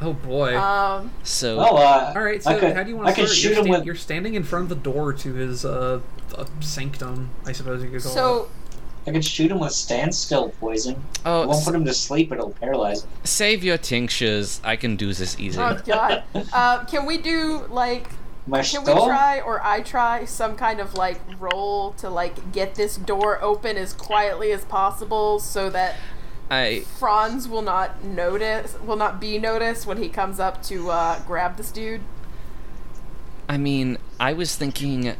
Oh 0.00 0.12
boy! 0.12 0.56
Um. 0.56 1.10
So 1.24 1.56
well, 1.58 1.76
uh, 1.76 2.12
All 2.14 2.22
right, 2.22 2.40
so 2.40 2.58
could, 2.58 2.76
how 2.76 2.84
do 2.84 2.90
you 2.90 2.96
want 2.96 3.08
to 3.08 3.14
could 3.14 3.26
start? 3.28 3.36
shoot 3.36 3.54
you're, 3.54 3.64
him 3.64 3.68
with. 3.70 3.84
you're 3.84 3.94
standing 3.96 4.34
in 4.34 4.44
front 4.44 4.64
of 4.64 4.68
the 4.68 4.76
door 4.76 5.12
to 5.12 5.34
his 5.34 5.64
uh, 5.64 6.00
uh, 6.36 6.44
sanctum, 6.60 7.30
I 7.44 7.50
suppose 7.52 7.82
you 7.82 7.90
could 7.90 8.02
call 8.02 8.12
it. 8.12 8.14
So 8.14 8.48
I 9.08 9.10
could 9.10 9.24
shoot 9.24 9.50
him 9.50 9.58
with 9.58 9.72
standstill 9.72 10.50
poison. 10.60 11.02
I 11.24 11.30
oh, 11.30 11.38
won't 11.48 11.58
s- 11.58 11.64
put 11.64 11.74
him 11.74 11.84
to 11.84 11.94
sleep. 11.94 12.30
It'll 12.30 12.50
paralyze 12.50 13.02
him. 13.02 13.10
save 13.24 13.64
your 13.64 13.78
tinctures. 13.78 14.60
I 14.62 14.76
can 14.76 14.94
do 14.94 15.12
this 15.12 15.38
easy. 15.40 15.58
oh 15.58 15.76
god. 15.84 16.22
Uh, 16.52 16.84
can 16.84 17.04
we 17.04 17.18
do 17.18 17.64
like? 17.68 18.08
My 18.48 18.62
Can 18.62 18.82
we 18.82 18.92
try 18.92 19.40
or 19.40 19.62
I 19.62 19.82
try 19.82 20.24
some 20.24 20.56
kind 20.56 20.80
of 20.80 20.94
like 20.94 21.20
roll 21.38 21.92
to 21.92 22.08
like 22.08 22.50
get 22.50 22.76
this 22.76 22.96
door 22.96 23.38
open 23.42 23.76
as 23.76 23.92
quietly 23.92 24.52
as 24.52 24.64
possible 24.64 25.38
so 25.38 25.68
that 25.68 25.96
I 26.50 26.80
Franz 26.98 27.46
will 27.46 27.62
not 27.62 28.02
notice, 28.02 28.78
will 28.80 28.96
not 28.96 29.20
be 29.20 29.38
noticed 29.38 29.86
when 29.86 29.98
he 29.98 30.08
comes 30.08 30.40
up 30.40 30.62
to 30.64 30.90
uh, 30.90 31.20
grab 31.26 31.58
this 31.58 31.70
dude. 31.70 32.00
I 33.50 33.58
mean, 33.58 33.98
I 34.18 34.32
was 34.32 34.56
thinking 34.56 35.14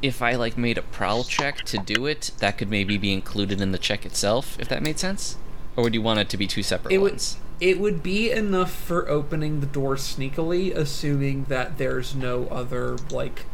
if 0.00 0.22
I 0.22 0.36
like 0.36 0.56
made 0.56 0.78
a 0.78 0.82
prowl 0.82 1.24
check 1.24 1.62
to 1.64 1.76
do 1.76 2.06
it, 2.06 2.30
that 2.38 2.56
could 2.56 2.70
maybe 2.70 2.96
be 2.96 3.12
included 3.12 3.60
in 3.60 3.72
the 3.72 3.78
check 3.78 4.06
itself, 4.06 4.58
if 4.58 4.68
that 4.68 4.82
made 4.82 4.98
sense. 4.98 5.36
Or 5.76 5.84
would 5.84 5.92
you 5.92 6.02
want 6.02 6.20
it 6.20 6.30
to 6.30 6.38
be 6.38 6.46
two 6.46 6.62
separate 6.62 6.92
it 6.92 6.98
would 6.98 7.12
ones? 7.12 7.36
It 7.60 7.78
would 7.78 8.02
be 8.02 8.30
enough 8.30 8.72
for 8.72 9.08
opening 9.08 9.60
the 9.60 9.66
door 9.66 9.96
sneakily, 9.96 10.74
assuming 10.74 11.44
that 11.44 11.76
there's 11.78 12.14
no 12.14 12.46
other 12.46 12.96
like 13.10 13.44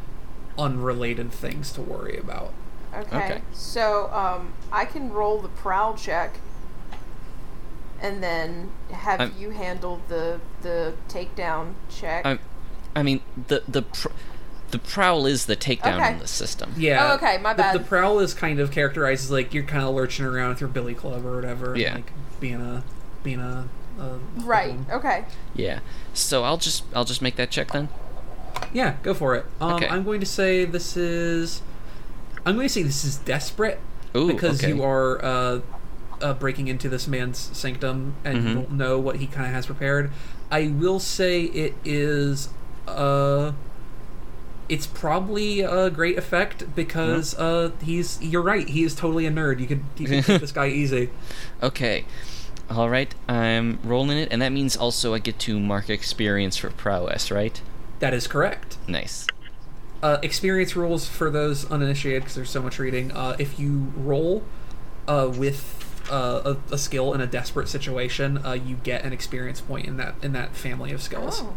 unrelated 0.58 1.32
things 1.32 1.72
to 1.72 1.80
worry 1.82 2.16
about. 2.16 2.52
Okay. 2.94 3.16
Okay. 3.16 3.42
So 3.52 4.08
um, 4.12 4.52
I 4.72 4.84
can 4.84 5.12
roll 5.12 5.40
the 5.40 5.48
prowl 5.48 5.94
check, 5.96 6.38
and 8.00 8.22
then 8.22 8.70
have 8.90 9.20
I'm- 9.20 9.34
you 9.38 9.50
handle 9.50 10.00
the 10.08 10.40
the 10.62 10.94
takedown 11.08 11.74
check. 11.90 12.24
I'm- 12.24 12.38
I 12.94 13.02
mean, 13.02 13.20
the 13.48 13.62
the 13.68 13.82
pr- 13.82 14.08
the 14.70 14.78
prowl 14.78 15.26
is 15.26 15.46
the 15.46 15.56
takedown 15.56 15.96
Okay. 16.00 16.12
in 16.12 16.18
the 16.18 16.26
system. 16.26 16.72
Yeah. 16.76 17.10
Oh, 17.10 17.14
okay, 17.16 17.38
my 17.38 17.52
the- 17.52 17.62
bad. 17.62 17.74
The, 17.74 17.80
prowl 17.80 18.18
is 18.20 18.34
kind 18.34 18.58
of 18.58 18.70
characterized 18.70 19.24
as 19.24 19.30
like 19.30 19.52
you're 19.54 19.62
kind 19.64 19.84
of 19.84 19.94
lurching 19.94 20.24
around 20.26 20.50
with 20.50 20.60
your 20.60 20.68
billy 20.68 20.94
club 20.94 21.24
or 21.24 21.36
whatever. 21.36 21.72
and, 21.72 21.80
Yeah. 21.82 21.94
like 21.96 22.12
being 22.40 22.60
a 22.60 22.82
being 23.22 23.40
a, 23.40 23.68
a 23.98 24.18
right. 24.40 24.72
hoodlum. 24.72 24.86
Okay. 24.98 25.24
Yeah. 25.54 25.80
So 26.14 26.44
I'll 26.44 26.56
just 26.58 26.84
I'll 26.94 27.04
just 27.04 27.22
make 27.22 27.36
that 27.36 27.50
check 27.50 27.72
then. 27.72 27.88
Yeah, 28.72 28.96
go 29.02 29.14
for 29.14 29.34
it. 29.36 29.44
Um, 29.60 29.74
Okay. 29.74 29.88
I'm 29.88 30.02
going 30.04 30.20
to 30.20 30.26
say 30.26 30.64
this 30.64 30.96
is. 30.96 31.62
I'm 32.44 32.54
going 32.56 32.66
to 32.68 32.72
say 32.72 32.82
this 32.82 33.04
is 33.04 33.16
desperate 33.18 33.80
Ooh, 34.16 34.28
because 34.28 34.62
okay. 34.62 34.72
you 34.72 34.82
are 34.82 35.22
uh, 35.24 35.60
uh, 36.20 36.32
breaking 36.34 36.68
into 36.68 36.88
this 36.88 37.06
man's 37.08 37.38
sanctum 37.56 38.14
and 38.24 38.36
you 38.38 38.42
Mhm. 38.50 38.54
don't 38.54 38.72
know 38.72 38.98
what 38.98 39.16
he 39.16 39.26
kind 39.26 39.46
of 39.46 39.52
has 39.52 39.66
prepared. 39.66 40.10
I 40.50 40.68
will 40.68 41.00
say 41.00 41.42
it 41.42 41.74
is. 41.84 42.48
Uh, 42.86 43.52
it's 44.68 44.86
probably 44.86 45.60
a 45.60 45.90
great 45.90 46.18
effect 46.18 46.74
because 46.74 47.34
uh, 47.38 47.70
he's. 47.82 48.20
You're 48.22 48.42
right. 48.42 48.68
He 48.68 48.82
is 48.84 48.94
totally 48.94 49.26
a 49.26 49.30
nerd. 49.30 49.60
You 49.60 49.66
could 49.66 49.82
you 49.96 50.06
could 50.06 50.24
take 50.26 50.40
this 50.40 50.52
guy 50.52 50.68
easy. 50.68 51.10
Okay. 51.62 52.04
All 52.70 52.88
right. 52.90 53.14
I'm 53.28 53.78
rolling 53.84 54.18
it, 54.18 54.28
and 54.32 54.42
that 54.42 54.50
means 54.52 54.76
also 54.76 55.14
I 55.14 55.18
get 55.18 55.38
to 55.40 55.60
mark 55.60 55.88
experience 55.88 56.56
for 56.56 56.70
prowess, 56.70 57.30
right? 57.30 57.60
That 58.00 58.12
is 58.12 58.26
correct. 58.26 58.76
Nice. 58.88 59.26
uh, 60.02 60.18
experience 60.22 60.76
rules 60.76 61.08
for 61.08 61.30
those 61.30 61.64
uninitiated 61.70 62.22
because 62.22 62.34
there's 62.36 62.50
so 62.50 62.60
much 62.62 62.78
reading. 62.78 63.10
Uh, 63.12 63.34
if 63.38 63.58
you 63.58 63.92
roll 63.96 64.42
uh, 65.08 65.30
with 65.34 65.82
uh, 66.10 66.54
a, 66.70 66.74
a 66.74 66.78
skill 66.78 67.14
in 67.14 67.20
a 67.20 67.26
desperate 67.26 67.68
situation, 67.68 68.38
uh, 68.44 68.52
you 68.52 68.76
get 68.76 69.04
an 69.04 69.12
experience 69.12 69.60
point 69.60 69.86
in 69.86 69.96
that 69.96 70.14
in 70.22 70.32
that 70.32 70.54
family 70.54 70.92
of 70.92 71.00
skills. 71.02 71.42
Oh. 71.42 71.54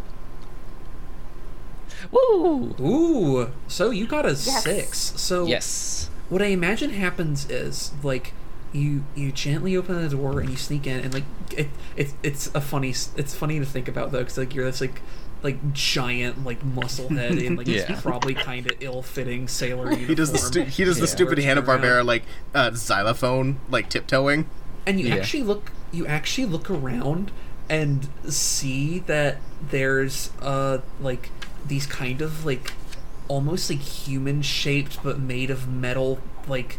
Woo! 2.12 2.76
Ooh, 2.80 3.51
so 3.68 3.89
you 3.91 4.07
got 4.07 4.26
a 4.26 4.36
six. 4.36 4.97
So 5.20 5.45
Yes. 5.45 6.10
what 6.30 6.41
I 6.41 6.45
imagine 6.45 6.91
happens 6.91 7.49
is 7.49 7.91
like 8.03 8.34
you 8.74 9.03
you 9.15 9.32
gently 9.32 9.76
open 9.76 10.01
the 10.01 10.09
door 10.09 10.39
and 10.39 10.49
you 10.49 10.55
sneak 10.55 10.86
in 10.86 10.99
and 10.99 11.13
like 11.13 11.24
it, 11.57 11.67
it 11.95 12.13
it's 12.22 12.53
a 12.53 12.61
funny 12.61 12.89
it's 12.89 13.34
funny 13.34 13.59
to 13.59 13.65
think 13.65 13.88
about 13.88 14.11
though 14.11 14.20
because 14.20 14.38
like 14.38 14.53
you're 14.53 14.65
this 14.65 14.80
like 14.82 15.01
like 15.41 15.74
giant 15.74 16.43
like 16.45 16.63
muscle 16.63 17.09
head 17.09 17.38
in 17.39 17.55
like 17.55 17.65
Yeah. 17.67 17.86
this 17.86 18.01
probably 18.01 18.34
kind 18.36 18.70
of 18.70 18.78
ill-fitting 18.82 19.47
sailor 19.47 19.86
uniform. 19.86 20.07
He 20.09 20.15
does 20.15 20.32
the 20.32 20.38
stu- 20.38 20.63
he 20.65 20.84
does 20.84 20.99
the 20.99 21.07
stupid 21.07 21.39
Hanna 21.39 21.61
Barbera 21.63 22.05
like 22.05 22.24
uh, 22.53 22.72
xylophone 22.76 23.59
like 23.70 23.89
tiptoeing. 23.89 24.47
and 24.86 24.99
you 24.99 25.07
Yeah. 25.07 25.15
actually 25.15 25.43
look 25.43 25.72
you 25.91 26.05
actually 26.05 26.45
look 26.45 26.70
around 26.70 27.32
and 27.70 28.07
see 28.28 28.99
that 28.99 29.38
there's 29.72 30.32
uh 30.41 30.80
like 30.99 31.30
these 31.65 31.86
kind 31.86 32.22
of 32.22 32.45
like 32.45 32.74
almost 33.28 33.70
like 33.70 33.80
human 33.80 34.41
shaped 34.41 35.01
but 35.03 35.20
made 35.20 35.49
of 35.49 35.67
metal 35.67 36.20
like 36.47 36.59
like 36.67 36.78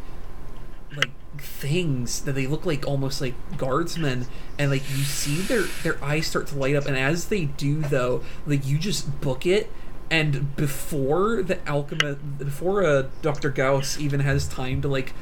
things 1.39 2.23
that 2.23 2.33
they 2.33 2.47
look 2.47 2.67
like 2.67 2.87
almost 2.87 3.21
like 3.21 3.35
guardsmen 3.57 4.27
and 4.59 4.71
like 4.71 4.83
you 4.91 5.05
see 5.05 5.37
their 5.43 5.63
their 5.83 6.03
eyes 6.05 6.27
start 6.27 6.47
to 6.49 6.59
light 6.59 6.75
up 6.75 6.87
and 6.87 6.97
as 6.97 7.27
they 7.29 7.45
do 7.45 7.81
though 7.83 8.23
like 8.47 8.67
you 8.67 8.77
just 8.79 9.21
book 9.21 9.47
it 9.47 9.71
and 10.11 10.55
before 10.57 11.41
the 11.43 11.59
alchemist 11.69 12.19
before 12.39 12.85
uh, 12.85 13.05
dr 13.23 13.49
gauss 13.51 13.99
even 13.99 14.21
has 14.21 14.49
time 14.49 14.83
to 14.83 14.89
like 14.89 15.15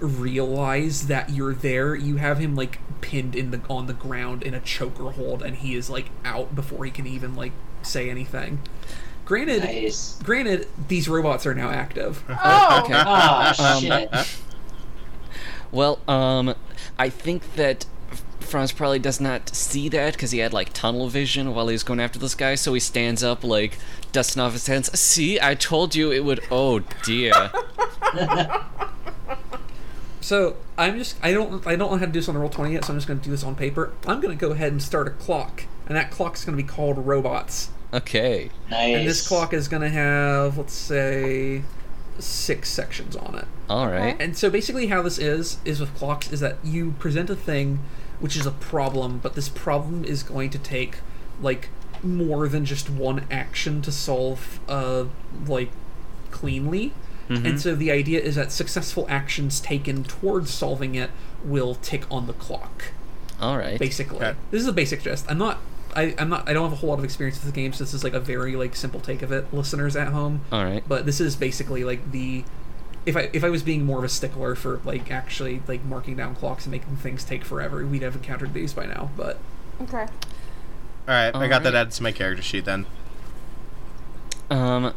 realize 0.00 1.08
that 1.08 1.30
you're 1.30 1.54
there 1.54 1.94
you 1.94 2.16
have 2.16 2.38
him 2.38 2.54
like 2.54 2.78
pinned 3.00 3.34
in 3.34 3.50
the 3.50 3.60
on 3.68 3.86
the 3.86 3.92
ground 3.92 4.42
in 4.42 4.54
a 4.54 4.60
choker 4.60 5.10
hold 5.10 5.42
and 5.42 5.56
he 5.56 5.74
is 5.74 5.90
like 5.90 6.06
out 6.24 6.54
before 6.54 6.84
he 6.84 6.90
can 6.90 7.06
even 7.06 7.34
like 7.34 7.52
say 7.82 8.08
anything 8.08 8.60
granted 9.24 9.62
Nice. 9.64 10.18
granted 10.22 10.66
these 10.88 11.08
robots 11.08 11.44
are 11.46 11.54
now 11.54 11.68
active 11.70 12.22
Oh, 12.28 12.82
Okay. 12.84 12.94
Ah, 12.94 13.74
Um, 13.76 13.82
shit. 13.82 14.08
Well, 15.70 16.00
um, 16.08 16.54
I 16.98 17.08
think 17.08 17.54
that 17.54 17.86
Franz 18.40 18.72
probably 18.72 18.98
does 18.98 19.20
not 19.20 19.54
see 19.54 19.88
that 19.90 20.14
because 20.14 20.30
he 20.30 20.38
had 20.38 20.52
like 20.52 20.72
tunnel 20.72 21.08
vision 21.08 21.54
while 21.54 21.68
he 21.68 21.72
was 21.72 21.82
going 21.82 22.00
after 22.00 22.18
this 22.18 22.34
guy. 22.34 22.54
So 22.54 22.72
he 22.74 22.80
stands 22.80 23.22
up, 23.22 23.44
like 23.44 23.78
dusting 24.12 24.40
off 24.40 24.52
his 24.54 24.66
hands. 24.66 24.98
See, 24.98 25.40
I 25.40 25.54
told 25.54 25.94
you 25.94 26.10
it 26.10 26.24
would. 26.24 26.40
Oh 26.50 26.80
dear. 27.04 27.50
So 30.28 30.56
I'm 30.76 30.98
just 30.98 31.16
I 31.22 31.32
don't 31.32 31.66
I 31.66 31.74
don't 31.74 31.90
know 31.90 31.96
how 31.96 32.04
to 32.04 32.12
do 32.12 32.20
this 32.20 32.28
on 32.28 32.34
the 32.34 32.40
roll 32.40 32.50
twenty 32.50 32.74
yet, 32.74 32.84
so 32.84 32.92
I'm 32.92 32.98
just 32.98 33.08
gonna 33.08 33.18
do 33.18 33.30
this 33.30 33.42
on 33.44 33.54
paper. 33.54 33.94
I'm 34.06 34.20
gonna 34.20 34.34
go 34.34 34.50
ahead 34.50 34.72
and 34.72 34.82
start 34.82 35.06
a 35.06 35.10
clock. 35.12 35.64
And 35.86 35.96
that 35.96 36.10
clock's 36.10 36.44
gonna 36.44 36.58
be 36.58 36.62
called 36.62 36.98
robots. 36.98 37.70
Okay. 37.94 38.50
nice. 38.70 38.94
And 38.94 39.08
this 39.08 39.26
clock 39.26 39.54
is 39.54 39.68
gonna 39.68 39.88
have, 39.88 40.58
let's 40.58 40.74
say, 40.74 41.62
six 42.18 42.70
sections 42.70 43.16
on 43.16 43.34
it. 43.36 43.46
All 43.68 43.88
right. 43.88 44.16
And 44.20 44.36
so 44.36 44.50
basically 44.50 44.88
how 44.88 45.02
this 45.02 45.18
is 45.18 45.58
is 45.64 45.80
with 45.80 45.94
clocks 45.94 46.32
is 46.32 46.40
that 46.40 46.56
you 46.64 46.92
present 46.98 47.30
a 47.30 47.36
thing 47.36 47.80
which 48.20 48.36
is 48.36 48.46
a 48.46 48.50
problem, 48.50 49.18
but 49.18 49.34
this 49.34 49.48
problem 49.48 50.04
is 50.04 50.22
going 50.22 50.50
to 50.50 50.58
take 50.58 50.96
like 51.40 51.68
more 52.02 52.48
than 52.48 52.64
just 52.64 52.88
one 52.88 53.24
action 53.30 53.82
to 53.82 53.92
solve 53.92 54.60
uh 54.68 55.04
like 55.46 55.70
cleanly. 56.30 56.92
And 57.30 57.60
so 57.60 57.74
the 57.74 57.90
idea 57.90 58.20
is 58.20 58.36
that 58.36 58.50
successful 58.52 59.04
actions 59.06 59.60
taken 59.60 60.02
towards 60.02 60.50
solving 60.50 60.94
it 60.94 61.10
will 61.44 61.74
tick 61.74 62.04
on 62.10 62.26
the 62.26 62.32
clock. 62.32 62.92
All 63.38 63.58
right. 63.58 63.78
Basically. 63.78 64.16
Okay. 64.16 64.34
This 64.50 64.62
is 64.62 64.66
a 64.66 64.72
basic 64.72 65.02
gist. 65.02 65.26
I'm 65.28 65.36
not 65.36 65.58
I, 65.98 66.14
I'm 66.16 66.28
not 66.28 66.48
I 66.48 66.52
don't 66.52 66.62
have 66.62 66.72
a 66.72 66.76
whole 66.76 66.90
lot 66.90 67.00
of 67.00 67.04
experience 67.04 67.42
with 67.42 67.52
the 67.52 67.60
game, 67.60 67.72
so 67.72 67.82
this 67.82 67.92
is 67.92 68.04
like 68.04 68.12
a 68.12 68.20
very 68.20 68.54
like 68.54 68.76
simple 68.76 69.00
take 69.00 69.20
of 69.22 69.32
it, 69.32 69.52
listeners 69.52 69.96
at 69.96 70.08
home. 70.08 70.42
All 70.52 70.64
right. 70.64 70.84
But 70.86 71.06
this 71.06 71.20
is 71.20 71.34
basically 71.34 71.82
like 71.82 72.12
the 72.12 72.44
if 73.04 73.16
I 73.16 73.30
if 73.32 73.42
I 73.42 73.50
was 73.50 73.64
being 73.64 73.84
more 73.84 73.98
of 73.98 74.04
a 74.04 74.08
stickler 74.08 74.54
for 74.54 74.80
like 74.84 75.10
actually 75.10 75.60
like 75.66 75.84
marking 75.84 76.14
down 76.14 76.36
clocks 76.36 76.66
and 76.66 76.70
making 76.70 76.96
things 76.98 77.24
take 77.24 77.44
forever, 77.44 77.84
we'd 77.84 78.02
have 78.02 78.14
encountered 78.14 78.54
these 78.54 78.72
by 78.72 78.86
now. 78.86 79.10
But 79.16 79.38
okay. 79.82 80.06
All 81.08 81.14
right, 81.14 81.34
I 81.34 81.48
got 81.48 81.64
that 81.64 81.68
Alright. 81.68 81.74
added 81.74 81.92
to 81.94 82.02
my 82.04 82.12
character 82.12 82.42
sheet 82.42 82.64
then. 82.64 82.86
Um, 84.50 84.94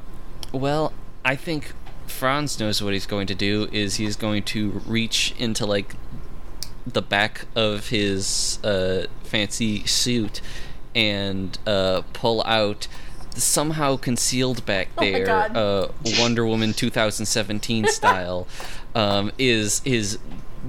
well, 0.51 0.93
I 1.25 1.35
think 1.35 1.73
Franz 2.05 2.59
knows 2.59 2.83
what 2.83 2.93
he's 2.93 3.07
going 3.07 3.25
to 3.25 3.35
do. 3.35 3.67
Is 3.71 3.95
he's 3.95 4.15
going 4.15 4.43
to 4.43 4.81
reach 4.85 5.33
into 5.39 5.65
like 5.65 5.95
the 6.85 7.01
back 7.01 7.45
of 7.55 7.89
his 7.89 8.59
uh, 8.63 9.07
fancy 9.23 9.85
suit 9.87 10.41
and 10.95 11.57
uh, 11.65 12.01
pull 12.13 12.43
out 12.45 12.87
somehow 13.35 13.95
concealed 13.97 14.65
back 14.65 14.89
Oh 14.97 15.01
there, 15.01 15.25
God. 15.25 15.55
uh, 15.55 15.87
Wonder 16.19 16.45
Woman 16.45 16.73
2017 16.73 17.87
style, 17.87 18.47
um, 18.93 19.31
is 19.37 19.79
his 19.85 20.19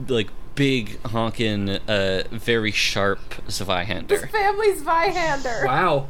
like 0.08 0.28
big 0.54 1.02
honkin', 1.02 1.80
uh, 1.88 2.28
very 2.30 2.70
sharp 2.70 3.44
His 3.46 3.60
Zweihander. 3.60 4.28
family's 4.30 4.82
Zweihander. 4.82 5.64
wow. 5.66 6.06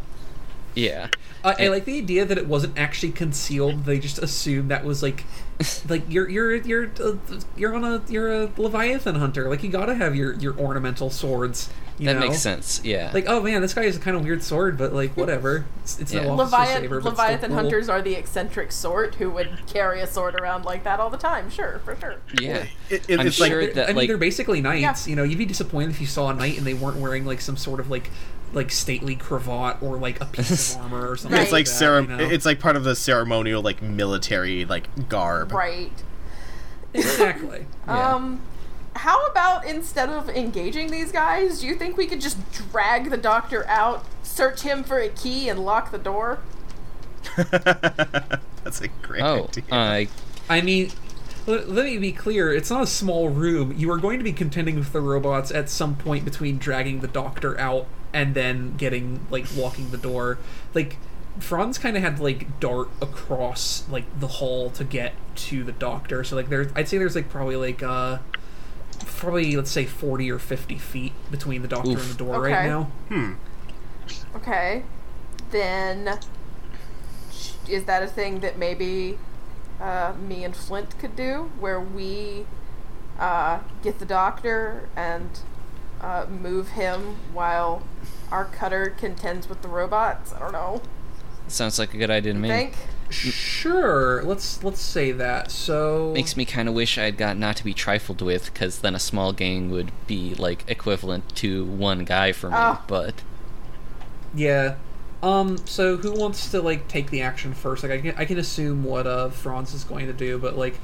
Yeah. 0.74 1.08
I, 1.44 1.64
I 1.64 1.68
like 1.68 1.84
the 1.84 1.98
idea 1.98 2.24
that 2.24 2.38
it 2.38 2.46
wasn't 2.46 2.78
actually 2.78 3.12
concealed. 3.12 3.84
They 3.84 3.98
just 3.98 4.18
assumed 4.18 4.70
that 4.70 4.84
was 4.84 5.02
like, 5.02 5.24
like 5.88 6.02
you're 6.08 6.28
you're 6.28 6.54
you're 6.54 6.90
uh, 7.02 7.16
you're 7.56 7.74
on 7.74 7.84
a 7.84 8.02
you're 8.08 8.32
a 8.32 8.50
leviathan 8.56 9.16
hunter. 9.16 9.48
Like 9.50 9.62
you 9.62 9.68
gotta 9.70 9.94
have 9.96 10.14
your 10.16 10.34
your 10.34 10.56
ornamental 10.58 11.10
swords. 11.10 11.68
You 11.98 12.06
That 12.06 12.14
know? 12.14 12.20
makes 12.28 12.38
sense. 12.38 12.80
Yeah. 12.84 13.10
Like 13.14 13.26
oh 13.28 13.40
man, 13.42 13.60
this 13.60 13.74
guy 13.74 13.84
has 13.84 13.96
a 13.96 14.00
kind 14.00 14.16
of 14.16 14.24
weird 14.24 14.42
sword, 14.42 14.76
but 14.78 14.92
like 14.92 15.16
whatever. 15.16 15.64
It's, 15.82 16.00
it's 16.00 16.12
Yeah. 16.12 16.22
no 16.22 16.30
officer 16.32 16.56
Leviathan, 16.56 16.82
saber, 16.82 17.00
but 17.00 17.10
Leviathan 17.10 17.50
cool. 17.50 17.58
hunters 17.58 17.88
are 17.88 18.02
the 18.02 18.14
eccentric 18.14 18.72
sort 18.72 19.14
who 19.16 19.30
would 19.30 19.58
carry 19.66 20.00
a 20.00 20.06
sword 20.06 20.34
around 20.40 20.64
like 20.64 20.84
that 20.84 20.98
all 21.00 21.10
the 21.10 21.16
time. 21.18 21.50
Sure, 21.50 21.80
for 21.84 21.94
sure. 21.96 22.16
yeah. 22.40 22.66
It, 22.90 23.08
it, 23.08 23.20
I'm 23.20 23.26
it's 23.26 23.36
sure 23.36 23.62
like 23.62 23.74
that- 23.74 23.84
I 23.84 23.86
mean, 23.88 23.96
like- 23.96 24.08
they're 24.08 24.16
basically 24.18 24.60
knights. 24.60 25.06
Yeah. 25.06 25.10
You 25.10 25.16
know, 25.16 25.22
you'd 25.22 25.38
be 25.38 25.46
disappointed 25.46 25.90
if 25.90 26.00
you 26.00 26.06
saw 26.06 26.28
a 26.30 26.34
knight 26.34 26.56
and 26.58 26.66
they 26.66 26.74
weren't 26.74 26.98
wearing 26.98 27.24
like 27.26 27.40
some 27.40 27.56
sort 27.56 27.78
of 27.80 27.90
like 27.90 28.10
like 28.54 28.70
stately 28.70 29.16
cravat 29.16 29.82
or 29.82 29.96
like 29.96 30.20
a 30.20 30.26
piece 30.26 30.74
of 30.74 30.80
armor 30.82 31.10
or 31.10 31.16
something. 31.16 31.36
Right. 31.38 31.42
it's 31.44 31.52
like 31.52 31.64
that, 31.66 31.70
cere- 31.70 32.00
you 32.02 32.06
know? 32.08 32.18
it's 32.18 32.44
like 32.44 32.60
part 32.60 32.76
of 32.76 32.84
the 32.84 32.94
ceremonial 32.96 33.62
like 33.62 33.80
military 33.80 34.64
like 34.64 35.08
garb. 35.08 35.52
Right. 35.52 35.92
exactly. 36.94 37.66
Yeah. 37.86 38.14
Um, 38.14 38.40
how 38.96 39.26
about 39.26 39.66
instead 39.66 40.08
of 40.10 40.28
engaging 40.28 40.90
these 40.90 41.12
guys, 41.12 41.60
do 41.60 41.66
you 41.66 41.74
think 41.74 41.96
we 41.96 42.06
could 42.06 42.20
just 42.20 42.38
drag 42.52 43.10
the 43.10 43.16
doctor 43.16 43.66
out, 43.68 44.04
search 44.22 44.62
him 44.62 44.84
for 44.84 44.98
a 44.98 45.08
key, 45.08 45.48
and 45.48 45.58
lock 45.64 45.90
the 45.90 45.98
door? 45.98 46.40
That's 48.64 48.80
a 48.80 48.88
great 48.88 49.24
Oh, 49.24 49.28
idea. 49.32 49.64
I 49.70 50.08
I 50.48 50.60
mean, 50.60 50.92
let, 51.46 51.68
let 51.68 51.86
me 51.86 51.98
be 51.98 52.12
clear. 52.12 52.52
It's 52.52 52.70
not 52.70 52.82
a 52.82 52.86
small 52.86 53.28
room. 53.30 53.72
You 53.76 53.90
are 53.92 53.98
going 53.98 54.18
to 54.18 54.24
be 54.24 54.32
contending 54.32 54.76
with 54.76 54.92
the 54.92 55.00
robots 55.00 55.50
at 55.50 55.68
some 55.70 55.96
point 55.96 56.24
between 56.24 56.58
dragging 56.58 57.00
the 57.00 57.08
doctor 57.08 57.58
out 57.58 57.86
and 58.12 58.34
then 58.34 58.76
getting 58.76 59.26
like 59.30 59.54
locking 59.54 59.90
the 59.90 59.98
door. 59.98 60.38
Like 60.74 60.98
Franz 61.38 61.78
kind 61.78 61.96
of 61.96 62.02
had 62.02 62.18
to 62.18 62.22
like 62.22 62.60
dart 62.60 62.90
across 63.00 63.88
like 63.88 64.04
the 64.18 64.28
hall 64.28 64.70
to 64.70 64.84
get 64.84 65.14
to 65.36 65.64
the 65.64 65.72
doctor. 65.72 66.24
So 66.24 66.36
like 66.36 66.48
there's, 66.48 66.72
I'd 66.76 66.88
say 66.88 66.98
there's 66.98 67.16
like 67.16 67.28
probably 67.28 67.56
like 67.56 67.82
uh, 67.82 68.18
probably 69.06 69.56
let's 69.56 69.70
say 69.70 69.84
forty 69.86 70.30
or 70.30 70.38
fifty 70.38 70.78
feet 70.78 71.12
between 71.30 71.62
the 71.62 71.68
doctor 71.68 71.90
Oof. 71.90 72.00
and 72.02 72.10
the 72.10 72.18
door 72.18 72.36
Okay. 72.46 72.52
right 72.52 72.66
now. 72.66 72.84
hmm. 73.08 73.32
Okay. 74.36 74.84
Then, 75.50 76.18
is 77.68 77.84
that 77.84 78.02
a 78.02 78.06
thing 78.06 78.40
that 78.40 78.58
maybe 78.58 79.18
uh, 79.80 80.14
me 80.26 80.44
and 80.44 80.56
Flint 80.56 80.98
could 80.98 81.14
do, 81.14 81.50
where 81.60 81.80
we 81.80 82.46
uh, 83.18 83.60
get 83.82 83.98
the 83.98 84.06
doctor 84.06 84.88
and 84.96 85.40
uh, 86.00 86.26
move 86.30 86.68
him 86.70 87.16
while 87.32 87.82
our 88.30 88.46
cutter 88.46 88.94
contends 88.96 89.48
with 89.48 89.60
the 89.62 89.68
robots? 89.68 90.32
I 90.32 90.38
don't 90.38 90.52
know. 90.52 90.80
sounds 91.48 91.78
like 91.78 91.92
a 91.92 91.98
good 91.98 92.10
idea 92.10 92.32
to 92.32 92.38
me. 92.38 92.48
Think? 92.48 92.74
Sure, 93.12 94.22
let's 94.22 94.64
let's 94.64 94.80
say 94.80 95.12
that. 95.12 95.50
So 95.50 96.12
Makes 96.14 96.36
me 96.36 96.44
kind 96.44 96.68
of 96.68 96.74
wish 96.74 96.98
I'd 96.98 97.16
got 97.16 97.36
not 97.36 97.56
to 97.58 97.64
be 97.64 97.74
trifled 97.74 98.22
with, 98.22 98.52
because 98.52 98.80
then 98.80 98.94
a 98.94 98.98
small 98.98 99.32
gang 99.32 99.70
would 99.70 99.92
be 100.06 100.34
like 100.34 100.64
equivalent 100.68 101.36
to 101.36 101.64
one 101.64 102.04
guy 102.04 102.32
for 102.32 102.48
me. 102.50 102.56
Oh. 102.58 102.82
But 102.86 103.22
Yeah. 104.34 104.76
Um. 105.22 105.58
So 105.66 105.96
who 105.96 106.12
wants 106.12 106.50
to 106.50 106.60
like 106.60 106.88
take 106.88 107.10
the 107.10 107.22
action 107.22 107.52
first? 107.54 107.82
Like 107.82 107.92
I 107.92 108.00
can 108.00 108.14
I 108.16 108.24
can 108.24 108.38
assume 108.38 108.84
what 108.84 109.06
uh 109.06 109.28
Franz 109.30 109.74
is 109.74 109.84
going 109.84 110.06
to 110.06 110.12
do, 110.12 110.38
but 110.38 110.56
like, 110.56 110.78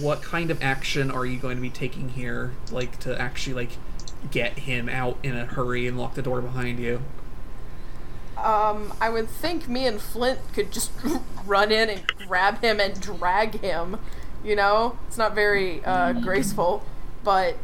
what 0.00 0.22
kind 0.22 0.50
of 0.50 0.62
action 0.62 1.10
are 1.10 1.26
you 1.26 1.38
going 1.38 1.56
to 1.56 1.62
be 1.62 1.70
taking 1.70 2.10
here? 2.10 2.52
Like 2.70 2.98
to 3.00 3.20
actually 3.20 3.54
like 3.54 3.70
get 4.30 4.60
him 4.60 4.88
out 4.88 5.18
in 5.22 5.36
a 5.36 5.44
hurry 5.44 5.86
and 5.86 5.98
lock 5.98 6.14
the 6.14 6.22
door 6.22 6.40
behind 6.40 6.78
you. 6.78 7.02
Um, 8.42 8.92
I 9.00 9.08
would 9.08 9.28
think 9.28 9.68
me 9.68 9.86
and 9.86 10.00
Flint 10.00 10.40
could 10.52 10.72
just 10.72 10.90
run 11.46 11.70
in 11.70 11.88
and 11.88 12.06
grab 12.26 12.60
him 12.60 12.80
and 12.80 13.00
drag 13.00 13.60
him. 13.60 13.98
You 14.44 14.56
know, 14.56 14.98
it's 15.06 15.16
not 15.16 15.34
very 15.34 15.84
uh, 15.84 16.12
graceful, 16.14 16.84
but 17.22 17.56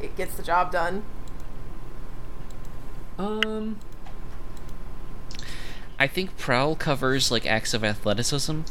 it 0.00 0.16
gets 0.16 0.34
the 0.34 0.42
job 0.42 0.72
done. 0.72 1.04
Um. 3.18 3.78
I 5.98 6.08
think 6.08 6.36
prowl 6.36 6.74
covers 6.74 7.30
like 7.30 7.46
acts 7.46 7.74
of 7.74 7.84
athleticism. 7.84 8.62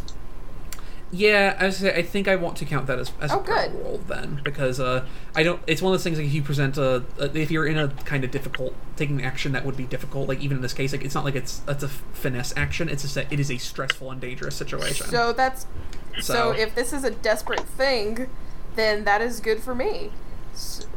Yeah, 1.14 1.57
I, 1.59 1.70
say, 1.72 1.93
I 1.93 2.03
think 2.03 2.30
I 2.30 2.38
want 2.38 2.55
to 2.57 2.66
count 2.66 2.88
that 2.88 2.97
as, 2.97 3.12
as 3.20 3.32
Oh, 3.34 3.39
a 3.39 3.43
power 3.43 3.68
good. 3.68 3.84
roll 3.84 3.97
then 4.07 4.39
because 4.45 4.80
uh, 4.80 5.05
I 5.36 5.43
don't. 5.43 5.62
It's 5.68 5.82
one 5.82 5.91
of 5.93 5.99
those 5.99 6.03
things 6.05 6.18
like 6.18 6.28
if 6.28 6.34
you 6.34 6.41
present 6.41 6.78
a, 6.78 7.03
a 7.20 7.38
if 7.38 7.51
you're 7.51 7.68
in 7.68 7.78
a 7.78 7.89
kind 8.05 8.24
of 8.24 8.32
difficult 8.32 8.74
taking 8.95 9.22
action 9.22 9.51
that 9.51 9.66
would 9.66 9.76
be 9.76 9.84
difficult. 9.84 10.30
Like 10.30 10.39
even 10.39 10.57
in 10.57 10.62
this 10.64 10.74
case, 10.74 10.93
like 10.93 11.03
it's 11.03 11.14
not 11.14 11.26
like 11.26 11.36
it's 11.36 11.62
it's 11.68 11.84
a 11.84 11.89
finesse 11.89 12.53
action. 12.55 12.88
It's 12.88 13.01
just 13.01 13.16
that 13.16 13.32
it 13.32 13.41
is 13.41 13.51
a 13.51 13.57
stressful 13.57 14.09
and 14.09 14.22
dangerous 14.22 14.55
situation. 14.55 15.07
So 15.07 15.34
that's 15.34 15.66
so, 16.22 16.34
So- 16.34 16.51
if 16.51 16.76
this 16.76 16.93
is 16.93 17.03
a 17.03 17.12
desperate 17.12 17.66
thing, 17.68 18.28
then 18.76 19.03
that 19.03 19.22
is 19.22 19.41
good 19.41 19.59
for 19.62 19.76
me. 19.76 20.12
S- 20.53 20.88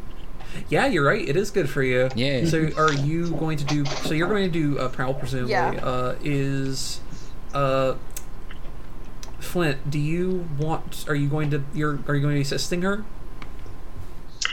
yeah, 0.69 0.87
you're 0.87 1.05
right. 1.05 1.29
It 1.29 1.37
is 1.37 1.51
good 1.51 1.69
for 1.69 1.83
you. 1.83 2.09
Yeah. 2.15 2.45
So 2.45 2.69
are 2.77 2.93
you 2.93 3.31
going 3.33 3.57
to 3.59 3.65
do? 3.65 3.85
So 3.85 4.15
you're 4.15 4.29
going 4.29 4.45
to 4.45 4.49
do 4.53 4.79
uh, 4.79 4.89
prowl 4.91 5.15
presumably. 5.15 5.51
Yeah. 5.51 5.71
Uh, 5.83 6.15
is 6.23 7.01
uh. 7.53 7.97
Flint, 9.45 9.91
do 9.91 9.99
you 9.99 10.49
want? 10.59 11.05
Are 11.09 11.15
you 11.15 11.29
going 11.29 11.51
to? 11.51 11.63
You're. 11.75 11.99
Are 12.09 12.15
you 12.15 12.21
going 12.23 12.35
to 12.35 12.39
be 12.39 12.41
assisting 12.41 12.83
her? 12.83 13.05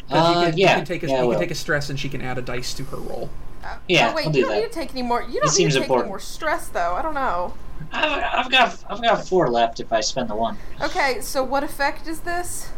Uh, 0.10 0.44
you 0.46 0.50
can, 0.52 0.58
yeah, 0.58 0.70
You 0.72 0.76
can 0.78 0.86
take 0.86 1.04
a, 1.04 1.08
yeah, 1.08 1.24
you 1.24 1.30
can 1.32 1.39
take 1.39 1.52
a 1.52 1.56
stress, 1.56 1.89
and 1.89 1.98
she 2.00 2.10
can 2.10 2.22
add 2.22 2.38
a 2.38 2.42
dice 2.42 2.74
to 2.74 2.84
her 2.86 2.98
roll. 2.98 3.30
uh, 3.64 3.78
Yeah, 3.88 4.10
Oh, 4.12 4.16
wait, 4.16 4.26
I'll 4.28 4.36
you 4.36 4.42
do 4.42 4.42
don't 4.42 4.50
that. 4.52 4.62
need 4.64 4.68
to 4.68 4.74
take 4.74 4.92
any 4.92 5.02
more. 5.04 5.22
You 5.24 5.39
don't 5.42 5.58
need 5.58 5.66
to 5.72 5.72
take 5.72 5.82
important. 5.84 6.00
any 6.06 6.10
more 6.10 6.20
stress, 6.20 6.68
though. 6.68 6.94
I 6.96 7.02
don't 7.02 7.14
know. 7.14 7.54
I, 7.94 8.22
I've 8.44 8.52
got 8.52 8.84
I've 8.89 9.02
got 9.02 9.26
four 9.28 9.50
left 9.50 9.80
if 9.80 9.92
I 9.94 10.02
spend 10.02 10.30
the 10.30 10.36
one. 10.36 10.58
Okay, 10.82 11.20
so 11.22 11.44
what 11.44 11.64
effect 11.64 12.08
is 12.08 12.22
this? 12.22 12.70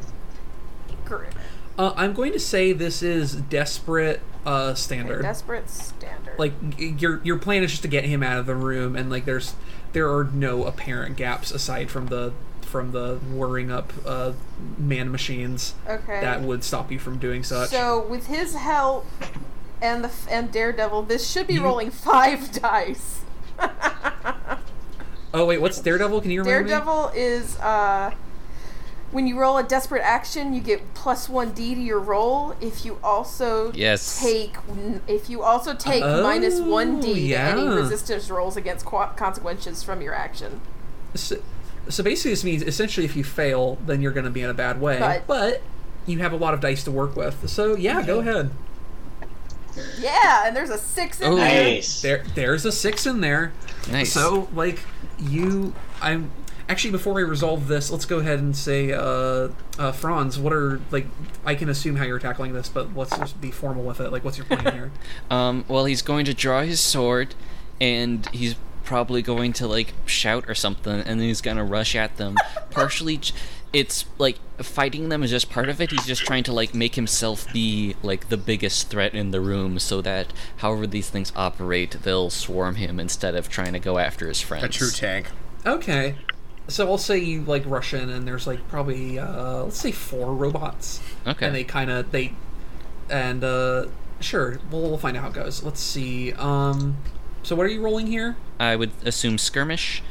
Uh, 1.78 1.94
I'm 1.96 2.14
going 2.14 2.32
to 2.34 2.40
say 2.40 2.72
this 2.72 3.02
is 3.04 3.36
desperate 3.36 4.22
uh, 4.46 4.74
standard. 4.74 5.22
Desperate 5.22 5.70
standard. 5.70 6.38
like 6.38 6.54
your 6.78 7.22
your 7.24 7.38
plan 7.38 7.64
is 7.64 7.72
just 7.72 7.84
to 7.84 7.88
get 7.88 8.06
him 8.06 8.24
out 8.24 8.40
of 8.40 8.46
the 8.46 8.56
room, 8.56 8.96
and 8.96 9.10
like 9.10 9.26
there's 9.26 9.56
there 9.94 10.12
are 10.12 10.26
no 10.26 10.66
apparent 10.66 11.16
gaps 11.16 11.52
aside 11.52 11.90
from 11.90 12.08
the 12.08 12.34
from 12.62 12.92
the 12.92 13.18
whirring 13.32 13.72
up 13.72 13.94
uh, 14.06 14.34
man 14.80 15.12
machines 15.12 15.76
okay. 15.88 16.20
that 16.22 16.42
would 16.42 16.64
stop 16.64 16.92
you 16.92 16.98
from 16.98 17.20
doing 17.20 17.44
such. 17.44 17.70
So 17.70 18.06
with 18.08 18.26
his 18.26 18.56
help 18.56 19.06
and 19.82 20.04
the 20.04 20.12
and 20.30 20.52
Daredevil, 20.52 21.04
this 21.04 21.30
should 21.30 21.48
be 21.48 21.56
You- 21.56 21.64
rolling 21.64 21.92
five 21.92 22.52
dice. 22.62 23.22
oh 25.34 25.46
wait, 25.46 25.62
what's 25.62 25.80
Daredevil? 25.80 26.22
Can 26.22 26.32
you 26.32 26.42
remember? 26.42 26.64
me? 26.64 26.70
Daredevil 26.70 27.12
is 27.16 27.58
uh 27.60 28.14
when 29.14 29.28
you 29.28 29.40
roll 29.40 29.58
a 29.58 29.64
desperate 29.64 30.02
action, 30.02 30.54
you 30.54 30.60
get 30.60 30.94
plus 30.96 31.30
one 31.30 31.52
D 31.52 31.76
to 31.76 31.82
your 31.82 32.00
roll. 32.00 32.56
If 32.60 32.84
you 32.84 32.98
also 33.04 33.72
Yes. 33.74 34.20
take 34.20 34.56
if 35.08 35.30
you 35.30 35.44
also 35.44 35.74
take 35.74 36.04
oh, 36.04 36.24
minus 36.24 36.60
one 36.60 37.00
D 37.00 37.30
to 37.30 37.36
any 37.36 37.68
resistance 37.68 38.30
rolls 38.30 38.58
against 38.58 38.86
qu- 38.86 39.14
consequences 39.16 39.84
from 39.84 40.02
your 40.02 40.16
action. 40.16 40.62
So, 41.14 41.38
so 41.88 42.04
basically, 42.04 42.32
this 42.32 42.44
means 42.44 42.64
essentially 42.64 43.06
if 43.06 43.16
you 43.16 43.24
fail, 43.24 43.78
then 43.86 44.02
you're 44.02 44.12
going 44.12 44.26
to 44.26 44.32
be 44.32 44.42
in 44.42 44.50
a 44.50 44.54
bad 44.54 44.82
way. 44.82 45.00
But- 45.00 45.28
but 45.28 45.62
you 46.06 46.20
have 46.20 46.34
a 46.34 46.38
lot 46.38 46.54
of 46.54 46.60
dice 46.60 46.84
to 46.86 46.92
work 46.92 47.16
with. 47.16 47.48
So 47.50 47.76
yeah, 47.76 48.02
go 48.02 48.20
mm-hmm. 48.20 48.28
ahead. 48.30 48.52
Yeah, 50.00 50.44
and 50.48 50.56
there's 50.56 50.70
a 50.70 50.78
six 50.78 51.22
in 51.22 51.32
Oh. 51.32 51.36
there. 51.36 51.64
Nice. 51.64 52.02
There, 52.02 52.24
there's 52.36 52.66
a 52.66 52.72
six 52.72 53.06
in 53.06 53.22
there. 53.22 53.54
Nice. 53.92 54.14
So, 54.14 54.48
like, 54.54 54.80
you, 55.20 55.74
I'm 56.02 56.32
actually 56.74 56.90
before 56.90 57.14
we 57.14 57.22
resolve 57.22 57.68
this, 57.68 57.92
let's 57.92 58.06
go 58.06 58.18
ahead 58.18 58.40
and 58.40 58.56
say, 58.56 58.92
uh, 58.92 59.50
uh, 59.78 59.92
Franz, 59.92 60.40
what 60.40 60.52
are 60.52 60.82
like? 60.90 61.06
I 61.46 61.54
can 61.54 61.70
assume 61.70 61.98
how 61.98 62.04
you're 62.04 62.18
tackling 62.18 62.54
this, 62.54 62.68
but 62.68 62.96
let's 62.96 63.16
just 63.16 63.40
be 63.40 63.52
formal 63.52 63.84
with 63.84 64.00
it. 64.00 64.12
Like, 64.12 64.24
what's 64.24 64.40
your 64.40 64.48
plan 64.48 64.74
here? 64.74 64.92
Um, 65.30 65.66
well, 65.68 65.86
he's 65.86 66.02
going 66.02 66.26
to 66.26 66.34
draw 66.34 66.64
his 66.64 66.80
sword, 66.80 67.36
and 67.80 68.28
he's 68.30 68.56
probably 68.84 69.22
going 69.22 69.54
to 69.54 69.68
like 69.68 69.94
shout 70.08 70.46
or 70.48 70.56
something, 70.56 70.94
and 70.94 71.20
then 71.20 71.28
he's 71.28 71.42
gonna 71.42 71.64
rush 71.64 71.96
at 71.96 72.18
them. 72.18 72.38
Partially, 72.72 73.18
j- 73.18 73.36
it's 73.72 74.06
like 74.18 74.38
fighting 74.58 75.10
them 75.10 75.22
is 75.22 75.30
just 75.30 75.52
part 75.52 75.70
of 75.70 75.80
it. 75.80 75.92
He's 75.92 76.08
just 76.08 76.24
trying 76.24 76.44
to 76.46 76.54
like 76.54 76.74
make 76.74 76.96
himself 76.96 77.52
be 77.54 77.96
like 78.02 78.30
the 78.30 78.38
biggest 78.38 78.90
threat 78.90 79.14
in 79.14 79.30
the 79.30 79.42
room, 79.42 79.78
so 79.78 80.02
that 80.02 80.34
however 80.58 80.88
these 80.88 81.10
things 81.12 81.32
operate, 81.36 81.92
they'll 82.02 82.32
swarm 82.32 82.76
him 82.76 83.00
instead 83.00 83.36
of 83.36 83.48
trying 83.48 83.74
to 83.74 83.80
go 83.80 84.00
after 84.00 84.28
his 84.28 84.42
friends. 84.42 84.64
A 84.64 84.70
true 84.70 84.90
tank. 84.90 85.28
Okay, 85.66 86.16
so 86.68 86.88
I'll 86.90 86.98
say 86.98 87.18
you 87.18 87.42
like 87.42 87.64
rush 87.66 87.94
in, 87.94 88.10
and 88.10 88.28
there's 88.28 88.48
like 88.48 88.68
probably 88.70 89.20
uh, 89.20 89.64
let's 89.64 89.80
say 89.80 89.92
four 89.92 90.34
robots. 90.34 91.02
Okay. 91.28 91.46
And 91.48 91.56
they 91.56 91.64
kind 91.64 91.90
of 91.90 92.12
they, 92.12 92.34
and 93.10 93.44
uh, 93.44 93.86
sure, 94.20 94.60
we'll, 94.72 94.82
we'll 94.82 94.98
find 94.98 95.18
out 95.18 95.24
how 95.24 95.30
it 95.30 95.34
goes. 95.36 95.64
Let's 95.64 95.82
see. 95.82 96.34
Um, 96.34 96.98
so 97.44 97.56
what 97.56 97.66
are 97.66 97.70
you 97.70 97.82
rolling 97.82 98.08
here? 98.08 98.38
I 98.60 98.76
would 98.76 98.92
assume 99.04 99.38
skirmish. 99.38 100.02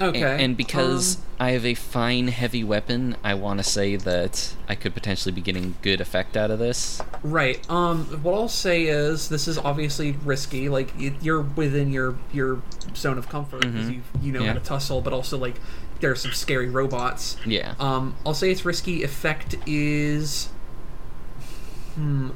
Okay. 0.00 0.42
And, 0.42 0.56
because 0.56 1.16
um, 1.16 1.22
I 1.38 1.50
have 1.50 1.64
a 1.66 1.74
fine 1.74 2.28
heavy 2.28 2.64
weapon, 2.64 3.14
I 3.22 3.34
want 3.34 3.58
to 3.60 3.62
say 3.62 3.94
that 3.94 4.54
I 4.66 4.74
could 4.74 4.94
potentially 4.94 5.32
be 5.32 5.42
getting 5.42 5.76
good 5.82 6.00
effect 6.00 6.36
out 6.36 6.50
of 6.50 6.58
this. 6.58 7.00
Right. 7.22 7.60
Um. 7.70 8.06
What 8.22 8.34
I'll 8.34 8.48
say 8.48 8.84
is 8.86 9.28
this 9.28 9.46
is 9.46 9.58
obviously 9.58 10.12
risky. 10.24 10.68
Like 10.68 10.92
you're 10.98 11.42
within 11.42 11.92
your 11.92 12.16
your 12.32 12.62
zone 12.96 13.18
of 13.18 13.28
comfort 13.28 13.60
because 13.60 13.90
Mhm. 13.90 13.94
you 13.94 14.02
you 14.22 14.32
know 14.32 14.40
Yeah. 14.40 14.48
how 14.48 14.54
to 14.54 14.60
tussle, 14.60 15.02
but 15.02 15.12
also 15.12 15.38
like 15.38 15.60
there 16.02 16.10
are 16.10 16.16
some 16.16 16.32
scary 16.32 16.68
robots. 16.68 17.38
Yeah. 17.46 17.74
Um. 17.80 18.14
I'll 18.26 18.34
say 18.34 18.50
it's 18.50 18.66
risky. 18.66 19.02
Effect 19.02 19.56
is. 19.66 20.50
Hmm. 21.94 22.30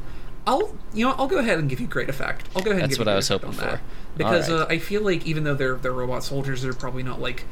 I'll 0.47 0.75
you 0.95 1.05
know 1.05 1.15
I'll 1.19 1.27
go 1.27 1.39
ahead 1.39 1.59
and 1.59 1.69
give 1.69 1.81
you 1.81 1.87
great 1.87 2.09
effect. 2.09 2.49
I'll 2.57 2.63
go 2.63 2.71
ahead. 2.71 2.85
and 2.85 2.91
That's 2.93 2.99
give 2.99 3.07
what 3.07 3.11
you 3.11 3.15
I 3.15 3.17
was 3.17 3.29
hoping 3.29 3.53
for. 3.53 3.61
that. 3.63 3.81
because 4.17 4.49
Alright. 4.49 4.71
uh, 4.71 4.73
I 4.73 4.79
feel 4.79 5.03
like 5.03 5.27
even 5.27 5.45
though 5.45 5.55
they're 5.55 5.75
they're 5.75 5.93
robot 5.93 6.23
soldiers, 6.25 6.63
they're 6.63 6.73
probably 6.73 7.03
not 7.03 7.21
like 7.21 7.45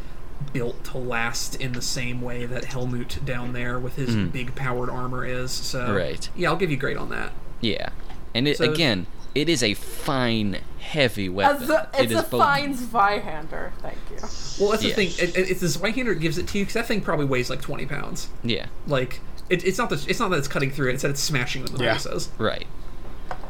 built 0.53 0.85
to 0.85 0.99
last 0.99 1.57
in 1.57 1.73
the 1.73 1.83
same 1.83 2.21
way 2.21 2.47
that 2.47 2.67
Helmut 2.67 3.19
down 3.25 3.53
there 3.53 3.79
with 3.79 3.97
his 3.97 4.11
Mhm. 4.11 4.31
big 4.33 4.55
powered 4.55 4.91
armor 4.91 5.25
is. 5.25 5.51
So 5.51 5.95
Right. 5.95 6.29
Yeah, 6.37 6.51
I'll 6.51 6.57
give 6.57 6.71
you 6.71 6.77
great 6.77 6.97
on 6.97 7.09
that. 7.11 7.33
Yeah, 7.61 7.89
and 8.35 8.47
it 8.47 8.59
So- 8.59 8.71
again, 8.71 9.07
it 9.35 9.49
is 9.49 9.63
a 9.63 9.75
fine, 9.75 10.59
heavy 10.79 11.29
weapon. 11.29 11.67
z- 11.67 11.73
It 11.75 11.89
it's 12.05 12.13
is 12.13 12.19
a 12.19 12.23
both- 12.23 12.41
fine 12.41 12.75
Zweihander. 12.77 13.73
Thank 13.83 13.97
you. 14.11 14.17
Well, 14.61 14.71
that's 14.73 14.83
Yeah. 14.85 14.95
the 14.95 15.07
thing. 15.09 15.09
It, 15.29 15.37
it, 15.37 15.51
it's 15.51 15.61
this 15.61 15.77
right 15.79 15.95
hander 15.95 16.15
gives 16.15 16.39
it 16.39 16.47
to 16.49 16.59
you 16.59 16.65
because 16.65 16.75
that 16.75 16.87
thing 16.87 17.01
probably 17.01 17.27
weighs 17.27 17.51
like 17.51 17.61
twenty 17.61 17.87
pounds. 17.87 18.29
Yeah, 18.43 18.67
Like 18.87 19.21
it, 19.51 19.65
it's 19.65 19.79
not 19.79 19.91
that 19.91 20.09
it's 20.09 20.19
not 20.21 20.31
that 20.31 20.39
it's 20.39 20.49
cutting 20.49 20.71
through 20.71 20.91
it. 20.91 20.95
It's 20.95 21.03
that 21.03 21.11
it's 21.11 21.21
smashing 21.23 21.65
them 21.65 21.75
in 21.75 21.79
the 21.79 21.85
Yeah. 21.85 21.95
faces. 21.95 22.31
right. 22.39 22.67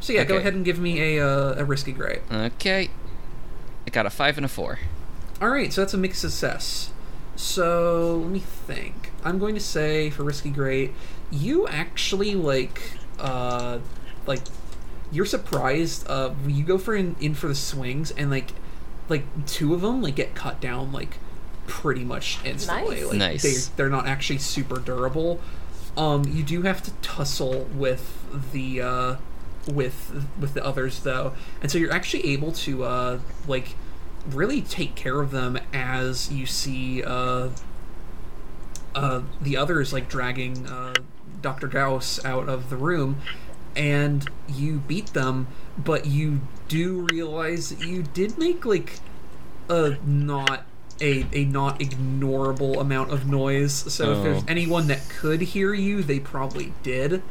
So 0.01 0.13
yeah, 0.13 0.25
go 0.25 0.37
ahead 0.37 0.55
and 0.55 0.65
give 0.65 0.79
me 0.79 1.17
a 1.17 1.27
uh, 1.27 1.55
a 1.59 1.65
risky 1.65 1.93
great. 1.93 2.21
Okay, 2.31 2.91
I 3.87 3.91
got 3.91 4.07
a 4.07 4.11
five 4.11 4.37
and 4.37 4.45
a 4.45 4.49
four. 4.49 4.79
All 5.41 5.49
right, 5.49 5.73
so 5.73 5.81
that's 5.81 5.95
a 5.95 5.99
mixed 5.99 6.21
success. 6.21 6.91
So 7.37 8.19
let 8.23 8.31
me 8.31 8.39
think. 8.39 9.11
I'm 9.25 9.39
going 9.39 9.55
to 9.55 9.61
say 9.61 10.11
for 10.11 10.23
risky 10.23 10.51
great, 10.51 10.93
you 11.31 11.67
actually 11.69 12.35
like 12.35 12.93
uh 13.19 13.79
like 14.27 14.41
you're 15.15 15.25
surprised. 15.25 16.07
Uh, 16.09 16.35
you 16.47 16.65
go 16.65 16.77
for 16.77 16.95
in, 16.95 17.17
in 17.21 17.35
for 17.35 17.49
the 17.49 17.55
swings 17.55 18.11
and 18.11 18.31
like 18.31 18.51
like 19.09 19.25
two 19.47 19.75
of 19.75 19.83
them 19.83 20.03
like 20.03 20.17
get 20.17 20.35
cut 20.35 20.61
down 20.61 20.93
like 20.93 21.19
pretty 21.67 22.05
much 22.05 22.39
instantly. 22.45 22.97
Nice. 22.97 23.07
Like 23.07 23.19
Nice. 23.19 23.43
They, 23.43 23.73
they're 23.77 23.91
not 23.91 24.07
actually 24.07 24.39
super 24.39 24.79
durable. 24.79 25.41
Um, 25.97 26.25
you 26.25 26.43
do 26.43 26.63
have 26.63 26.83
to 26.83 26.91
tussle 27.03 27.69
with 27.75 28.25
the 28.53 28.83
uh, 28.83 29.17
with 29.73 30.27
with 30.39 30.55
the 30.55 30.65
others 30.65 31.01
though, 31.01 31.35
and 31.63 31.71
so 31.71 31.79
you're 31.79 31.93
actually 31.93 32.27
able 32.27 32.51
to 32.53 32.85
uh, 32.85 33.19
like 33.47 33.77
really 34.29 34.63
take 34.63 34.95
care 34.95 35.21
of 35.21 35.31
them 35.31 35.59
as 35.73 36.33
you 36.33 36.47
see 36.47 37.05
uh, 37.05 37.51
uh, 38.95 39.23
the 39.41 39.57
others 39.57 39.93
like 39.93 40.09
dragging 40.09 40.67
uh, 40.67 40.95
Dr. 41.43 41.69
Gauss 41.69 42.25
out 42.25 42.49
of 42.49 42.71
the 42.71 42.77
room, 42.77 43.21
and 43.77 44.29
you 44.49 44.79
beat 44.87 45.09
them, 45.15 45.47
but 45.79 46.07
you 46.07 46.41
do 46.69 47.07
realize 47.11 47.71
that 47.71 47.87
you 47.87 48.03
did 48.03 48.39
make 48.39 48.65
like 48.65 48.99
a 49.69 49.97
not 50.07 50.65
a, 51.01 51.27
a 51.33 51.45
not 51.45 51.81
ignorable 51.81 52.81
amount 52.81 53.11
of 53.13 53.27
noise. 53.27 53.73
So 53.93 54.13
if 54.13 54.23
there's 54.23 54.43
Oh. 54.43 54.47
anyone 54.47 54.87
that 54.87 55.09
could 55.09 55.41
hear 55.41 55.75
you, 55.75 56.03
they 56.03 56.21
probably 56.21 56.73
did. 56.83 57.23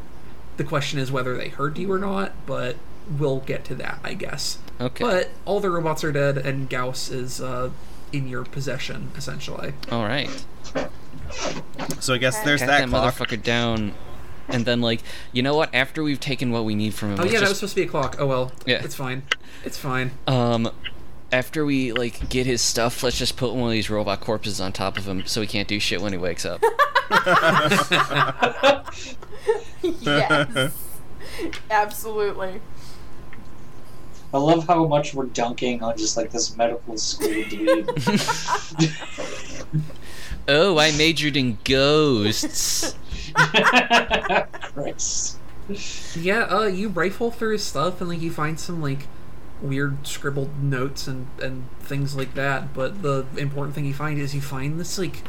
The 0.57 0.63
question 0.63 0.99
is 0.99 1.11
whether 1.11 1.37
they 1.37 1.47
heard 1.49 1.77
you 1.77 1.91
or 1.91 1.97
not, 1.97 2.33
but 2.45 2.75
we'll 3.17 3.39
get 3.39 3.63
to 3.65 3.75
that, 3.75 3.99
I 4.03 4.13
guess. 4.15 4.57
Okay. 4.81 5.03
But 5.03 5.29
all 5.45 5.59
the 5.61 5.69
robots 5.69 6.03
are 6.03 6.11
dead, 6.11 6.37
and 6.37 6.69
Gauss 6.69 7.09
is 7.09 7.39
uh, 7.41 7.69
in 8.11 8.27
your 8.27 8.43
possession, 8.43 9.11
essentially. 9.15 9.73
All 9.91 10.03
right. 10.03 10.29
So 11.99 12.13
I 12.13 12.17
guess 12.17 12.39
there's 12.41 12.59
Pat 12.59 12.67
that, 12.69 12.79
that 12.81 12.89
clock. 12.89 13.13
motherfucker 13.15 13.41
down, 13.41 13.93
and 14.47 14.65
then 14.65 14.81
like, 14.81 15.01
you 15.31 15.41
know 15.43 15.55
what? 15.55 15.73
After 15.73 16.03
we've 16.03 16.19
taken 16.19 16.51
what 16.51 16.65
we 16.65 16.75
need 16.75 16.93
from 16.93 17.09
him, 17.13 17.19
Oh 17.19 17.23
let's 17.23 17.33
yeah, 17.33 17.39
that 17.39 17.49
was 17.49 17.57
supposed 17.59 17.75
to 17.75 17.81
be 17.81 17.87
a 17.87 17.89
clock. 17.89 18.17
Oh 18.19 18.27
well. 18.27 18.51
Yeah. 18.65 18.83
It's 18.83 18.95
fine. 18.95 19.23
It's 19.63 19.77
fine. 19.77 20.11
um, 20.27 20.69
after 21.31 21.65
we 21.65 21.91
like 21.93 22.29
get 22.29 22.45
his 22.45 22.61
stuff, 22.61 23.01
let's 23.03 23.17
just 23.17 23.37
put 23.37 23.53
one 23.53 23.63
of 23.67 23.71
these 23.71 23.89
robot 23.89 24.19
corpses 24.21 24.61
on 24.61 24.71
top 24.71 24.97
of 24.97 25.07
him 25.07 25.25
so 25.25 25.41
he 25.41 25.47
can't 25.47 25.67
do 25.67 25.79
shit 25.79 26.01
when 26.01 26.11
he 26.11 26.17
wakes 26.17 26.45
up. 26.45 26.61
yes. 30.01 30.73
Absolutely. 31.71 32.61
I 34.33 34.37
love 34.37 34.65
how 34.67 34.85
much 34.87 35.13
we're 35.13 35.25
dunking 35.27 35.83
on 35.83 35.95
just 35.97 36.17
like 36.17 36.31
this 36.31 36.55
medical 36.57 36.97
school 36.97 37.43
dude. 37.49 37.89
Oh, 40.45 40.77
I 40.77 40.91
majored 40.91 41.37
in 41.37 41.57
ghosts. 41.63 42.95
Christ. 43.33 45.37
Yeah, 46.15 46.41
uh, 46.49 46.65
you 46.65 46.89
rifle 46.89 47.31
through 47.31 47.53
his 47.53 47.63
stuff 47.63 48.01
and 48.01 48.09
like 48.09 48.21
you 48.21 48.31
find 48.31 48.59
some 48.59 48.81
like 48.81 49.07
weird 49.61 50.05
scribbled 50.05 50.61
notes 50.61 51.07
and 51.07 51.27
and 51.41 51.69
things 51.79 52.15
like 52.15 52.33
that. 52.35 52.73
But 52.73 53.01
the 53.01 53.25
important 53.37 53.75
thing 53.75 53.85
you 53.85 53.93
find 53.93 54.19
is 54.19 54.35
you 54.35 54.41
find 54.41 54.79
this 54.79 54.97
like 54.97 55.23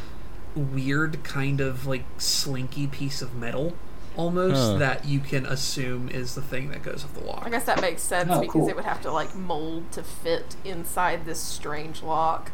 weird 0.57 1.23
kind 1.25 1.61
of 1.61 1.87
like 1.87 2.05
slinky 2.19 2.87
piece 2.87 3.21
of 3.23 3.35
metal 3.35 3.75
almost 4.17 4.55
Huh. 4.55 4.79
that 4.79 5.05
you 5.05 5.19
can 5.19 5.45
assume 5.47 6.09
is 6.09 6.37
the 6.37 6.43
thing 6.43 6.69
that 6.71 6.85
goes 6.85 7.03
with 7.03 7.15
the 7.15 7.25
lock. 7.29 7.43
I 7.45 7.51
guess 7.51 7.65
that 7.65 7.81
makes 7.81 8.03
sense 8.03 8.31
Oh, 8.33 8.41
because 8.41 8.53
cool. 8.53 8.69
it 8.69 8.77
would 8.77 8.85
have 8.85 9.01
to 9.03 9.11
like 9.13 9.35
mold 9.35 9.91
to 9.93 10.03
fit 10.05 10.55
inside 10.65 11.27
this 11.27 11.41
strange 11.41 12.01
lock. 12.03 12.53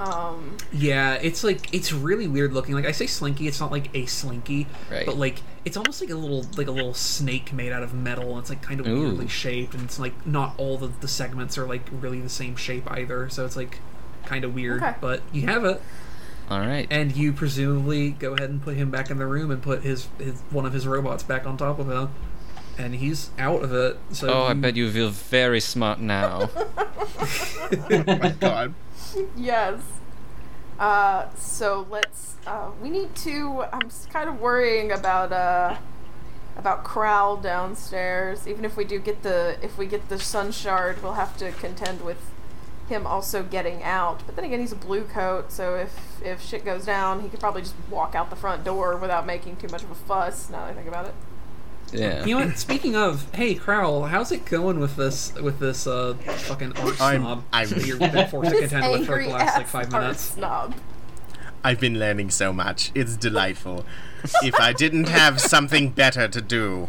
Um, 0.00 0.56
Yeah, 0.72 1.14
it's 1.14 1.44
like 1.44 1.72
it's 1.74 1.92
really 1.92 2.26
weird 2.26 2.52
looking. 2.52 2.74
Like 2.74 2.86
I 2.86 2.92
say 2.92 3.06
slinky, 3.06 3.46
it's 3.48 3.60
not 3.60 3.70
like 3.70 3.94
a 3.94 4.06
slinky, 4.06 4.66
Right. 4.90 5.04
but 5.06 5.16
like 5.16 5.40
it's 5.64 5.76
almost 5.76 6.00
like 6.00 6.10
a 6.10 6.14
little 6.14 6.46
like 6.56 6.66
a 6.68 6.70
little 6.72 6.94
snake 6.94 7.52
made 7.52 7.70
out 7.72 7.82
of 7.82 7.92
metal. 7.92 8.38
It's 8.38 8.48
like 8.50 8.62
kind 8.62 8.80
of 8.80 8.88
Ooh. 8.88 9.02
weirdly 9.02 9.28
shaped, 9.28 9.74
and 9.74 9.82
it's 9.84 9.98
like 9.98 10.26
not 10.26 10.54
all 10.58 10.78
the 10.78 10.88
the 11.00 11.08
segments 11.08 11.58
are 11.58 11.66
like 11.66 11.82
really 11.92 12.20
the 12.20 12.28
same 12.30 12.56
shape 12.56 12.90
either. 12.90 13.28
So 13.28 13.44
it's 13.44 13.56
like 13.56 13.78
kind 14.24 14.44
of 14.44 14.54
weird. 14.54 14.82
Okay. 14.82 14.94
But 15.00 15.22
you 15.32 15.42
have 15.48 15.64
it, 15.64 15.82
All 16.48 16.60
right. 16.60 16.86
and 16.90 17.14
you 17.14 17.32
presumably 17.32 18.10
go 18.12 18.34
ahead 18.34 18.48
and 18.50 18.62
put 18.62 18.76
him 18.76 18.90
back 18.90 19.10
in 19.10 19.18
the 19.18 19.26
room 19.26 19.50
and 19.50 19.62
put 19.62 19.82
his 19.82 20.08
his 20.18 20.40
one 20.50 20.64
of 20.66 20.72
his 20.72 20.86
robots 20.86 21.22
back 21.22 21.46
on 21.46 21.56
top 21.58 21.78
of 21.78 21.90
him, 21.90 22.08
and 22.78 22.94
he's 22.94 23.30
out 23.38 23.62
of 23.62 23.74
it. 23.74 23.98
So 24.12 24.28
Oh, 24.32 24.42
I 24.44 24.54
bet 24.54 24.76
you 24.76 24.90
feel 24.90 25.10
very 25.10 25.60
smart 25.60 26.00
now. 26.00 26.48
oh 26.56 28.04
my 28.06 28.34
god. 28.40 28.74
yes. 29.36 29.80
Uh, 30.78 31.28
so 31.36 31.86
let's. 31.90 32.36
Uh, 32.46 32.70
we 32.82 32.90
need 32.90 33.14
to. 33.16 33.64
I'm 33.72 33.90
kind 34.12 34.28
of 34.28 34.40
worrying 34.40 34.92
about 34.92 35.32
uh, 35.32 35.76
about 36.56 36.84
Crowl 36.84 37.36
downstairs. 37.36 38.48
Even 38.48 38.64
if 38.64 38.76
we 38.76 38.84
do 38.84 38.98
get 38.98 39.22
the, 39.22 39.56
if 39.62 39.76
we 39.76 39.86
get 39.86 40.08
the 40.08 40.18
Sun 40.18 40.52
Shard, 40.52 41.02
we'll 41.02 41.14
have 41.14 41.36
to 41.38 41.52
contend 41.52 42.02
with 42.02 42.18
him 42.88 43.06
also 43.06 43.42
getting 43.42 43.82
out. 43.82 44.22
But 44.26 44.36
then 44.36 44.44
again, 44.44 44.60
he's 44.60 44.72
a 44.72 44.76
blue 44.76 45.04
coat, 45.04 45.52
so 45.52 45.76
if 45.76 46.22
if 46.22 46.42
shit 46.42 46.64
goes 46.64 46.84
down, 46.84 47.20
he 47.20 47.28
could 47.28 47.40
probably 47.40 47.62
just 47.62 47.74
walk 47.90 48.14
out 48.14 48.30
the 48.30 48.36
front 48.36 48.64
door 48.64 48.96
without 48.96 49.26
making 49.26 49.56
too 49.56 49.68
much 49.68 49.82
of 49.82 49.90
a 49.90 49.94
fuss. 49.94 50.50
Now 50.50 50.64
that 50.64 50.70
I 50.70 50.74
think 50.74 50.88
about 50.88 51.06
it. 51.06 51.14
Yeah. 51.92 52.24
You 52.24 52.38
know 52.38 52.46
what? 52.46 52.58
Speaking 52.58 52.94
of, 52.96 53.32
hey 53.34 53.54
Crowl, 53.54 54.04
how's 54.04 54.30
it 54.32 54.44
going 54.44 54.78
with 54.80 54.96
this 54.96 55.32
with 55.34 55.58
this 55.58 55.86
uh 55.86 56.14
fucking 56.14 56.76
art 56.76 56.96
snob 56.96 57.44
I'm- 57.52 57.68
that 57.70 57.86
you've 57.86 57.98
been 57.98 58.28
forced 58.28 58.50
to 58.52 58.58
contend 58.60 58.92
with 58.92 59.06
for 59.06 59.22
the 59.22 59.28
last 59.28 59.56
like 59.56 59.66
five 59.66 59.90
minutes? 59.92 60.20
Snob. 60.34 60.74
I've 61.62 61.80
been 61.80 61.98
learning 61.98 62.30
so 62.30 62.52
much. 62.52 62.90
It's 62.94 63.16
delightful. 63.16 63.84
if 64.42 64.54
I 64.60 64.72
didn't 64.72 65.08
have 65.08 65.40
something 65.40 65.90
better 65.90 66.26
to 66.28 66.40
do. 66.40 66.88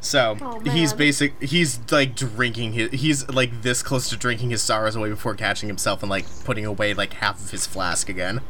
So 0.00 0.36
Oh, 0.42 0.60
he's 0.60 0.92
basic. 0.92 1.40
He's 1.42 1.80
like 1.90 2.14
drinking 2.14 2.74
his. 2.74 2.90
He's 2.92 3.26
like 3.30 3.62
this 3.62 3.82
close 3.82 4.10
to 4.10 4.16
drinking 4.18 4.50
his 4.50 4.60
sorrows 4.62 4.96
away 4.96 5.08
before 5.08 5.34
catching 5.34 5.68
himself 5.68 6.02
and 6.02 6.10
like 6.10 6.26
putting 6.44 6.66
away 6.66 6.92
like 6.92 7.14
half 7.14 7.42
of 7.42 7.50
his 7.50 7.66
flask 7.66 8.08
again. 8.10 8.42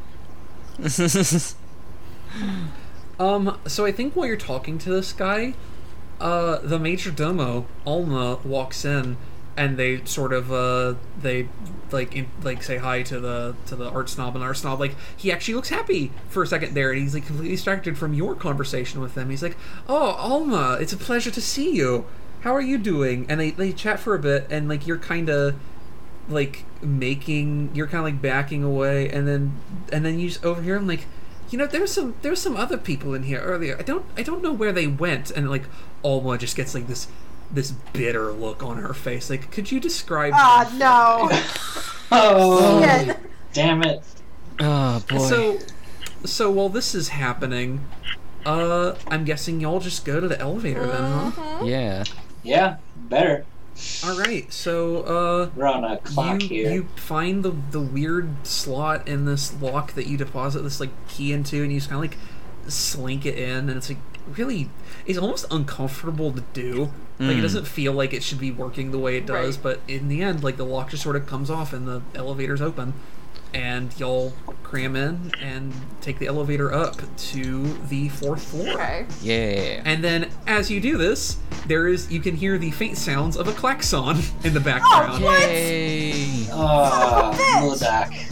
Um, 3.19 3.59
so 3.67 3.85
I 3.85 3.93
think 3.93 4.15
while 4.15 4.27
you're 4.27 4.37
talking 4.37 4.79
to 4.79 4.91
this 4.91 5.13
guy, 5.13 5.55
uh, 6.21 6.59
the 6.59 6.79
major 6.79 7.11
domo 7.11 7.67
Alma 7.87 8.37
walks 8.45 8.85
in, 8.85 9.17
and 9.57 9.77
they 9.77 10.05
sort 10.05 10.33
of 10.33 10.53
uh 10.53 10.95
they 11.21 11.49
like 11.91 12.15
in, 12.15 12.27
like 12.43 12.63
say 12.63 12.77
hi 12.77 13.03
to 13.03 13.21
the 13.21 13.55
to 13.67 13.77
the 13.77 13.89
art 13.89 14.09
snob 14.09 14.35
and 14.35 14.45
art 14.45 14.57
snob 14.57 14.81
like 14.81 14.97
he 15.17 15.31
actually 15.31 15.55
looks 15.55 15.69
happy 15.69 16.11
for 16.29 16.43
a 16.43 16.47
second 16.47 16.75
there 16.75 16.91
and 16.91 17.01
he's 17.01 17.15
like 17.15 17.27
completely 17.27 17.55
distracted 17.55 17.97
from 17.97 18.15
your 18.15 18.35
conversation 18.35 19.01
with 19.01 19.15
them. 19.15 19.31
He's 19.31 19.43
like 19.43 19.57
oh 19.89 20.13
alma 20.13 20.79
it's 20.81 20.93
a 20.93 20.97
pleasure 20.97 21.31
to 21.31 21.41
see 21.41 21.75
you. 21.75 22.07
How 22.41 22.55
are 22.55 22.61
you 22.61 22.79
doing? 22.79 23.27
And 23.29 23.41
they 23.41 23.51
they 23.51 23.73
chat 23.73 24.01
for 24.01 24.15
a 24.15 24.19
bit 24.19 24.47
and 24.51 24.69
like 24.69 24.87
you're 24.87 24.99
kind 24.99 25.29
of 25.29 25.55
like 26.29 26.65
making 26.83 27.71
you're 27.75 27.87
kind 27.87 27.99
of 27.99 28.05
like 28.05 28.21
backing 28.21 28.65
away 28.65 29.09
and 29.09 29.29
then 29.29 29.53
and 29.93 30.05
then 30.05 30.19
you 30.19 30.29
just 30.29 30.45
overhear 30.45 30.77
him 30.77 30.89
like 30.89 31.07
you 31.55 31.59
know 31.59 31.69
there's 31.69 31.93
some 31.93 32.17
there's 32.23 32.43
some 32.43 32.57
other 32.57 32.77
people 32.77 33.15
in 33.15 33.23
here 33.23 33.39
earlier 33.39 33.77
i 33.79 33.83
don't 33.83 34.05
i 34.17 34.25
don't 34.25 34.43
know 34.43 34.53
where 34.53 34.73
they 34.73 34.89
went 34.89 35.31
and 35.31 35.49
like 35.49 35.63
alma 36.03 36.37
just 36.37 36.57
gets 36.57 36.75
like 36.75 36.89
this 36.89 37.07
this 37.49 37.71
bitter 37.93 38.33
look 38.33 38.61
on 38.61 38.79
her 38.79 38.93
face 38.93 39.31
like 39.31 39.53
could 39.53 39.71
you 39.71 39.79
describe 39.79 40.33
Ah, 40.35 40.65
them? 40.69 40.79
no. 40.81 41.31
Oh, 42.11 42.83
Shit. 42.83 43.17
damn 43.53 43.85
it. 43.85 44.03
oh 44.59 45.01
boy. 45.09 45.19
so 45.19 45.59
so 46.25 46.51
while 46.51 46.69
this 46.69 46.93
is 46.93 47.11
happening 47.11 47.87
uh 48.45 48.97
i'm 49.07 49.25
guessing 49.25 49.61
y'all 49.61 49.79
just 49.79 50.05
go 50.05 50.19
to 50.19 50.27
the 50.27 50.41
elevator 50.41 50.85
then 50.89 51.31
huh 51.31 51.65
yeah. 51.65 52.03
Yeah, 52.43 52.79
better. 52.97 53.47
All 54.05 54.17
right 54.19 54.53
so 54.53 55.03
uh 55.03 55.51
We're 55.57 55.67
on 55.67 55.85
a 55.85 55.99
clock 55.99 56.43
you, 56.43 56.49
here. 56.49 56.73
you 56.73 56.89
find 56.97 57.43
the 57.43 57.55
the 57.73 57.81
weird 57.81 58.47
slot 58.47 59.09
in 59.09 59.25
this 59.25 59.61
lock 59.61 59.93
that 59.95 60.07
you 60.07 60.17
deposit 60.17 60.63
this 60.63 60.79
like 60.81 60.91
key 61.09 61.33
into, 61.33 61.63
and 61.63 61.73
you 61.73 61.79
just 61.79 61.91
kind 61.91 62.05
of 62.05 62.11
like 62.11 62.19
slink 62.71 63.27
it 63.27 63.37
in, 63.37 63.69
and 63.69 63.71
it's 63.71 63.89
like 63.89 63.99
really, 64.37 64.71
it's 65.07 65.19
almost 65.19 65.45
uncomfortable 65.51 66.33
to 66.33 66.43
do. 66.53 66.91
Like 67.19 67.37
it 67.37 67.39
Mm. 67.39 67.43
doesn't 67.43 67.67
feel 67.67 67.93
like 67.93 68.13
it 68.13 68.23
should 68.23 68.41
be 68.41 68.51
working 68.51 68.91
the 68.91 68.99
way 68.99 69.17
it 69.17 69.27
does, 69.27 69.57
Right. 69.57 69.63
but 69.63 69.81
in 69.87 70.09
the 70.09 70.23
end, 70.23 70.43
like 70.43 70.57
the 70.57 70.65
lock 70.65 70.91
just 70.91 71.03
sort 71.03 71.15
of 71.17 71.27
comes 71.27 71.51
off 71.51 71.73
and 71.73 71.87
the 71.87 72.01
elevator's 72.15 72.61
open, 72.63 72.95
and 73.55 73.99
y'all 73.99 74.33
cram 74.63 74.97
in 74.97 75.33
and 75.41 75.73
take 76.01 76.19
the 76.19 76.27
elevator 76.27 76.73
up 76.73 76.97
to 77.17 77.63
the 77.89 78.09
fourth 78.11 78.43
floor. 78.43 78.69
Okay. 78.75 79.07
Yeah. 79.23 79.83
And 79.85 80.03
then, 80.05 80.31
as 80.47 80.71
you 80.71 80.81
do 80.81 80.99
this, 80.99 81.39
there 81.67 81.87
is 81.87 82.11
you 82.13 82.21
can 82.21 82.35
hear 82.37 82.59
the 82.59 82.71
faint 82.73 82.99
sounds 82.99 83.37
of 83.37 83.49
a 83.49 83.53
klaxon 83.53 84.19
in 84.43 84.53
the 84.53 84.61
Oh, 84.61 84.65
background. 84.65 85.23
Yay. 85.23 86.47
Oh, 86.51 87.33
bitch. 87.35 87.79
Modak. 87.81 88.31